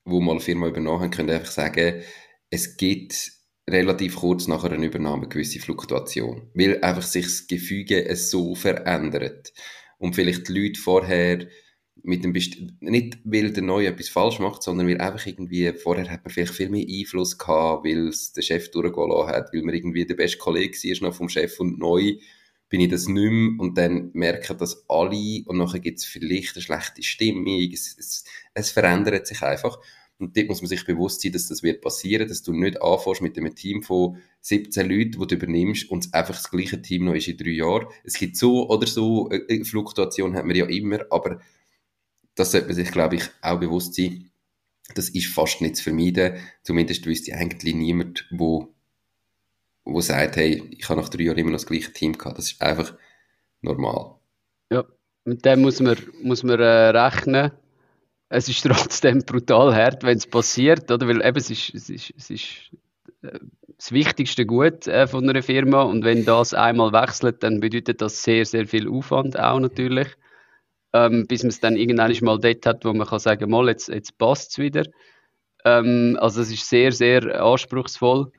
die 0.04 0.20
mal 0.20 0.32
eine 0.32 0.40
Firma 0.40 0.68
übernommen 0.68 1.00
haben, 1.02 1.10
können 1.10 1.30
einfach 1.30 1.50
sagen, 1.50 2.02
es 2.50 2.76
gibt 2.76 3.32
relativ 3.68 4.16
kurz 4.16 4.48
nach 4.48 4.64
einer 4.64 4.84
Übernahme 4.84 5.22
eine 5.22 5.28
gewisse 5.28 5.60
Fluktuation, 5.60 6.50
weil 6.54 6.82
einfach 6.82 7.02
sich 7.02 7.24
das 7.24 7.46
Gefüge 7.46 8.14
so 8.16 8.54
verändert. 8.54 9.52
Und 9.98 10.14
vielleicht 10.14 10.48
die 10.48 10.52
Leute 10.52 10.80
vorher 10.80 11.46
mit 12.03 12.24
dem 12.24 12.32
Best 12.32 12.57
nicht 12.80 13.18
weil 13.24 13.53
der 13.53 13.62
Neue 13.62 13.88
etwas 13.88 14.09
falsch 14.09 14.38
macht, 14.38 14.62
sondern 14.62 14.88
weil 14.88 15.01
einfach 15.01 15.26
irgendwie, 15.26 15.72
vorher 15.72 16.11
hat 16.11 16.24
man 16.24 16.32
vielleicht 16.32 16.55
viel 16.55 16.68
mehr 16.68 16.86
Einfluss 16.88 17.38
gehabt, 17.38 17.84
weil 17.84 18.09
es 18.09 18.32
der 18.32 18.43
Chef 18.43 18.70
durchgehen 18.70 19.11
lassen 19.11 19.28
hat, 19.28 19.53
weil 19.53 19.62
man 19.62 19.74
irgendwie 19.74 20.05
der 20.05 20.14
beste 20.14 20.38
Kollege 20.38 20.76
war 20.76 21.09
noch 21.09 21.14
vom 21.14 21.28
Chef 21.28 21.61
und 21.61 21.78
neu 21.78 22.16
bin 22.68 22.80
ich 22.80 22.88
das 22.88 23.07
nicht 23.07 23.30
mehr 23.30 23.61
und 23.61 23.76
dann 23.76 24.11
merken 24.14 24.57
das 24.59 24.84
alle 24.88 25.43
und 25.45 25.59
nachher 25.59 25.80
gibt 25.80 25.99
es 25.99 26.07
vielleicht 26.07 26.57
eine 26.57 26.62
schlechte 26.62 27.03
Stimmung, 27.03 27.70
es, 27.72 27.95
es, 27.99 28.24
es 28.55 28.70
verändert 28.70 29.26
sich 29.26 29.43
einfach. 29.43 29.78
Und 30.18 30.36
dort 30.36 30.49
muss 30.49 30.62
man 30.62 30.68
sich 30.68 30.86
bewusst 30.86 31.20
sein, 31.20 31.32
dass 31.32 31.49
das 31.49 31.62
wird 31.62 31.80
passieren, 31.82 32.28
dass 32.28 32.43
du 32.43 32.53
nicht 32.53 32.80
anfängst 32.80 33.22
mit 33.22 33.36
einem 33.36 33.55
Team 33.55 33.82
von 33.82 34.18
17 34.40 34.88
Leuten, 34.88 35.20
die 35.20 35.26
du 35.26 35.34
übernimmst 35.34 35.90
und 35.90 36.14
einfach 36.14 36.36
das 36.36 36.51
gleiche 36.51 36.80
Team 36.80 37.05
noch 37.05 37.14
ist 37.14 37.28
in 37.28 37.36
drei 37.36 37.51
Jahren. 37.51 37.88
Es 38.05 38.14
gibt 38.14 38.36
so 38.36 38.68
oder 38.70 38.86
so, 38.86 39.28
eine 39.28 39.43
äh, 39.49 39.64
Fluktuation 39.64 40.34
hat 40.34 40.47
man 40.47 40.57
ja 40.57 40.66
immer, 40.66 41.01
aber 41.11 41.40
das 42.34 42.52
sollte 42.52 42.68
man 42.68 42.76
sich, 42.76 42.90
glaube 42.90 43.16
ich, 43.16 43.24
auch 43.40 43.60
bewusst 43.60 43.94
sein. 43.94 44.30
Das 44.94 45.08
ist 45.08 45.28
fast 45.28 45.60
nicht 45.60 45.76
zu 45.76 45.84
vermeiden. 45.84 46.36
Zumindest 46.62 47.06
wüsste 47.06 47.34
eigentlich 47.34 47.74
niemand, 47.74 48.26
wo, 48.30 48.74
wo 49.84 50.00
sagt, 50.00 50.36
hey, 50.36 50.62
ich 50.70 50.88
habe 50.88 51.00
nach 51.00 51.08
drei 51.08 51.24
Jahren 51.24 51.38
immer 51.38 51.50
noch 51.50 51.58
das 51.58 51.66
gleiche 51.66 51.92
Team 51.92 52.16
gehabt. 52.16 52.38
Das 52.38 52.52
ist 52.52 52.62
einfach 52.62 52.94
normal. 53.60 54.16
Ja, 54.70 54.84
mit 55.24 55.44
dem 55.44 55.62
muss 55.62 55.80
man, 55.80 55.96
muss 56.22 56.42
man 56.42 56.60
äh, 56.60 56.88
rechnen. 56.88 57.52
Es 58.28 58.48
ist 58.48 58.62
trotzdem 58.66 59.20
brutal 59.20 59.74
hart, 59.74 60.02
wenn 60.02 60.16
es 60.16 60.26
passiert, 60.26 60.90
oder? 60.90 61.06
Weil 61.06 61.24
eben, 61.24 61.36
es 61.36 61.50
ist, 61.50 61.74
es 61.74 61.90
ist, 61.90 62.12
es 62.16 62.30
ist 62.30 62.70
äh, 63.22 63.38
das 63.76 63.92
wichtigste 63.92 64.46
Gut 64.46 64.86
äh, 64.86 65.06
von 65.06 65.28
einer 65.28 65.42
Firma 65.42 65.82
und 65.82 66.04
wenn 66.04 66.24
das 66.24 66.54
einmal 66.54 66.92
wechselt, 66.92 67.42
dann 67.42 67.60
bedeutet 67.60 68.00
das 68.00 68.22
sehr, 68.22 68.44
sehr 68.46 68.66
viel 68.66 68.88
Aufwand 68.88 69.38
auch 69.38 69.60
natürlich 69.60 70.08
ähm, 70.93 71.26
bis 71.26 71.43
man 71.43 71.51
es 71.51 71.61
dann 71.61 71.76
irgendwann 71.76 72.14
mal 72.22 72.38
dort 72.38 72.66
hat, 72.66 72.84
wo 72.84 72.93
man 72.93 73.07
kann 73.07 73.18
sagen, 73.18 73.51
mal, 73.51 73.68
jetzt, 73.68 73.88
jetzt 73.88 74.18
passt 74.18 74.53
es 74.53 74.59
wieder. 74.59 74.84
Ähm, 75.64 76.16
also 76.20 76.43
es 76.43 76.51
ist 76.51 76.68
sehr, 76.68 76.93
sehr 76.93 77.43
anspruchsvoll. 77.43 78.30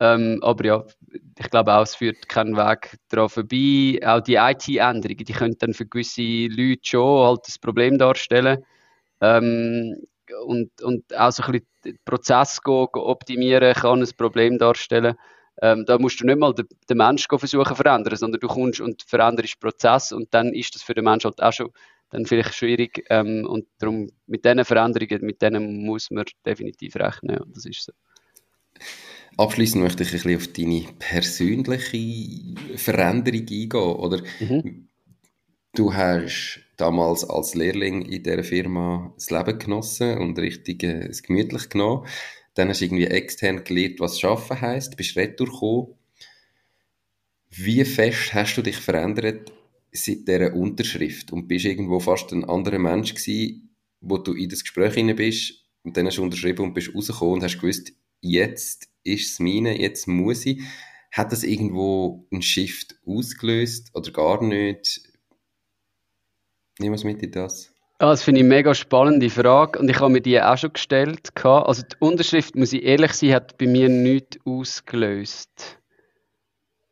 Ähm, 0.00 0.38
aber 0.42 0.64
ja, 0.64 0.84
ich 1.38 1.50
glaube 1.50 1.74
auch, 1.74 1.82
es 1.82 1.96
führt 1.96 2.28
keinen 2.28 2.56
Weg 2.56 2.96
daran 3.08 3.28
vorbei. 3.28 3.98
Auch 4.06 4.20
die 4.20 4.36
IT-Änderungen, 4.36 5.24
die 5.24 5.32
können 5.32 5.56
dann 5.58 5.74
für 5.74 5.86
gewisse 5.86 6.22
Leute 6.22 6.80
schon 6.82 7.26
halt 7.26 7.40
das 7.46 7.58
Problem 7.58 7.98
darstellen. 7.98 8.64
Ähm, 9.20 9.96
und, 10.46 10.82
und 10.82 11.16
auch 11.16 11.32
so 11.32 11.42
ein 11.42 11.52
bisschen 11.52 11.66
den 11.84 11.98
Prozess 12.04 12.62
gehen, 12.62 12.86
optimieren 12.92 13.74
kann 13.74 14.02
ein 14.02 14.08
Problem 14.16 14.58
darstellen. 14.58 15.16
Ähm, 15.60 15.84
da 15.86 15.98
musst 15.98 16.20
du 16.20 16.26
nicht 16.26 16.38
mal 16.38 16.54
den, 16.54 16.66
den 16.88 16.96
Menschen 16.96 17.38
versuchen 17.38 17.66
zu 17.66 17.74
verändern, 17.74 18.16
sondern 18.16 18.40
du 18.40 18.46
kommst 18.46 18.80
und 18.80 19.02
veränderst 19.02 19.54
den 19.54 19.60
Prozess 19.60 20.12
und 20.12 20.32
dann 20.32 20.52
ist 20.54 20.74
das 20.74 20.82
für 20.82 20.94
den 20.94 21.04
Menschen 21.04 21.30
halt 21.30 21.42
auch 21.42 21.52
schon 21.52 21.70
dann 22.10 22.26
vielleicht 22.26 22.54
schwierig. 22.54 23.04
Ähm, 23.10 23.46
und 23.46 23.66
darum 23.78 24.10
mit 24.26 24.44
diesen 24.44 24.64
Veränderungen, 24.64 25.24
mit 25.24 25.42
denen 25.42 25.84
muss 25.84 26.10
man 26.10 26.24
definitiv 26.44 26.96
rechnen. 26.96 27.38
Und 27.38 27.56
das 27.56 27.66
ist 27.66 27.84
so. 27.84 27.92
Abschließend 29.36 29.84
möchte 29.84 30.02
ich 30.02 30.08
ein 30.10 30.12
bisschen 30.12 30.36
auf 30.36 30.52
deine 30.52 30.84
persönliche 30.98 32.76
Veränderung 32.76 33.40
eingehen. 33.40 33.72
Oder 33.72 34.22
mhm. 34.40 34.88
du 35.74 35.94
hast 35.94 36.60
damals 36.76 37.28
als 37.28 37.54
Lehrling 37.54 38.02
in 38.02 38.22
dieser 38.22 38.42
Firma 38.42 39.12
das 39.14 39.30
Leben 39.30 39.58
genossen 39.58 40.18
und 40.18 40.38
richtig 40.38 40.82
äh, 40.82 41.08
es 41.08 41.22
gemütlich 41.22 41.68
genommen. 41.68 42.06
Dann 42.58 42.70
hast 42.70 42.80
du 42.80 42.86
irgendwie 42.86 43.06
extern 43.06 43.62
gelernt, 43.62 44.00
was 44.00 44.18
Schaffen 44.18 44.60
heisst, 44.60 44.96
bist 44.96 45.16
retour 45.16 45.46
gekommen. 45.46 45.94
Wie 47.50 47.84
fest 47.84 48.34
hast 48.34 48.56
du 48.56 48.62
dich 48.62 48.78
verändert 48.78 49.52
seit 49.92 50.26
dieser 50.26 50.52
Unterschrift 50.54 51.32
und 51.32 51.46
bist 51.46 51.66
irgendwo 51.66 52.00
fast 52.00 52.32
ein 52.32 52.44
anderer 52.44 52.80
Mensch 52.80 53.14
gewesen, 53.14 53.76
wo 54.00 54.18
du 54.18 54.32
in 54.32 54.48
das 54.48 54.64
Gespräch 54.64 54.94
hinein 54.94 55.14
bist 55.14 55.66
und 55.84 55.96
dann 55.96 56.06
hast 56.06 56.18
du 56.18 56.22
unterschrieben 56.24 56.64
und 56.64 56.74
bist 56.74 56.92
rausgekommen 56.92 57.34
und 57.34 57.44
hast 57.44 57.60
gewusst, 57.60 57.92
jetzt 58.22 58.88
ist 59.04 59.30
es 59.30 59.38
meine, 59.38 59.80
jetzt 59.80 60.08
muss 60.08 60.44
ich. 60.44 60.60
Hat 61.12 61.30
das 61.30 61.44
irgendwo 61.44 62.26
einen 62.32 62.42
Shift 62.42 62.96
ausgelöst 63.06 63.92
oder 63.94 64.10
gar 64.10 64.42
nicht? 64.42 65.00
Nimm 66.80 66.92
was 66.92 67.04
mit 67.04 67.22
in 67.22 67.30
das. 67.30 67.72
Ah, 68.00 68.10
das 68.10 68.22
finde 68.22 68.42
ich 68.42 68.46
mega 68.46 68.74
spannende 68.74 69.28
Frage 69.28 69.80
und 69.80 69.90
ich 69.90 69.98
habe 69.98 70.12
mir 70.12 70.20
die 70.20 70.40
auch 70.40 70.56
schon 70.56 70.72
gestellt. 70.72 71.30
Also 71.44 71.82
die 71.82 71.96
Unterschrift, 71.98 72.54
muss 72.54 72.72
ich 72.72 72.84
ehrlich 72.84 73.12
sein, 73.12 73.34
hat 73.34 73.58
bei 73.58 73.66
mir 73.66 73.88
nichts 73.88 74.38
ausgelöst. 74.44 75.80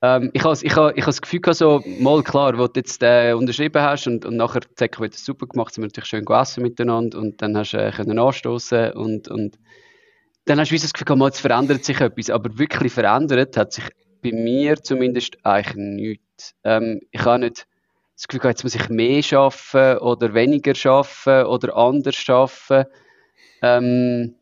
Ähm, 0.03 0.31
ich 0.35 0.43
habe 0.43 0.55
ich 0.61 0.77
ich 0.99 1.05
das 1.05 1.23
Gefühl 1.23 1.41
gehabt, 1.41 1.87
mal 2.01 2.23
klar, 2.25 2.59
wo 2.59 2.67
du 2.67 2.81
jetzt 2.81 3.05
äh, 3.05 3.35
unterschrieben 3.35 3.83
hast 3.83 4.09
und, 4.09 4.25
und 4.25 4.37
nachher 4.37 4.63
zack, 4.75 4.99
wird 4.99 5.15
es 5.15 5.25
super 5.25 5.47
gemacht, 5.47 5.73
sind 5.73 5.83
wir 5.83 5.87
natürlich 5.87 6.09
schön 6.09 6.25
gegessen 6.25 6.65
miteinander 6.65 7.19
und 7.19 7.41
dann 7.41 7.57
hast 7.57 7.71
du 7.71 7.79
äh, 7.79 7.93
können 7.93 8.19
anstoßen 8.19 8.93
und, 8.95 9.29
und 9.29 9.61
dann 10.47 10.59
hast 10.59 10.73
du 10.73 10.77
das 10.77 10.93
Gefühl 10.93 11.17
mal, 11.17 11.27
jetzt 11.27 11.41
verändert 11.41 11.85
sich 11.85 12.01
etwas, 12.01 12.31
aber 12.31 12.59
wirklich 12.59 12.93
verändert 12.93 13.57
hat 13.57 13.73
sich 13.73 13.85
bei 14.23 14.33
mir 14.33 14.83
zumindest 14.83 15.39
eigentlich 15.45 15.77
nichts. 15.77 16.55
Ähm, 16.65 17.01
ich 17.13 17.25
habe 17.25 17.45
nicht 17.45 17.67
das 18.17 18.29
Gefühl 18.29 18.51
jetzt 18.51 18.65
muss 18.65 18.75
ich 18.75 18.89
mehr 18.89 19.23
schaffen 19.23 19.99
oder 19.99 20.33
weniger 20.33 20.75
schaffen 20.75 21.45
oder 21.45 21.77
anders 21.77 22.17
schaffen. 22.17 22.85
Ähm, 23.63 24.35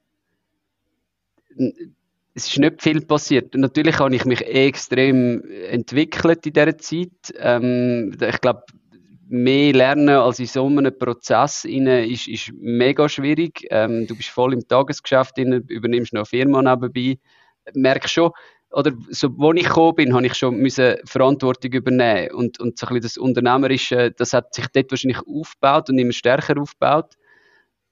es 2.35 2.49
ist 2.49 2.59
nicht 2.59 2.83
viel 2.83 3.01
passiert. 3.01 3.55
Natürlich 3.55 3.99
habe 3.99 4.15
ich 4.15 4.25
mich 4.25 4.43
extrem 4.43 5.43
entwickelt 5.69 6.47
in 6.47 6.53
dieser 6.53 6.79
Zeit. 6.79 7.35
Ähm, 7.37 8.17
ich 8.21 8.41
glaube, 8.41 8.65
mehr 9.29 9.73
lernen 9.73 10.09
als 10.09 10.39
in 10.39 10.47
so 10.47 10.67
einem 10.67 10.97
Prozess 10.97 11.65
ist, 11.65 12.29
ist 12.29 12.53
mega 12.55 13.09
schwierig. 13.09 13.67
Ähm, 13.71 14.07
du 14.07 14.17
bist 14.17 14.29
voll 14.29 14.53
im 14.53 14.67
Tagesgeschäft, 14.67 15.39
rein, 15.39 15.65
übernimmst 15.69 16.13
noch 16.13 16.21
eine 16.21 16.27
Firma 16.27 16.63
nebenbei. 16.63 17.19
Merkst 17.73 18.13
schon, 18.13 18.31
oder 18.75 18.93
so, 19.09 19.29
wo 19.39 19.53
ich 19.53 19.65
gekommen 19.65 19.95
bin, 19.95 20.15
habe 20.15 20.27
ich 20.27 20.35
schon 20.35 20.57
müssen 20.57 20.97
Verantwortung 21.05 21.73
übernehmen 21.73 22.33
und, 22.33 22.59
und 22.59 22.77
so 22.79 22.87
ein 22.87 22.95
bisschen 22.95 23.03
das 23.03 23.17
Unternehmerische, 23.17 24.11
das 24.11 24.33
hat 24.33 24.53
sich 24.55 24.67
dort 24.73 24.91
wahrscheinlich 24.91 25.21
aufgebaut 25.27 25.91
und 25.91 25.99
immer 25.99 26.13
stärker 26.13 26.61
aufgebaut. 26.61 27.15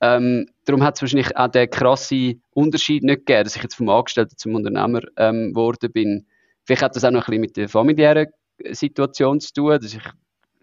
Ähm, 0.00 0.48
darum 0.64 0.82
hat 0.82 0.96
es 0.96 1.02
wahrscheinlich 1.02 1.36
auch 1.36 1.48
den 1.48 1.70
krassen 1.70 2.42
Unterschied 2.50 3.04
nicht 3.04 3.24
gegeben, 3.26 3.44
dass 3.44 3.54
ich 3.54 3.62
jetzt 3.62 3.76
vom 3.76 3.88
Angestellten 3.88 4.36
zum 4.36 4.56
Unternehmer 4.56 5.02
ähm, 5.16 5.50
geworden 5.50 5.92
bin. 5.92 6.26
Vielleicht 6.64 6.82
hat 6.82 6.96
das 6.96 7.04
auch 7.04 7.12
noch 7.12 7.22
ein 7.22 7.26
bisschen 7.26 7.40
mit 7.40 7.56
der 7.56 7.68
familiären 7.68 8.26
Situation 8.70 9.40
zu 9.40 9.52
tun, 9.52 9.78
dass 9.80 9.94
ich 9.94 10.02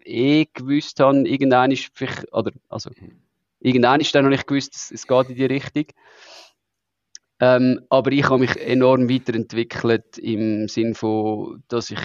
eh 0.04 0.46
gewusst 0.52 1.00
habe, 1.00 1.26
irgendein 1.26 1.70
ist 1.70 1.90
vielleicht, 1.94 2.30
oder, 2.34 2.52
also, 2.68 2.90
irgendein 3.60 4.00
ist 4.00 4.14
dann 4.14 4.24
noch 4.24 4.30
nicht 4.30 4.46
gewusst, 4.46 4.74
es, 4.74 4.90
es 4.90 5.06
geht 5.06 5.30
in 5.30 5.36
die 5.36 5.46
Richtung. 5.46 5.86
Ähm, 7.40 7.80
aber 7.88 8.12
ich 8.12 8.24
habe 8.24 8.40
mich 8.40 8.56
enorm 8.56 9.08
weiterentwickelt 9.08 10.18
im 10.18 10.68
Sinne 10.68 10.94
von, 10.94 11.62
dass 11.68 11.90
ich 11.90 11.98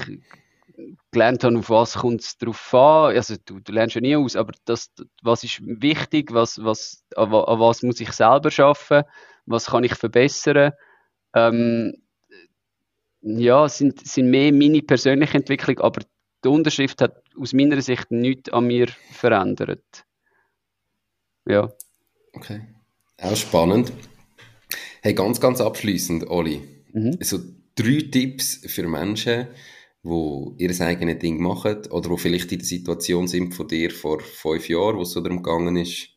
gelernt 1.12 1.44
habe, 1.44 1.60
auf 1.60 1.70
was 1.70 1.96
kommt 1.96 2.22
es 2.22 2.38
drauf 2.38 2.74
an. 2.74 3.16
Also 3.16 3.36
du, 3.46 3.60
du, 3.60 3.72
lernst 3.72 3.96
ja 3.96 4.02
nie 4.02 4.16
aus, 4.16 4.36
aber 4.36 4.54
das, 4.66 4.92
was 5.22 5.44
ist 5.44 5.62
wichtig, 5.62 6.34
was, 6.34 6.64
was, 6.64 7.04
an, 7.16 7.34
an 7.34 7.60
was 7.60 7.84
muss 7.84 8.00
ich 8.00 8.12
selber 8.12 8.50
schaffen, 8.50 9.04
was 9.46 9.68
kann 9.68 9.84
ich 9.84 9.96
verbessern. 9.96 10.72
Ähm, 11.34 11.96
ja, 13.22 13.68
sind, 13.68 14.06
sind 14.08 14.30
mehr 14.30 14.54
meine 14.54 14.82
persönliche 14.82 15.38
Entwicklung, 15.38 15.80
aber 15.80 16.02
die 16.44 16.50
Unterschrift 16.50 17.02
hat 17.02 17.24
aus 17.38 17.54
meiner 17.54 17.82
Sicht 17.82 18.12
nichts 18.12 18.52
an 18.54 18.68
mir 18.68 18.88
verändert. 19.12 20.06
Ja. 21.46 21.72
Okay. 22.34 22.62
Auch 23.22 23.36
spannend. 23.36 23.92
Hey, 25.06 25.14
ganz, 25.14 25.40
ganz 25.40 25.62
abschließend, 25.62 26.32
Oli. 26.32 26.64
Mhm. 26.92 27.20
So 27.20 27.38
drei 27.76 28.10
Tipps 28.10 28.62
für 28.66 28.88
Menschen, 28.88 29.46
die 30.02 30.52
ihr 30.58 30.82
eigenes 30.82 31.20
Ding 31.20 31.40
machen 31.40 31.86
oder 31.92 32.10
die 32.10 32.18
vielleicht 32.18 32.52
in 32.52 32.58
der 32.58 32.66
Situation 32.66 33.28
sind 33.28 33.54
von 33.54 33.68
dir 33.68 33.92
vor 33.92 34.20
fünf 34.20 34.68
Jahren, 34.68 34.98
wo 34.98 35.04
es 35.04 35.12
so 35.12 35.22
darum 35.22 35.44
gegangen 35.44 35.78
ist, 35.78 36.08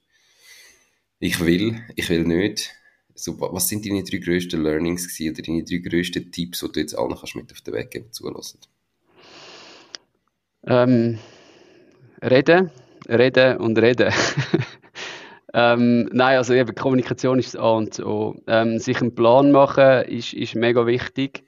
ich 1.18 1.38
will, 1.44 1.82
ich 1.96 2.08
will 2.08 2.24
nicht. 2.24 2.70
So, 3.14 3.38
was 3.38 3.68
sind 3.68 3.84
deine 3.84 4.04
drei 4.04 4.16
grössten 4.16 4.62
Learnings 4.62 5.06
gewesen, 5.06 5.34
oder 5.34 5.42
deine 5.42 5.64
drei 5.64 5.76
grössten 5.86 6.32
Tipps, 6.32 6.60
die 6.60 6.72
du 6.72 6.80
jetzt 6.80 6.96
allen 6.96 7.14
kannst 7.14 7.36
mit 7.36 7.52
auf 7.52 7.60
den 7.60 7.74
Weg 7.74 7.90
geben 7.90 8.10
zulassen? 8.10 8.60
Ähm, 10.66 11.18
reden, 12.22 12.70
reden 13.06 13.58
und 13.58 13.76
reden. 13.76 14.14
Ähm, 15.54 16.08
nein, 16.12 16.36
also 16.36 16.52
eben, 16.52 16.74
Kommunikation 16.74 17.38
ist 17.38 17.54
das 17.54 17.60
A 17.60 17.70
und 17.70 18.00
O. 18.00 18.36
Ähm, 18.46 18.78
sich 18.78 19.00
einen 19.00 19.14
Plan 19.14 19.50
machen 19.50 20.02
ist, 20.04 20.34
ist 20.34 20.54
mega 20.54 20.86
wichtig. 20.86 21.44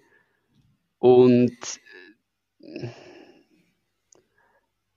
Und 0.99 1.57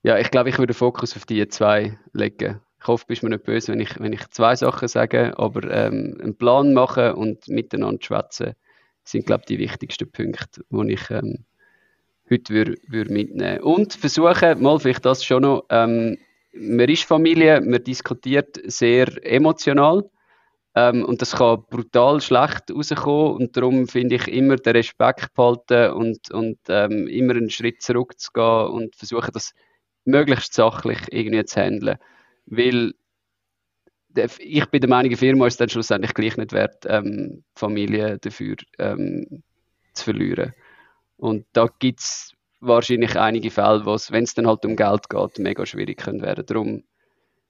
ja, 0.03 0.17
ich 0.17 0.31
glaube, 0.31 0.49
ich 0.49 0.57
würde 0.57 0.73
Fokus 0.73 1.15
auf 1.15 1.25
die 1.25 1.47
zwei 1.47 1.97
legen. 2.13 2.61
Ich 2.79 2.87
hoffe, 2.87 3.05
bist 3.07 3.23
mir 3.23 3.29
nicht 3.29 3.45
böse, 3.45 3.71
wenn 3.71 3.79
ich, 3.79 3.97
wenn 3.99 4.11
ich 4.11 4.29
zwei 4.31 4.55
Sachen 4.55 4.89
sage, 4.89 5.33
aber 5.37 5.63
ähm, 5.71 6.17
einen 6.21 6.35
Plan 6.35 6.73
machen 6.73 7.13
und 7.13 7.47
miteinander 7.47 8.03
schwätzen 8.03 8.55
sind, 9.05 9.25
glaube 9.25 9.43
ich, 9.43 9.47
die 9.47 9.59
wichtigsten 9.59 10.11
Punkte, 10.11 10.65
die 10.69 10.93
ich 10.93 11.09
ähm, 11.09 11.45
heute 12.29 12.53
würde, 12.53 12.77
würde 12.87 13.13
mitnehmen 13.13 13.61
Und 13.61 13.93
versuchen, 13.93 14.61
mal 14.61 14.79
vielleicht 14.79 15.05
das 15.05 15.23
schon 15.23 15.43
noch, 15.43 15.65
ähm, 15.69 16.17
man 16.53 16.89
ist 16.89 17.03
Familie, 17.03 17.61
man 17.61 17.83
diskutiert 17.83 18.59
sehr 18.65 19.07
emotional 19.25 20.09
ähm, 20.75 21.03
und 21.05 21.21
das 21.21 21.33
kann 21.35 21.63
brutal 21.69 22.21
schlecht 22.21 22.71
rauskommen 22.71 23.35
und 23.35 23.57
darum 23.57 23.87
finde 23.87 24.15
ich 24.15 24.27
immer 24.27 24.55
den 24.55 24.75
Respekt 24.75 25.33
behalten 25.33 25.91
und, 25.93 26.31
und 26.31 26.59
ähm, 26.69 27.07
immer 27.07 27.35
einen 27.35 27.49
Schritt 27.49 27.81
zurückzugehen 27.81 28.67
und 28.67 28.95
versuchen, 28.95 29.31
das 29.33 29.53
möglichst 30.05 30.53
sachlich 30.53 30.99
irgendwie 31.11 31.45
zu 31.45 31.61
handeln. 31.61 31.97
Weil 32.45 32.93
ich 34.39 34.65
bin 34.67 34.81
der 34.81 34.89
Meinung, 34.89 35.15
Firma 35.15 35.47
ist 35.47 35.59
dann 35.59 35.69
schlussendlich 35.69 36.13
gleich 36.13 36.37
nicht 36.37 36.53
wert, 36.53 36.85
ähm, 36.87 37.43
Familie 37.55 38.19
dafür 38.19 38.57
ähm, 38.77 39.43
zu 39.93 40.03
verlieren. 40.03 40.53
Und 41.17 41.45
da 41.53 41.67
gibt 41.79 41.99
es 41.99 42.33
wahrscheinlich 42.65 43.17
einige 43.19 43.51
Fälle, 43.51 43.85
wo 43.85 43.93
es, 43.93 44.11
wenn 44.11 44.23
es 44.23 44.33
dann 44.33 44.47
halt 44.47 44.65
um 44.65 44.75
Geld 44.75 45.09
geht, 45.09 45.39
mega 45.39 45.65
schwierig 45.65 45.97
können 45.97 46.21
werden. 46.21 46.45
Darum 46.45 46.83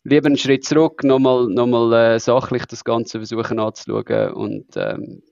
lieber 0.04 0.28
einen 0.28 0.38
Schritt 0.38 0.66
zurück, 0.66 1.04
nochmal 1.04 1.48
noch 1.48 1.92
äh, 1.94 2.20
sachlich 2.20 2.66
das 2.66 2.84
Ganze 2.84 3.20
versuchen 3.20 3.60
anzuschauen 3.60 4.34
und 4.34 4.68
ähm, 4.76 5.24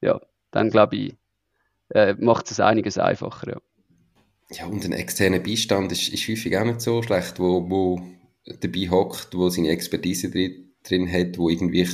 ja, 0.00 0.20
dann 0.50 0.70
glaube 0.70 0.96
ich, 0.96 1.16
äh, 1.90 2.14
macht 2.18 2.50
es 2.50 2.60
einiges 2.60 2.98
einfacher. 2.98 3.50
Ja. 3.50 3.60
ja, 4.50 4.66
und 4.66 4.84
ein 4.84 4.92
externer 4.92 5.40
Beistand 5.40 5.92
ist, 5.92 6.08
ist 6.08 6.28
häufig 6.28 6.56
auch 6.56 6.64
nicht 6.64 6.80
so 6.80 7.02
schlecht, 7.02 7.38
wo, 7.38 7.68
wo 7.68 8.00
dabei 8.60 8.88
hockt, 8.88 9.34
wo 9.34 9.48
seine 9.48 9.68
Expertise 9.68 10.30
drin, 10.30 10.72
drin 10.82 11.12
hat, 11.12 11.36
wo 11.36 11.50
irgendwie 11.50 11.86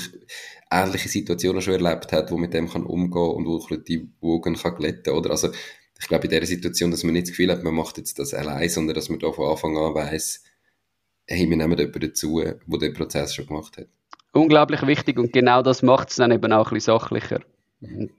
ähnliche 0.71 1.09
Situationen 1.09 1.63
schon 1.63 1.75
erlebt 1.75 2.13
hat, 2.13 2.31
wo 2.31 2.37
mit 2.37 2.55
dem 2.55 2.69
kann 2.69 2.85
umgehen 2.85 3.35
und 3.35 3.47
wo 3.47 3.59
die 3.77 4.09
Wogen 4.21 4.57
kann 4.57 4.75
glätten, 4.75 5.13
oder? 5.13 5.31
Also 5.31 5.49
ich 5.99 6.09
glaube, 6.09 6.25
in 6.25 6.31
dieser 6.31 6.47
Situation, 6.47 6.91
dass 6.91 7.05
man 7.05 7.15
nicht 7.15 7.27
das 7.27 7.31
Gefühl 7.31 7.51
hat, 7.51 7.63
man 7.63 7.75
macht 7.75 7.97
jetzt 7.99 8.19
das 8.19 8.35
allein, 8.35 8.69
sondern 8.69 8.95
dass 8.95 9.09
man 9.09 9.19
da 9.19 9.33
von 9.33 9.51
Anfang 9.51 9.77
an 9.77 9.95
weiss, 9.95 10.45
hey, 11.27 11.49
wir 11.49 11.57
nehmen 11.57 11.79
jemanden 11.79 12.01
dazu, 12.01 12.43
der 12.43 12.79
den 12.79 12.93
Prozess 12.93 13.35
schon 13.35 13.47
gemacht 13.47 13.77
hat. 13.79 13.89
Unglaublich 14.33 14.87
wichtig 14.87 15.19
und 15.19 15.33
genau 15.33 15.63
das 15.63 15.83
macht 15.83 16.11
es 16.11 16.17
dann 16.17 16.31
eben 16.31 16.53
auch 16.53 16.71
ein 16.71 16.75
bisschen 16.75 16.99
sachlicher. 16.99 17.41
Mhm. 17.81 18.11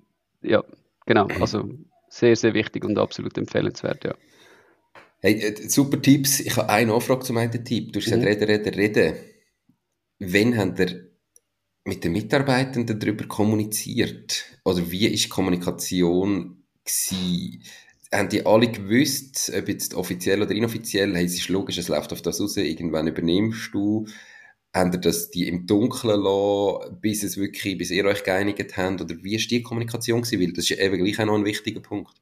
Ja, 0.41 0.63
genau. 1.05 1.27
Also 1.39 1.69
sehr, 2.09 2.35
sehr 2.35 2.53
wichtig 2.53 2.83
und 2.83 2.97
absolut 2.97 3.37
empfehlenswert, 3.37 4.03
ja. 4.03 4.15
Hey, 5.19 5.33
äh, 5.33 5.69
super 5.69 6.01
Tipps. 6.01 6.39
Ich 6.39 6.55
habe 6.57 6.69
eine 6.69 6.93
Anfrage 6.93 7.21
zum 7.21 7.37
einen 7.37 7.63
Tipp. 7.63 7.91
Du 7.91 7.99
hast 7.99 8.05
gesagt, 8.05 8.21
mhm. 8.21 8.27
reden, 8.27 8.43
reden, 8.43 8.73
reden. 8.73 9.15
Wann 10.19 10.57
habt 10.57 10.79
ihr 10.79 11.11
mit 11.85 12.03
den 12.03 12.11
Mitarbeitenden 12.11 12.99
darüber 12.99 13.27
kommuniziert? 13.27 14.45
Oder 14.63 14.89
wie 14.91 15.07
ist 15.07 15.29
Kommunikation 15.29 16.56
gewesen? 16.87 17.63
Haben 18.13 18.29
die 18.29 18.45
alle 18.45 18.71
gewusst, 18.71 19.51
ob 19.55 19.67
jetzt 19.67 19.93
offiziell 19.93 20.41
oder 20.41 20.51
inoffiziell, 20.51 21.13
hey, 21.15 21.25
es 21.25 21.35
ist 21.35 21.49
logisch, 21.49 21.77
es 21.77 21.89
läuft 21.89 22.13
auf 22.13 22.21
das 22.21 22.39
raus, 22.39 22.55
irgendwann 22.57 23.07
übernimmst 23.07 23.73
du. 23.73 24.07
Haben 24.73 24.93
ihr 24.93 24.99
das 24.99 25.29
die 25.29 25.47
im 25.47 25.67
Dunkeln 25.67 26.21
lassen, 26.21 26.99
bis 27.01 27.23
es 27.23 27.37
wirklich, 27.37 27.77
bis 27.77 27.91
ihr 27.91 28.05
euch 28.05 28.23
geeinigt 28.23 28.77
habt? 28.77 29.01
Oder 29.01 29.15
wie 29.23 29.35
ist 29.35 29.51
die 29.51 29.61
Kommunikation? 29.61 30.23
Weil 30.23 30.53
das 30.53 30.69
ist 30.69 30.79
eben 30.79 31.03
gleich 31.03 31.19
auch 31.19 31.25
noch 31.25 31.35
ein 31.35 31.45
wichtiger 31.45 31.81
Punkt. 31.81 32.13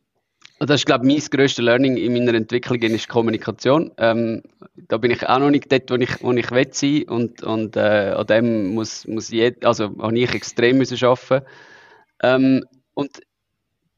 Das 0.59 0.81
ist, 0.81 0.85
glaube 0.85 1.05
ich, 1.05 1.21
mein 1.21 1.29
grösstes 1.29 1.63
Learning 1.63 1.97
in 1.97 2.13
meiner 2.13 2.33
Entwicklung 2.33 2.81
ist 2.81 3.09
Kommunikation. 3.09 3.91
Ähm, 3.97 4.41
da 4.87 4.97
bin 4.97 5.11
ich 5.11 5.27
auch 5.27 5.39
noch 5.39 5.49
nicht 5.49 5.69
dort, 5.69 5.91
wo 5.91 5.95
ich, 5.95 6.23
wo 6.23 6.31
ich 6.31 6.49
will 6.51 6.67
sein 6.71 7.03
und, 7.03 7.43
und 7.43 7.75
äh, 7.75 8.13
an 8.15 8.25
dem 8.27 8.73
muss, 8.73 9.05
muss 9.05 9.29
jed, 9.29 9.65
also 9.65 9.91
habe 9.99 10.17
ich 10.17 10.33
extrem 10.33 10.77
müssen 10.77 11.03
arbeiten. 11.03 11.45
Ähm, 12.23 12.63
und 12.93 13.19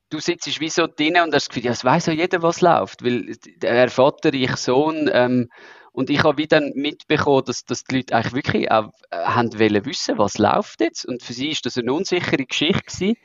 du 0.10 0.20
sitzt 0.20 0.60
wie 0.60 0.70
so 0.70 0.88
drinnen 0.88 1.24
und 1.24 1.34
hast 1.34 1.48
das 1.48 1.50
Gefühl, 1.50 1.66
ja, 1.66 1.72
es 1.72 1.84
weiß 1.84 2.08
ja 2.08 2.14
jeder, 2.14 2.42
was 2.42 2.62
läuft, 2.62 3.04
weil 3.04 3.36
der 3.62 3.90
Vater, 3.90 4.34
ich 4.34 4.56
Sohn, 4.56 5.10
ähm, 5.14 5.50
und 5.98 6.12
ich 6.12 6.24
habe 6.24 6.38
wieder 6.38 6.62
mitbekommen, 6.76 7.42
dass, 7.46 7.66
dass 7.66 7.84
die 7.84 7.96
Leute 7.96 8.16
eigentlich 8.16 8.34
wirklich 8.34 8.72
auch 8.72 8.92
äh, 9.10 9.18
haben 9.18 9.58
wollen 9.58 9.84
wissen, 9.84 10.20
was 10.20 10.38
läuft 10.38 10.80
jetzt. 10.82 11.08
Und 11.08 11.24
für 11.24 11.34
sie 11.34 11.50
ist 11.50 11.66
das 11.66 11.76
eine 11.76 11.92
unsichere 11.92 12.46
Geschichte 12.46 12.84
gewesen 12.84 13.16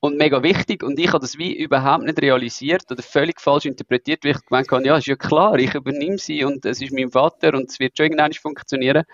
und 0.00 0.16
mega 0.16 0.42
wichtig. 0.42 0.82
Und 0.82 0.98
ich 0.98 1.06
habe 1.08 1.20
das 1.20 1.38
wie 1.38 1.56
überhaupt 1.56 2.02
nicht 2.02 2.20
realisiert 2.20 2.82
oder 2.90 3.00
völlig 3.00 3.40
falsch 3.40 3.66
interpretiert, 3.66 4.24
weil 4.24 4.32
ich 4.32 4.44
gemeint 4.44 4.68
habe, 4.72 4.84
ja, 4.84 4.96
ist 4.96 5.06
ja 5.06 5.14
klar, 5.14 5.56
ich 5.60 5.72
übernehme 5.74 6.18
sie 6.18 6.42
und 6.42 6.64
es 6.66 6.82
ist 6.82 6.92
mein 6.92 7.12
Vater 7.12 7.54
und 7.54 7.70
es 7.70 7.78
wird 7.78 7.96
schon 7.96 8.06
irgendwann 8.06 8.32
funktionieren. 8.32 9.04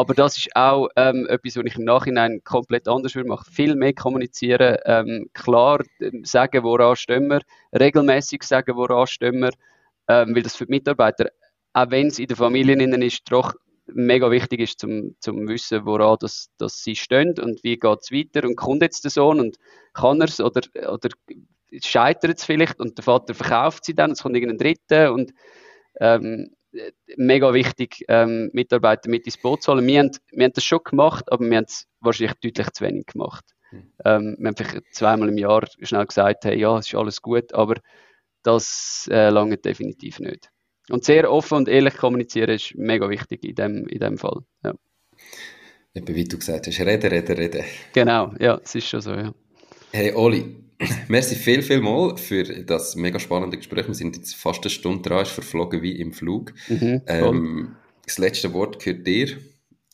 Aber 0.00 0.14
das 0.14 0.38
ist 0.38 0.56
auch 0.56 0.88
ähm, 0.96 1.26
etwas, 1.28 1.56
was 1.56 1.64
ich 1.66 1.76
im 1.76 1.84
Nachhinein 1.84 2.40
komplett 2.42 2.88
anders 2.88 3.14
würde 3.14 3.28
machen. 3.28 3.52
Viel 3.52 3.76
mehr 3.76 3.92
kommunizieren, 3.92 4.78
ähm, 4.86 5.28
klar 5.34 5.84
ähm, 6.00 6.24
sagen, 6.24 6.62
woran 6.62 6.96
stehen 6.96 7.28
wir, 7.28 7.42
regelmäßig 7.78 8.42
sagen, 8.42 8.76
woran 8.76 9.06
stehen 9.06 9.40
wir, 9.40 9.50
ähm, 10.08 10.34
weil 10.34 10.42
das 10.42 10.56
für 10.56 10.64
die 10.64 10.70
Mitarbeiter, 10.70 11.26
auch 11.74 11.90
wenn 11.90 12.06
es 12.06 12.18
in 12.18 12.28
den 12.28 12.36
Familien 12.38 12.80
ist, 13.02 13.30
doch 13.30 13.52
mega 13.88 14.30
wichtig 14.30 14.60
ist, 14.60 14.80
zum, 14.80 15.16
zum 15.20 15.46
wissen, 15.46 15.84
woran 15.84 16.16
das, 16.18 16.48
das 16.56 16.82
sie 16.82 16.96
stehen 16.96 17.38
und 17.38 17.62
wie 17.62 17.76
geht 17.76 17.98
es 18.00 18.10
weiter 18.10 18.48
und 18.48 18.56
kommt 18.56 18.80
jetzt 18.80 19.04
der 19.04 19.10
Sohn 19.10 19.38
und 19.38 19.58
kann 19.92 20.18
er 20.22 20.28
es 20.28 20.40
oder, 20.40 20.62
oder 20.90 21.10
scheitert 21.84 22.38
es 22.38 22.44
vielleicht 22.46 22.80
und 22.80 22.96
der 22.96 23.04
Vater 23.04 23.34
verkauft 23.34 23.84
sie 23.84 23.94
dann, 23.94 24.12
es 24.12 24.22
kommt 24.22 24.34
irgendein 24.34 24.56
Dritter 24.56 25.12
und 25.12 25.34
ähm, 26.00 26.56
mega 27.16 27.52
wichtig, 27.52 28.04
ähm, 28.08 28.50
Mitarbeiter 28.52 29.08
mit 29.08 29.26
ins 29.26 29.38
Boot 29.38 29.62
zu 29.62 29.72
holen. 29.72 29.86
Wir 29.86 30.00
haben, 30.00 30.10
wir 30.32 30.44
haben 30.44 30.52
das 30.52 30.64
schon 30.64 30.80
gemacht, 30.84 31.30
aber 31.30 31.44
wir 31.44 31.56
haben 31.56 31.64
es 31.64 31.86
wahrscheinlich 32.00 32.38
deutlich 32.40 32.70
zu 32.70 32.84
wenig 32.84 33.06
gemacht. 33.06 33.44
Mhm. 33.70 33.92
Ähm, 34.04 34.36
wir 34.38 34.48
haben 34.48 34.56
vielleicht 34.56 34.94
zweimal 34.94 35.28
im 35.28 35.38
Jahr 35.38 35.66
schnell 35.82 36.06
gesagt, 36.06 36.44
hey, 36.44 36.58
ja, 36.58 36.78
es 36.78 36.86
ist 36.86 36.94
alles 36.94 37.22
gut, 37.22 37.52
aber 37.54 37.76
das 38.42 39.08
äh, 39.10 39.30
lange 39.30 39.56
definitiv 39.56 40.20
nicht. 40.20 40.50
Und 40.88 41.04
sehr 41.04 41.30
offen 41.30 41.58
und 41.58 41.68
ehrlich 41.68 41.96
kommunizieren 41.96 42.50
ist 42.50 42.74
mega 42.74 43.08
wichtig 43.08 43.44
in 43.44 43.54
dem, 43.54 43.86
in 43.86 43.98
dem 44.00 44.18
Fall. 44.18 44.40
Ja. 44.64 44.74
Eben 45.94 46.14
wie 46.14 46.24
du 46.24 46.38
gesagt 46.38 46.66
hast, 46.66 46.80
reden, 46.80 47.10
reden, 47.10 47.36
reden. 47.36 47.64
Genau, 47.92 48.32
ja, 48.38 48.60
es 48.62 48.74
ist 48.74 48.88
schon 48.88 49.00
so, 49.00 49.12
ja. 49.12 49.34
Hey 49.92 50.12
Oli, 50.14 50.56
Merci 51.08 51.34
viel, 51.34 51.62
viel 51.62 51.80
mal 51.80 52.16
für 52.16 52.44
das 52.44 52.96
mega 52.96 53.18
spannende 53.18 53.56
Gespräch. 53.56 53.86
Wir 53.86 53.94
sind 53.94 54.16
jetzt 54.16 54.34
fast 54.34 54.62
eine 54.62 54.70
Stunde 54.70 55.08
dran, 55.08 55.22
ist 55.22 55.32
verflogen 55.32 55.82
wie 55.82 56.00
im 56.00 56.12
Flug. 56.12 56.52
Mhm, 56.68 57.02
ähm, 57.06 57.76
das 58.06 58.18
letzte 58.18 58.52
Wort 58.52 58.82
gehört 58.82 59.06
dir 59.06 59.36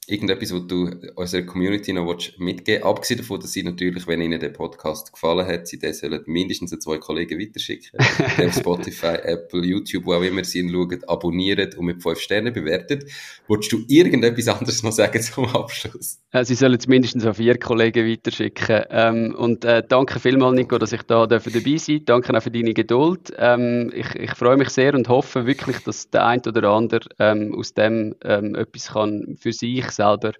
irgendetwas, 0.09 0.53
was 0.53 0.67
du 0.67 0.91
unserer 1.17 1.43
Community 1.43 1.93
noch 1.93 2.07
mitgeben 2.39 2.67
willst? 2.67 2.85
Abgesehen 2.85 3.19
davon, 3.19 3.41
dass 3.41 3.53
sie 3.53 3.63
natürlich, 3.63 4.07
wenn 4.07 4.21
ihnen 4.21 4.39
der 4.39 4.51
Podcast 4.51 5.13
gefallen 5.13 5.47
hat, 5.47 5.67
sie 5.67 5.79
den 5.79 5.93
sollen 5.93 6.23
mindestens 6.27 6.71
zwei 6.79 6.99
Kollegen 6.99 7.39
weiterschicken. 7.41 7.99
auf 8.47 8.55
Spotify, 8.55 9.17
Apple, 9.23 9.65
YouTube, 9.65 10.07
wo 10.07 10.15
auch 10.15 10.23
immer 10.23 10.45
sie 10.45 10.61
ihn 10.61 10.71
schauen, 10.71 11.03
abonnieren 11.07 11.71
und 11.77 11.87
mit 11.87 12.03
fünf 12.03 12.21
Sternen 12.21 12.53
bewerten. 12.53 13.05
Wolltest 13.49 13.73
du 13.73 13.85
irgendetwas 13.89 14.49
anderes 14.49 14.83
noch 14.83 14.93
sagen 14.93 15.21
zum 15.21 15.47
Abschluss? 15.47 16.21
Äh, 16.33 16.45
sie 16.45 16.55
sollen 16.55 16.75
es 16.79 16.87
mindestens 16.87 17.27
an 17.27 17.35
vier 17.35 17.59
Kollegen 17.59 18.09
weiterschicken. 18.09 18.85
Ähm, 18.91 19.35
und 19.37 19.65
äh, 19.65 19.83
danke 19.87 20.21
vielmals, 20.21 20.55
Nico, 20.55 20.79
dass 20.79 20.93
ich 20.93 21.03
da 21.03 21.27
dabei 21.27 21.77
sein. 21.77 22.03
Danke 22.05 22.37
auch 22.37 22.43
für 22.43 22.51
deine 22.51 22.75
Geduld. 22.75 23.33
Ähm, 23.39 23.93
ich, 23.95 24.15
ich 24.15 24.33
freue 24.33 24.57
mich 24.57 24.69
sehr 24.71 24.95
und 24.95 25.09
hoffe 25.09 25.47
wirklich, 25.47 25.79
dass 25.81 26.11
der 26.11 26.27
ein 26.27 26.41
oder 26.47 26.71
andere 26.71 27.09
ähm, 27.19 27.55
aus 27.55 27.75
dem 27.75 28.15
ähm, 28.23 28.55
etwas 28.55 28.89
kann 28.89 29.37
für 29.41 29.53
sich 29.53 29.96
selber 29.97 30.33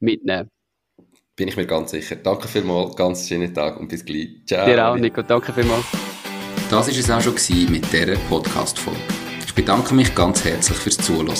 mitnehmen. 0.00 0.50
Bin 1.36 1.48
ich 1.48 1.56
mir 1.56 1.66
ganz 1.66 1.92
sicher. 1.92 2.16
Danke 2.16 2.48
vielmals, 2.48 2.96
ganz 2.96 3.26
schönen 3.26 3.54
Tag 3.54 3.80
und 3.80 3.88
bis 3.88 4.04
gleich. 4.04 4.42
Ciao. 4.46 4.66
Dir 4.66 4.86
auch, 4.86 4.96
Nico. 4.96 5.22
Danke 5.22 5.50
vielmals. 5.52 5.86
Das 6.70 6.88
war 6.88 6.88
es 6.88 7.10
auch 7.10 7.20
schon 7.20 7.34
mit 7.70 7.90
dieser 7.92 8.16
Podcast-Folge. 8.28 9.00
Ich 9.46 9.54
bedanke 9.54 9.94
mich 9.94 10.12
ganz 10.14 10.44
herzlich 10.44 10.78
fürs 10.78 10.98
Zuhören. 10.98 11.34